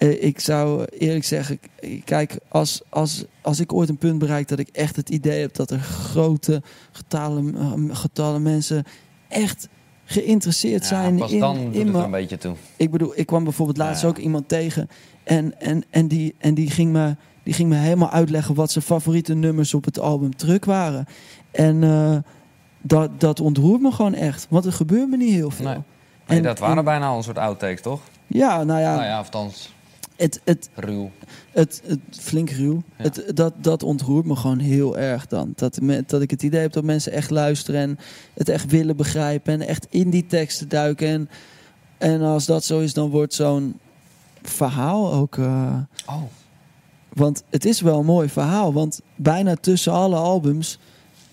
[0.00, 1.58] eh, ik zou eerlijk zeggen,
[2.04, 5.54] kijk, als, als, als ik ooit een punt bereik dat ik echt het idee heb
[5.54, 6.62] dat er grote
[6.92, 8.84] getallen, eh, getallen mensen
[9.28, 9.68] echt
[10.04, 12.54] geïnteresseerd Ja, zijn pas in, dan doet in het mijn- een beetje toe.
[12.76, 14.08] ik bedoel, ik kwam bijvoorbeeld laatst Ja.
[14.08, 14.88] ook iemand tegen.
[15.24, 18.84] En, en, en, die, en die, ging me, die ging me helemaal uitleggen wat zijn
[18.84, 21.06] favoriete nummers op het album terug waren.
[21.50, 22.16] En eh,
[22.82, 24.46] dat, dat ontroert me gewoon echt.
[24.50, 25.64] Want er gebeurt me niet heel veel.
[25.66, 25.74] Nee.
[26.26, 28.00] Nee, En- dat waren en- bijna al een soort outtakes, toch?
[28.26, 28.92] Ja, nou ja.
[28.94, 29.74] Nou ja, althans,
[30.20, 31.10] Het, het, ruw.
[31.50, 32.82] het, het flink ruw.
[32.96, 33.02] Ja.
[33.04, 35.52] Het, dat, dat ontroert me gewoon heel erg dan.
[35.56, 37.98] Dat, me- dat ik het idee heb dat mensen echt luisteren en
[38.34, 41.08] het echt willen begrijpen en echt in die teksten duiken.
[41.08, 41.28] En,
[41.98, 43.78] en als dat zo is, dan wordt zo'n
[44.42, 45.36] verhaal ook.
[45.38, 45.76] eh,
[46.06, 46.22] Oh.
[47.12, 48.72] Want het is wel een mooi verhaal.
[48.72, 50.78] Want bijna tussen alle albums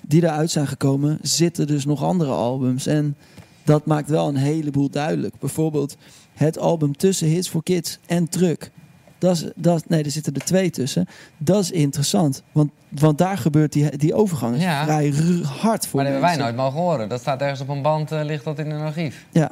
[0.01, 2.85] die eruit zijn gekomen, zitten dus nog andere albums.
[2.87, 3.15] En
[3.63, 5.39] dat maakt wel een heleboel duidelijk.
[5.39, 5.97] Bijvoorbeeld
[6.37, 8.71] het album tussen Hits for Kids en Truck.
[9.17, 11.07] Dat is, dat, nee, er zitten er twee tussen.
[11.37, 12.43] Dat is interessant.
[12.51, 14.83] Want, want daar gebeurt die, die overgang is Ja.
[14.83, 17.09] vrij hard voor Maar dat hebben wij nooit mogen horen.
[17.09, 19.25] Dat staat ergens op een band, eh, ligt dat in een archief.
[19.31, 19.51] Ja.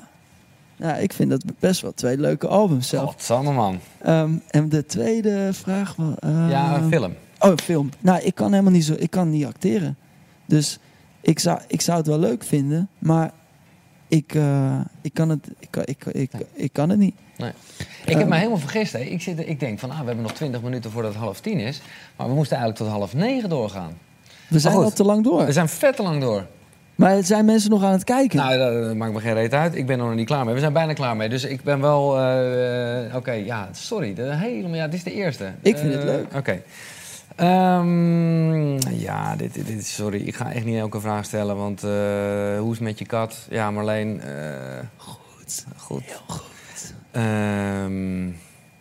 [0.75, 3.11] ja, ik vind dat best wel twee leuke albums zelf.
[3.11, 3.79] Godsamme man.
[4.01, 6.13] Ehm, en de tweede vraag was...
[6.21, 7.13] Ja, een ehm, film.
[7.39, 7.89] Oh, een film.
[7.99, 8.93] Nou, ik kan helemaal niet zo...
[8.97, 9.97] Ik kan niet acteren.
[10.45, 10.79] Dus
[11.21, 13.31] ik zou, ik zou het wel leuk vinden, maar
[14.07, 17.15] ik, eh, ik, kan, het, ik, kan- ik, ik, ik kan het niet.
[17.37, 17.49] Nee.
[18.05, 18.93] Ik heb Ehm, me helemaal vergist.
[18.93, 18.99] Hè.
[18.99, 21.59] Ik, zit, ik denk van, ah, we hebben nog 20 minuten voordat het half tien
[21.59, 21.81] is.
[22.15, 23.97] Maar we moesten eigenlijk tot half negen doorgaan.
[24.47, 25.45] We zijn Maar al te lang door.
[25.45, 26.45] We zijn vet te lang door.
[26.95, 28.37] Maar zijn mensen nog aan het kijken?
[28.37, 29.75] Nou, dat, maakt me geen reet uit.
[29.75, 30.53] Ik ben er nog niet klaar mee.
[30.53, 31.29] We zijn bijna klaar mee.
[31.29, 32.17] Dus ik ben wel...
[32.19, 34.13] eh, eh, Oké, ja, sorry.
[34.13, 35.51] De, helemaal, ja, dit is de eerste.
[35.61, 36.25] Ik vind het leuk.
[36.35, 36.61] Oké.
[37.35, 40.21] Ehm, ja, dit, dit, dit- sorry.
[40.21, 41.55] Ik ga echt niet elke vraag stellen.
[41.55, 41.89] Want eh,
[42.59, 43.47] hoe is het met je kat?
[43.49, 44.21] Ja, Marleen...
[44.21, 45.65] eh, goed.
[45.77, 46.03] Goed.
[46.03, 46.93] Heel goed.
[47.11, 48.29] Ehm,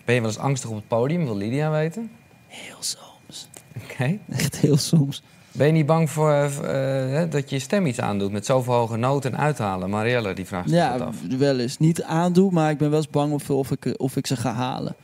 [0.04, 1.24] ben je wel eens angstig op het podium?
[1.24, 2.10] Wil Lydia weten?
[2.46, 3.48] Heel soms.
[3.82, 4.18] Oké.
[4.30, 5.22] Echt heel soms.
[5.52, 9.32] Ben je niet bang voor eh, dat je stem iets aandoet met zoveel hoge noten
[9.32, 9.90] en uithalen?
[9.90, 11.16] Marielle, die vraagt dat Ja, af.
[11.38, 11.78] wel eens.
[11.78, 14.52] Niet aandoen, maar ik ben wel eens bang of, of, ik, of ik ze ga
[14.52, 14.94] halen.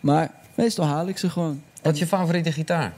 [0.00, 1.62] Maar meestal haal ik ze gewoon.
[1.82, 2.92] Wat is je favoriete gitaar?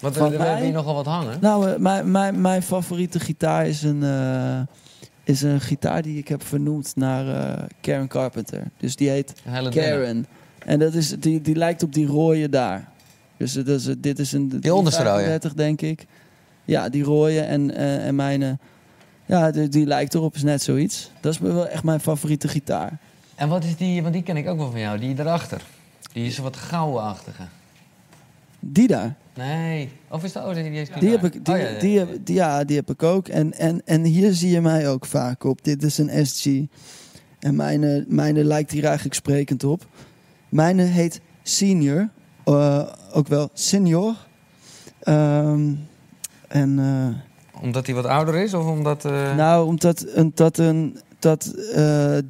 [0.00, 1.38] Want we, hebben hier nogal wat hangen.
[1.40, 4.60] Nou, eh, mijn, mijn, mijn favoriete gitaar is een, eh,
[5.24, 8.62] is een gitaar die ik heb vernoemd naar eh, Karen Carpenter.
[8.76, 9.32] Dus die heet.
[9.70, 10.26] Karen.
[10.58, 12.88] En dat is, die, die lijkt op die rode daar.
[13.36, 15.14] Dus is, dit is een Die onderste rode?
[15.14, 16.06] 35, denk ik.
[16.64, 18.60] Ja, die rode en, eh, en mijn...
[19.26, 21.10] ja, die, die lijkt erop, is net zoiets.
[21.20, 22.98] Dat is wel echt mijn favoriete gitaar.
[23.34, 25.62] En wat is die, want die ken ik ook wel van jou, die daarachter.
[26.12, 27.42] Die is een wat gouden-achtige.
[28.60, 29.16] Die daar.
[29.34, 29.88] Nee.
[30.10, 30.44] Of is dat...
[30.46, 30.62] Oh, die,
[31.00, 33.28] die heb ik, die, Oh, ja, ja, die, heb, die- ja, die heb ik ook.
[33.28, 35.64] En, en, en hier zie je mij ook vaak op.
[35.64, 36.46] Dit is een SG.
[37.38, 39.86] En mijne, mijne lijkt hier eigenlijk sprekend op.
[40.48, 42.08] Mijne heet Senior.
[42.44, 42.82] eh,
[43.12, 44.14] ook wel Senior.
[45.00, 45.72] Ehm,
[46.48, 46.78] en...
[46.78, 49.04] eh, Omdat hij wat ouder is of omdat...
[49.04, 51.42] eh, nou, omdat een, dat een, dat,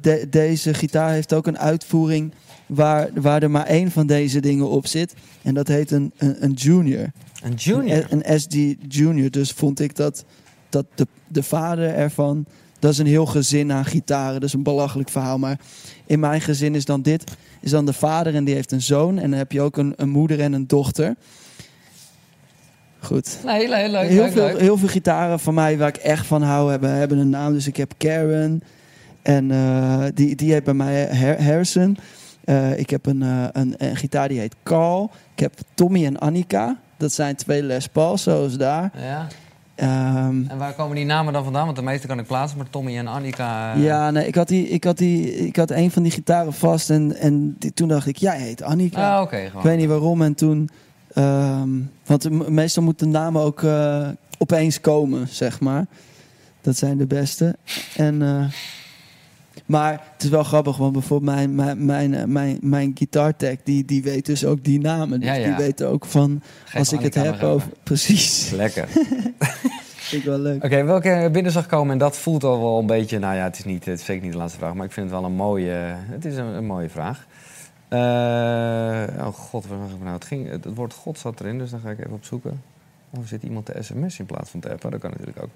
[0.01, 2.33] de- deze gitaar heeft ook een uitvoering
[2.69, 5.13] waar, waar er maar één van deze dingen op zit.
[5.41, 7.11] En dat heet een, een, een junior.
[7.43, 8.05] Een junior?
[8.09, 8.55] Een, een SD
[8.87, 9.29] junior.
[9.31, 10.25] Dus vond ik dat,
[10.69, 12.45] dat de, de vader ervan...
[12.79, 14.33] Dat is een heel gezin aan gitaren.
[14.33, 15.37] Dat is een belachelijk verhaal.
[15.37, 15.59] Maar
[16.05, 17.23] in mijn gezin is dan dit.
[17.61, 19.17] Is dan de vader en die heeft een zoon.
[19.19, 21.15] En dan heb je ook een, een moeder en een dochter.
[22.99, 23.37] Goed.
[23.45, 24.59] Nee, leuk, leuk, heel, leuk, veel, leuk.
[24.59, 27.53] heel veel gitaren van mij waar ik echt van hou hebben, hebben een naam.
[27.53, 28.61] Dus ik heb Karen.
[29.21, 31.97] En eh, die, die heeft bij mij Har- Harrison.
[32.49, 35.09] Eh, ik heb een, eh, een, een gitaar die heet Carl.
[35.33, 36.77] Ik heb Tommy en Annika.
[36.97, 38.91] Dat zijn twee Les Pauls, zoals daar.
[38.97, 39.27] Ja.
[39.75, 41.65] Ehm, En waar komen die namen dan vandaan?
[41.65, 43.73] Want de meeste kan ik plaatsen, maar Tommy en Annika...
[43.73, 46.53] eh, ja, nee, ik had, die, ik, had die, ik had een van die gitaren
[46.53, 49.17] vast en, en die, toen dacht ik, jij heet Annika.
[49.17, 49.33] Ah.
[49.33, 50.21] Ik weet niet waarom.
[50.21, 50.69] En toen,
[51.13, 51.69] ehm,
[52.05, 53.63] want meestal moeten de namen ook
[54.37, 55.85] opeens komen, zeg maar.
[56.61, 57.55] Dat zijn de beste.
[57.95, 58.21] En,
[59.65, 63.85] Maar het is wel grappig, want bijvoorbeeld mijn, mijn, mijn, eh, mijn, mijn guitartech, die,
[63.85, 65.19] die weet dus ook die namen.
[65.19, 65.45] Dus Ja, ja.
[65.45, 67.69] die weet ook van, Geef als ik het heb over...
[67.83, 68.51] Precies.
[68.51, 68.87] Lekker.
[70.09, 70.63] Vind ik wel leuk.
[70.63, 73.19] Oké, welke binnen zag komen en dat voelt al wel een beetje...
[73.19, 75.09] Nou ja, het is, niet, het is zeker niet de laatste vraag, maar ik vind
[75.09, 77.27] het wel een mooie, het is een, een mooie vraag.
[77.89, 80.13] Eh, oh god, waar was ik nou?
[80.13, 82.61] Het, ging, het woord god zat erin, dus dan ga ik even opzoeken.
[83.09, 84.91] Of zit iemand te sms in plaats van te appen?
[84.91, 85.49] Dat kan natuurlijk ook.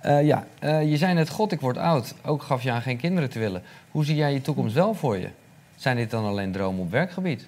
[0.00, 2.14] Eh, ja, eh, je zei net, god, ik word oud.
[2.24, 3.62] Ook gaf je aan geen kinderen te willen.
[3.90, 5.28] Hoe zie jij je toekomst wel voor je?
[5.76, 7.46] Zijn dit dan alleen dromen op werkgebied?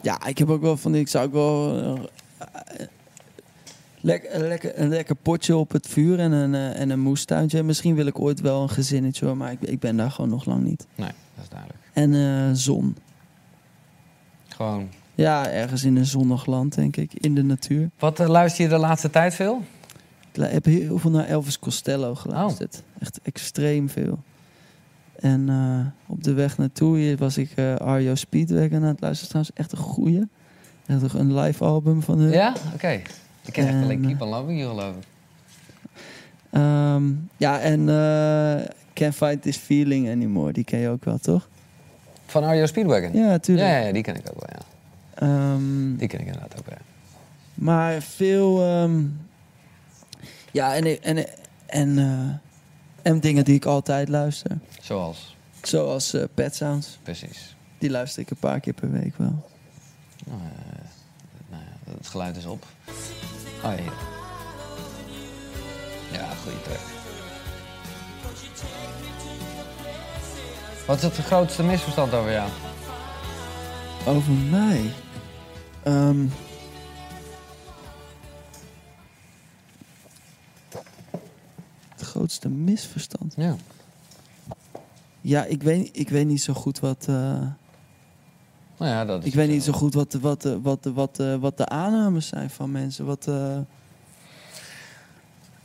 [0.00, 1.78] Ja, ik heb ook wel van, ik zou ook wel...
[2.38, 2.86] eh,
[4.00, 7.62] lekker, een lekker, een lekker potje op het vuur en een, en een moestuintje.
[7.62, 10.44] Misschien wil ik ooit wel een gezinnetje hoor, maar ik, ik ben daar gewoon nog
[10.44, 10.86] lang niet.
[10.94, 11.78] Nee, dat is duidelijk.
[11.92, 12.96] En eh, zon.
[14.56, 14.88] Gewoon.
[15.14, 17.12] Ja, ergens in een zonnig land, denk ik.
[17.14, 17.90] In de natuur.
[17.98, 19.62] Wat eh, luister je de laatste tijd veel?
[20.32, 22.82] Ik heb heel veel naar Elvis Costello geluisterd.
[22.98, 24.18] Echt extreem veel.
[25.20, 29.28] En eh, op de weg naartoe hier was ik eh Ario Speedwagon aan het luisteren.
[29.28, 30.22] Trouwens, echt een goeie.
[30.86, 32.32] Echt een- een live album van hun.
[32.32, 32.52] Ja?
[32.74, 32.88] Oké.
[33.44, 35.04] Ik ken echt En, alleen Keep on Loving You, geloof ik.
[36.50, 37.04] Ehm,
[37.36, 40.52] ja, en eh Can't Fight This Feeling Anymore.
[40.52, 41.48] Die ken je ook wel, toch?
[42.26, 43.12] Van Ario Speedwagon?
[43.12, 43.68] Ja, tuurlijk.
[43.68, 44.62] Ja, ja, die ken ik ook wel, ja.
[45.26, 46.78] Ehm, Die ken ik inderdaad ook wel.
[47.54, 48.62] Maar veel.
[48.62, 49.02] ehm,
[50.52, 51.26] ja, en, en,
[51.66, 52.52] en, eh,
[53.12, 54.58] en dingen die ik altijd luister.
[54.80, 55.36] Zoals?
[55.62, 56.98] Zoals eh, Pet Sounds.
[57.02, 57.56] Precies.
[57.78, 59.44] Die luister ik een paar keer per week wel.
[60.24, 60.80] Nou, eh,
[61.50, 62.66] nou ja, het geluid is op.
[63.64, 63.92] Oh, hier.
[66.12, 66.93] Ja, goede track.
[70.86, 72.50] Wat is het grootste misverstand over jou?
[74.06, 74.90] Over mij.
[75.82, 76.26] Ehm,
[81.88, 83.34] het grootste misverstand.
[83.36, 83.56] Ja.
[85.20, 87.04] Ja, ik weet, ik weet niet zo goed wat.
[87.08, 87.14] eh,
[88.76, 91.16] Nou ja, dat is ik weet niet zo goed wat de, wat, wat, de, wat,
[91.16, 93.04] de, wat de aannames zijn van mensen.
[93.04, 93.58] Wat, eh,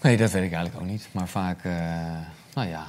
[0.01, 1.07] Nee, dat weet ik eigenlijk ook niet.
[1.11, 1.71] Maar vaak, eh,
[2.53, 2.83] nou ja,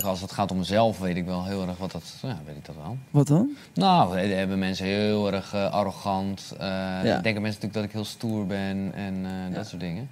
[0.00, 2.14] als het gaat om mezelf weet ik wel heel erg wat dat...
[2.22, 2.96] Ja, weet ik dat wel.
[3.10, 3.50] wat dan?
[3.74, 6.54] Nou, hebben mensen heel erg eh, arrogant.
[6.58, 7.02] Ja.
[7.02, 10.08] Denken mensen natuurlijk dat ik heel stoer ben en eh, dat soort dingen.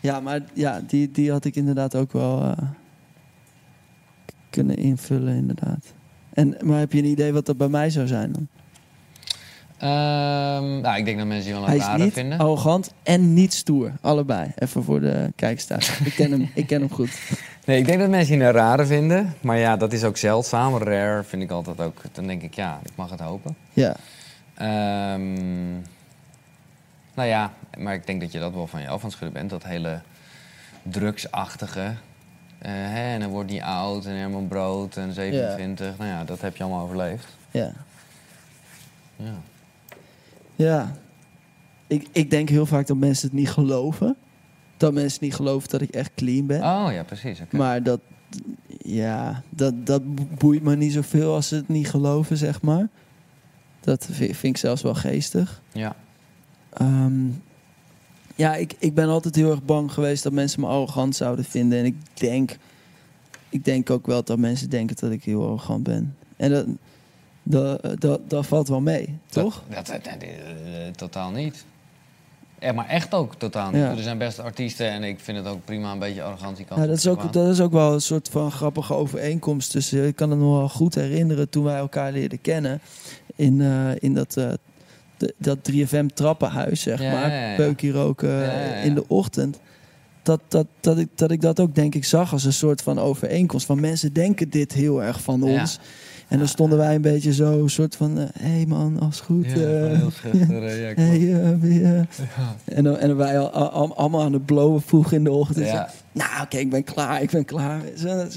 [0.00, 2.54] Ja, maar ja, die, die had ik inderdaad ook wel
[4.50, 5.92] kunnen invullen, inderdaad.
[6.32, 8.48] En, maar heb je een idee wat dat bij mij zou zijn dan?
[9.78, 12.38] Ehm, nou, ik denk dat mensen die wel een rare niet vinden.
[12.38, 13.92] arrogant en niet stoer.
[14.00, 14.52] Allebei.
[14.54, 16.00] Even voor de kijkers thuis.
[16.00, 17.10] ik, ken hem, ik ken hem goed.
[17.64, 19.34] Nee, ik denk dat mensen die een rare vinden.
[19.40, 20.76] Maar ja, dat is ook zeldzaam.
[20.78, 22.00] Rare vind ik altijd ook.
[22.12, 23.56] Dan denk ik, ja, ik mag het hopen.
[23.72, 23.96] Ja.
[24.54, 25.72] Ehm,
[27.14, 29.32] nou ja, maar ik denk dat je dat wel van je af aan het schudden
[29.32, 29.50] bent.
[29.50, 30.00] Dat hele
[30.82, 31.94] drugsachtige.
[32.58, 35.98] eh, hè, en dan wordt niet oud en helemaal brood en 27.
[35.98, 37.26] Nou ja, dat heb je allemaal overleefd.
[37.50, 37.72] Ja.
[39.16, 39.34] Ja.
[40.56, 40.92] Ja.
[41.86, 44.16] Ik, ik denk heel vaak dat mensen het niet geloven.
[44.84, 46.60] Dat mensen niet geloven dat ik echt clean ben.
[46.62, 47.40] Oh ja, precies.
[47.40, 47.56] oké.
[47.56, 48.00] Maar dat,
[48.82, 50.02] ja, dat, dat
[50.38, 52.88] boeit me niet zoveel als ze het niet geloven, zeg maar.
[53.80, 55.62] Dat vi- vind ik zelfs wel geestig.
[55.72, 55.96] Ja.
[56.72, 57.26] Ehm,
[58.34, 61.78] ja, ik, ik ben altijd heel erg bang geweest dat mensen me arrogant zouden vinden.
[61.78, 62.56] En ik denk,
[63.48, 66.16] ik denk ook wel dat mensen denken dat ik heel arrogant ben.
[66.36, 66.66] En dat,
[67.42, 69.62] dat, dat, dat valt wel mee, toch?
[69.68, 70.28] Dat, dat, dat- eh,
[70.96, 71.64] totaal niet.
[72.64, 73.80] Ja, maar echt ook totaal niet.
[73.80, 73.90] Ja.
[73.90, 76.80] Er zijn best artiesten en ik vind het ook prima een beetje arrogantie kan.
[76.80, 80.06] Ja, dat, is ook, dat is ook wel een soort van grappige overeenkomst tussen.
[80.06, 82.80] Ik kan het nog wel goed herinneren toen wij elkaar leerden kennen.
[83.36, 84.52] In, eh, in dat, eh,
[85.16, 87.30] de- dat 3FM trappenhuis, zeg Ja, maar.
[87.34, 87.54] ja.
[87.56, 88.74] Peukje roken ja.
[88.74, 89.58] in de ochtend.
[90.22, 92.98] Dat, dat, dat, ik, dat ik dat ook denk ik zag als een soort van
[92.98, 93.66] overeenkomst.
[93.66, 95.60] Van mensen denken dit heel erg van Ja.
[95.60, 95.78] ons.
[96.28, 98.16] En dan stonden wij een beetje zo, een soort van...
[98.16, 99.44] Hé hey man, als goed.
[99.50, 101.82] Ja, eh, heel schuchter, eh, ja, hey, eh, eh.
[101.96, 102.06] Ja.
[102.64, 105.66] En, dan, en wij al, al- allemaal aan het blowen vroeg in de ochtend.
[105.66, 105.90] Ja.
[106.12, 107.80] Nou, oké, ik ben klaar, ik ben klaar.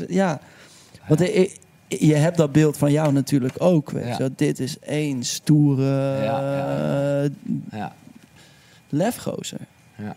[0.08, 0.40] Ja,
[1.08, 1.20] want
[1.88, 3.92] je hebt dat beeld van jou natuurlijk ook.
[3.92, 4.30] Weet Ja.
[4.36, 7.30] Dit is één stoere Ja, eh,
[7.80, 7.94] Ja.
[8.90, 9.60] lefgozer.
[9.96, 10.16] Ja.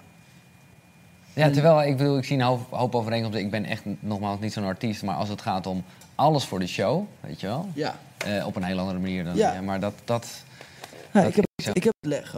[1.34, 3.42] Ja, terwijl ik bedoel, ik zie een hoop, hoop overeenkomsten.
[3.44, 5.82] Ik ben echt nogmaals niet zo'n artiest, maar als het gaat om
[6.20, 7.68] alles voor de show, weet je wel?
[7.74, 7.98] Ja.
[8.26, 9.36] Eh, op een heel andere manier dan.
[9.36, 9.52] Ja.
[9.52, 9.60] Ja.
[9.60, 9.94] maar dat.
[10.04, 10.26] dat,
[11.12, 11.70] Ja, dat ik, heb, zo.
[11.72, 12.34] ik heb het leg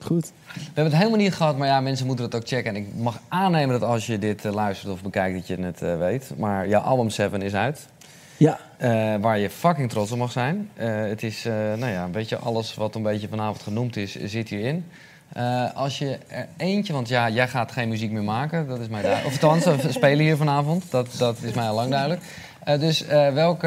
[0.00, 0.32] Goed.
[0.54, 2.74] We hebben het helemaal niet gehad, maar ja, mensen moeten dat ook checken.
[2.74, 5.82] En ik mag aannemen dat als je dit eh, luistert of bekijkt, dat je het
[5.82, 6.32] eh, weet.
[6.36, 7.88] Maar jouw album 7 is uit.
[8.36, 8.58] Ja.
[8.76, 10.70] Eh, waar je fucking trots op mag zijn.
[10.74, 14.14] Eh, het is, eh, nou ja, een beetje alles wat een beetje vanavond genoemd is,
[14.14, 14.84] zit hierin.
[15.32, 18.88] Eh, als je er eentje, want ja, jij gaat geen muziek meer maken, dat is
[18.88, 19.34] mij duidelijk.
[19.34, 22.22] Of althans, we spelen hier vanavond, dat, dat is mij al lang duidelijk.
[22.68, 23.66] Eh, dus eh, welke,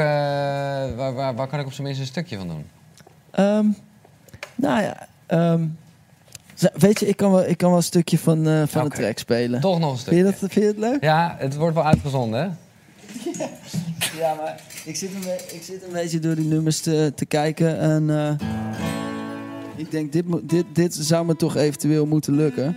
[0.95, 2.65] waar, waar, waar kan ik op zijn minst een stukje van doen?
[3.31, 3.65] Ehm,
[4.55, 5.65] nou ja, ehm,
[6.73, 9.17] weet je, ik kan wel, ik kan wel een stukje van, eh, van de track
[9.17, 9.61] spelen.
[9.61, 10.23] Toch nog een stukje.
[10.23, 11.03] Vind je, dat, vind je het leuk?
[11.03, 12.47] Ja, het wordt wel uitgezonden, hè?
[14.19, 17.79] Ja, maar ik zit een, ik zit een beetje door die nummers te, te kijken.
[17.79, 18.47] En eh,
[19.75, 22.75] ik denk, dit, dit, dit zou me toch eventueel moeten lukken.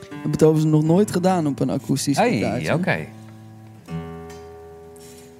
[0.00, 3.06] Ik heb het overigens nog nooit gedaan op een akoestisch Hey, oké.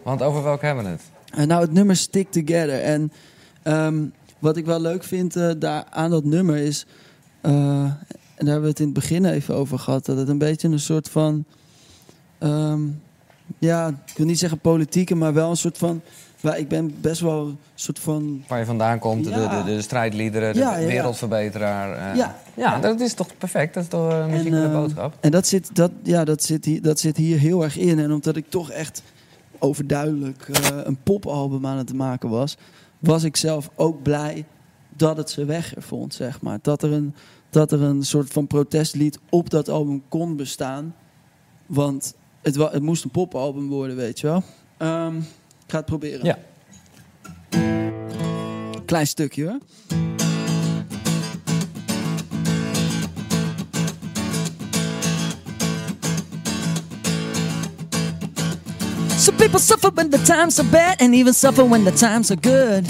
[0.08, 1.02] Want over welke hebben we het?
[1.34, 2.82] Eh, nou, het nummer Stick Together.
[2.82, 3.12] En
[3.62, 4.04] ehm,
[4.38, 6.86] wat ik wel leuk vind eh, daar aan dat nummer is...
[7.40, 10.06] eh, en daar hebben we het in het begin even over gehad...
[10.06, 11.44] dat het een beetje een soort van...
[12.38, 12.80] ehm,
[13.58, 16.00] ja, ik wil niet zeggen politieke, maar wel een soort van...
[16.40, 18.44] Waar ik ben best wel een soort van...
[18.48, 19.62] Waar je vandaan komt, de, Ja.
[19.62, 20.86] de, de strijdliederen, de Ja, ja, ja.
[20.86, 22.16] wereldverbeteraar.
[22.16, 22.36] Ja.
[22.56, 23.74] ja, dat is toch perfect?
[23.74, 25.14] Dat is toch een muziek met een ehm, boodschap?
[25.20, 27.98] En dat zit, dat, ja, dat, zit hier, dat zit hier heel erg in.
[27.98, 29.02] En omdat ik toch echt
[29.58, 32.56] overduidelijk eh, een popalbum aan het maken was...
[32.98, 34.44] was ik zelf ook blij
[34.96, 36.58] dat het zijn weg er vond, zeg maar.
[36.62, 37.14] Dat er een,
[37.50, 40.94] dat er een soort van protestlied op dat album kon bestaan.
[41.66, 44.42] Want het, het moest een popalbum worden, weet je wel.
[44.76, 46.24] Ehm, ik ga het proberen.
[46.24, 46.38] Ja.
[48.84, 50.07] Klein stukje hoor.
[59.28, 62.36] Some people suffer when the times are bad and even suffer when the times are
[62.36, 62.86] good.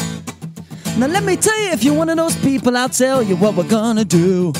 [0.96, 3.56] Now let me tell you, if you're one of those people, I'll tell you what
[3.56, 4.52] we're gonna do.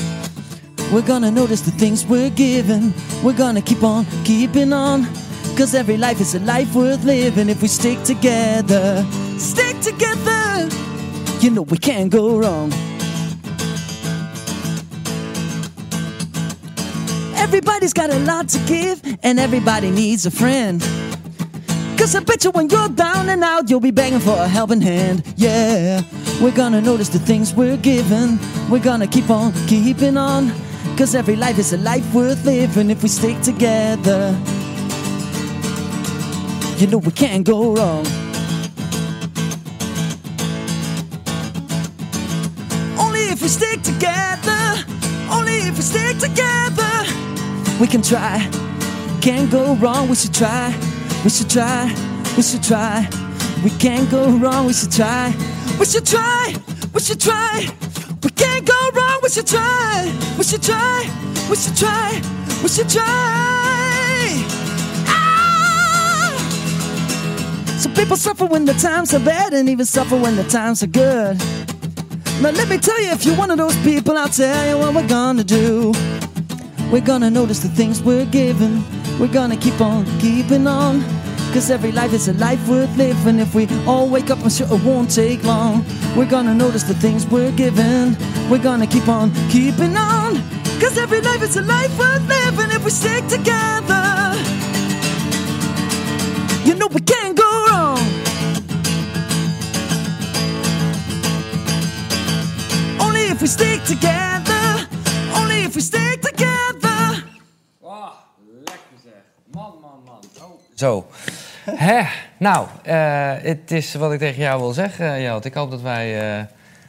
[0.91, 2.93] We're gonna notice the things we're given.
[3.23, 5.05] We're gonna keep on keeping on.
[5.55, 9.05] Cause every life is a life worth living if we stick together.
[9.37, 10.67] Stick together.
[11.39, 12.73] You know we can't go wrong.
[17.37, 20.85] Everybody's got a lot to give, and everybody needs a friend.
[22.11, 25.21] Cause I when you're down and out, you'll be begging for a helping hand.
[25.35, 26.01] Yeah,
[26.41, 28.39] we're gonna notice the things we're given.
[28.67, 30.51] We're gonna keep on keeping on.
[30.97, 34.35] Cause every life is a life worth living if we stick together.
[36.77, 38.07] You know we can't go wrong.
[42.97, 44.83] Only if we stick together.
[45.29, 47.05] Only if we stick together.
[47.79, 48.49] We can try.
[49.21, 50.09] Can't go wrong.
[50.09, 50.73] We should try.
[51.23, 51.93] We should try.
[52.37, 53.07] We should try.
[53.61, 54.67] We can't go wrong.
[54.67, 55.33] We should try.
[55.77, 56.55] We should try.
[56.93, 57.67] We should try.
[58.23, 59.19] We can't go wrong.
[59.21, 60.13] We should try.
[60.37, 61.09] We should try.
[61.49, 62.21] We should try.
[62.63, 63.03] We should try.
[65.07, 66.31] Ah!
[67.77, 70.87] Some people suffer when the times are bad and even suffer when the times are
[70.87, 71.37] good.
[72.41, 74.95] Now let me tell you, if you're one of those people, I'll tell you what
[74.95, 75.91] we're gonna do.
[76.89, 78.98] We're gonna notice the things we're given.
[79.19, 81.03] We're gonna keep on keeping on.
[81.53, 83.39] Cause every life is a life worth living.
[83.39, 85.83] If we all wake up, I'm sure it won't take long.
[86.15, 88.15] We're gonna notice the things we're given.
[88.49, 90.35] We're gonna keep on keeping on.
[90.79, 94.35] Cause every life is a life worth living if we stick together.
[96.63, 97.99] You know we can't go wrong.
[103.01, 104.87] Only if we stick together.
[105.35, 106.78] Only if we stick together.
[110.79, 111.05] Zo.
[111.65, 112.01] Hè,
[112.37, 115.45] nou, eh, het is wat ik tegen jou wil zeggen, Jelt.
[115.45, 116.43] Ik hoop dat wij eh,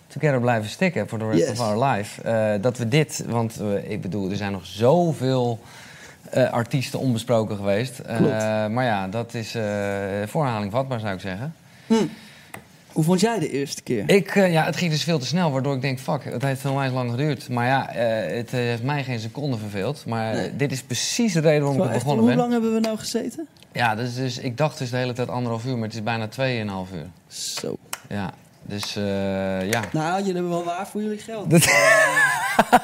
[0.07, 1.51] together blijven stikken voor de rest Yes.
[1.51, 2.23] of our life.
[2.23, 5.61] Eh, dat we dit, want eh, ik bedoel, er zijn nog zoveel
[6.31, 7.99] eh, artiesten onbesproken geweest.
[7.99, 8.21] Eh,
[8.67, 9.63] maar ja, dat is eh
[10.27, 11.55] voor herhaling vatbaar, zou ik zeggen.
[12.93, 14.11] Hoe vond jij de eerste keer?
[14.11, 16.65] Ik, eh, ja, het ging dus veel te snel, waardoor ik denk, fuck, het heeft
[16.65, 17.49] onwijs lang geduurd.
[17.49, 20.05] Maar ja, eh, het eh, heeft mij geen seconde verveeld.
[20.07, 20.57] Maar Nee.
[20.57, 22.37] dit is precies de reden waarom ik begonnen hoe ben.
[22.37, 23.47] lang hebben we nou gezeten?
[23.73, 26.29] Ja, dus, dus ik dacht dus de hele tijd anderhalf uur, maar het is bijna
[26.29, 27.07] tweeënhalf uur.
[27.29, 27.77] Zo.
[28.09, 28.31] Ja,
[28.63, 28.93] dus
[29.71, 29.83] ja.
[29.93, 31.51] Nou, jullie hebben wel waar voor jullie geld.
[31.51, 31.65] Dat-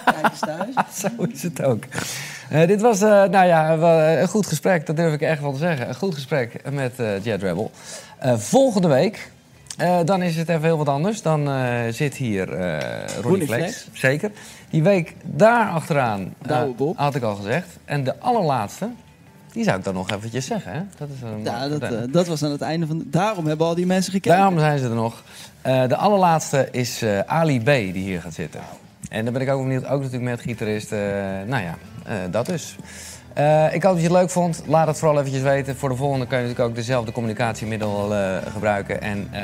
[0.04, 0.74] Kijk eens thuis.
[1.00, 1.84] Zo is het ook.
[2.66, 3.72] Dit was, nou ja,
[4.20, 5.88] een goed gesprek, dat durf ik echt wel te zeggen.
[5.88, 6.92] Een goed gesprek met
[7.22, 7.70] Jet Rebel.
[8.36, 9.30] Volgende week,
[9.76, 11.22] eh, dan is het even heel wat anders.
[11.22, 14.30] Dan eh, zit hier eh Ronnie Flex, zeker.
[14.70, 16.34] Die week daar achteraan,
[16.96, 17.66] had ik al gezegd.
[17.84, 18.88] En de allerlaatste,
[19.52, 20.72] die zou ik dan nog eventjes zeggen.
[20.72, 20.80] Hè?
[20.98, 22.98] Dat is een Ja, dat, dat was aan het einde van...
[22.98, 24.36] de- Daarom hebben al die mensen gekeken.
[24.38, 25.22] Daarom zijn ze er nog.
[25.62, 27.64] De allerlaatste is Ali B.
[27.64, 28.60] die hier gaat zitten.
[29.08, 30.90] En dan ben ik ook benieuwd, ook natuurlijk met gitarist.
[31.46, 31.74] nou ja,
[32.30, 32.76] dat dus.
[33.36, 34.62] Eh, ik hoop dat je het leuk vond.
[34.66, 35.76] Laat het vooral eventjes weten.
[35.76, 39.00] Voor de volgende kun je natuurlijk ook dezelfde communicatiemiddel eh, gebruiken.
[39.00, 39.42] En eh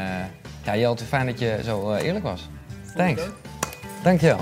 [0.64, 2.48] ja, Jelte, fijn dat je zo eerlijk was.
[2.96, 3.22] Thanks.
[4.02, 4.40] Dankjewel.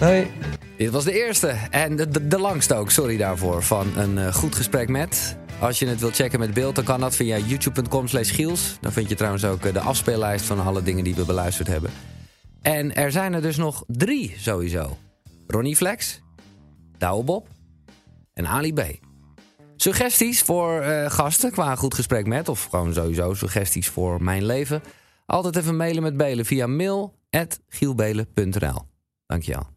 [0.00, 0.30] Hoi.
[0.76, 4.34] Dit was de eerste en de, de, de langste ook, sorry daarvoor, van een eh,
[4.34, 5.36] goed gesprek met.
[5.58, 8.78] Als je het wilt checken met beeld, dan kan dat via youtube.com slash giels.
[8.80, 11.90] Dan vind je trouwens ook de afspeellijst van alle dingen die we beluisterd hebben.
[12.62, 14.96] En er zijn er dus nog drie sowieso.
[15.46, 16.22] Ronnie Flex,
[16.98, 17.48] Douwe Bob
[18.32, 18.82] en Ali B.
[19.76, 22.48] Suggesties voor eh, gasten qua goed gesprek met...
[22.48, 24.82] of gewoon sowieso suggesties voor mijn leven...
[25.26, 28.82] altijd even mailen met Belen via mail.gielbelen.nl.
[29.26, 29.73] Dankjewel.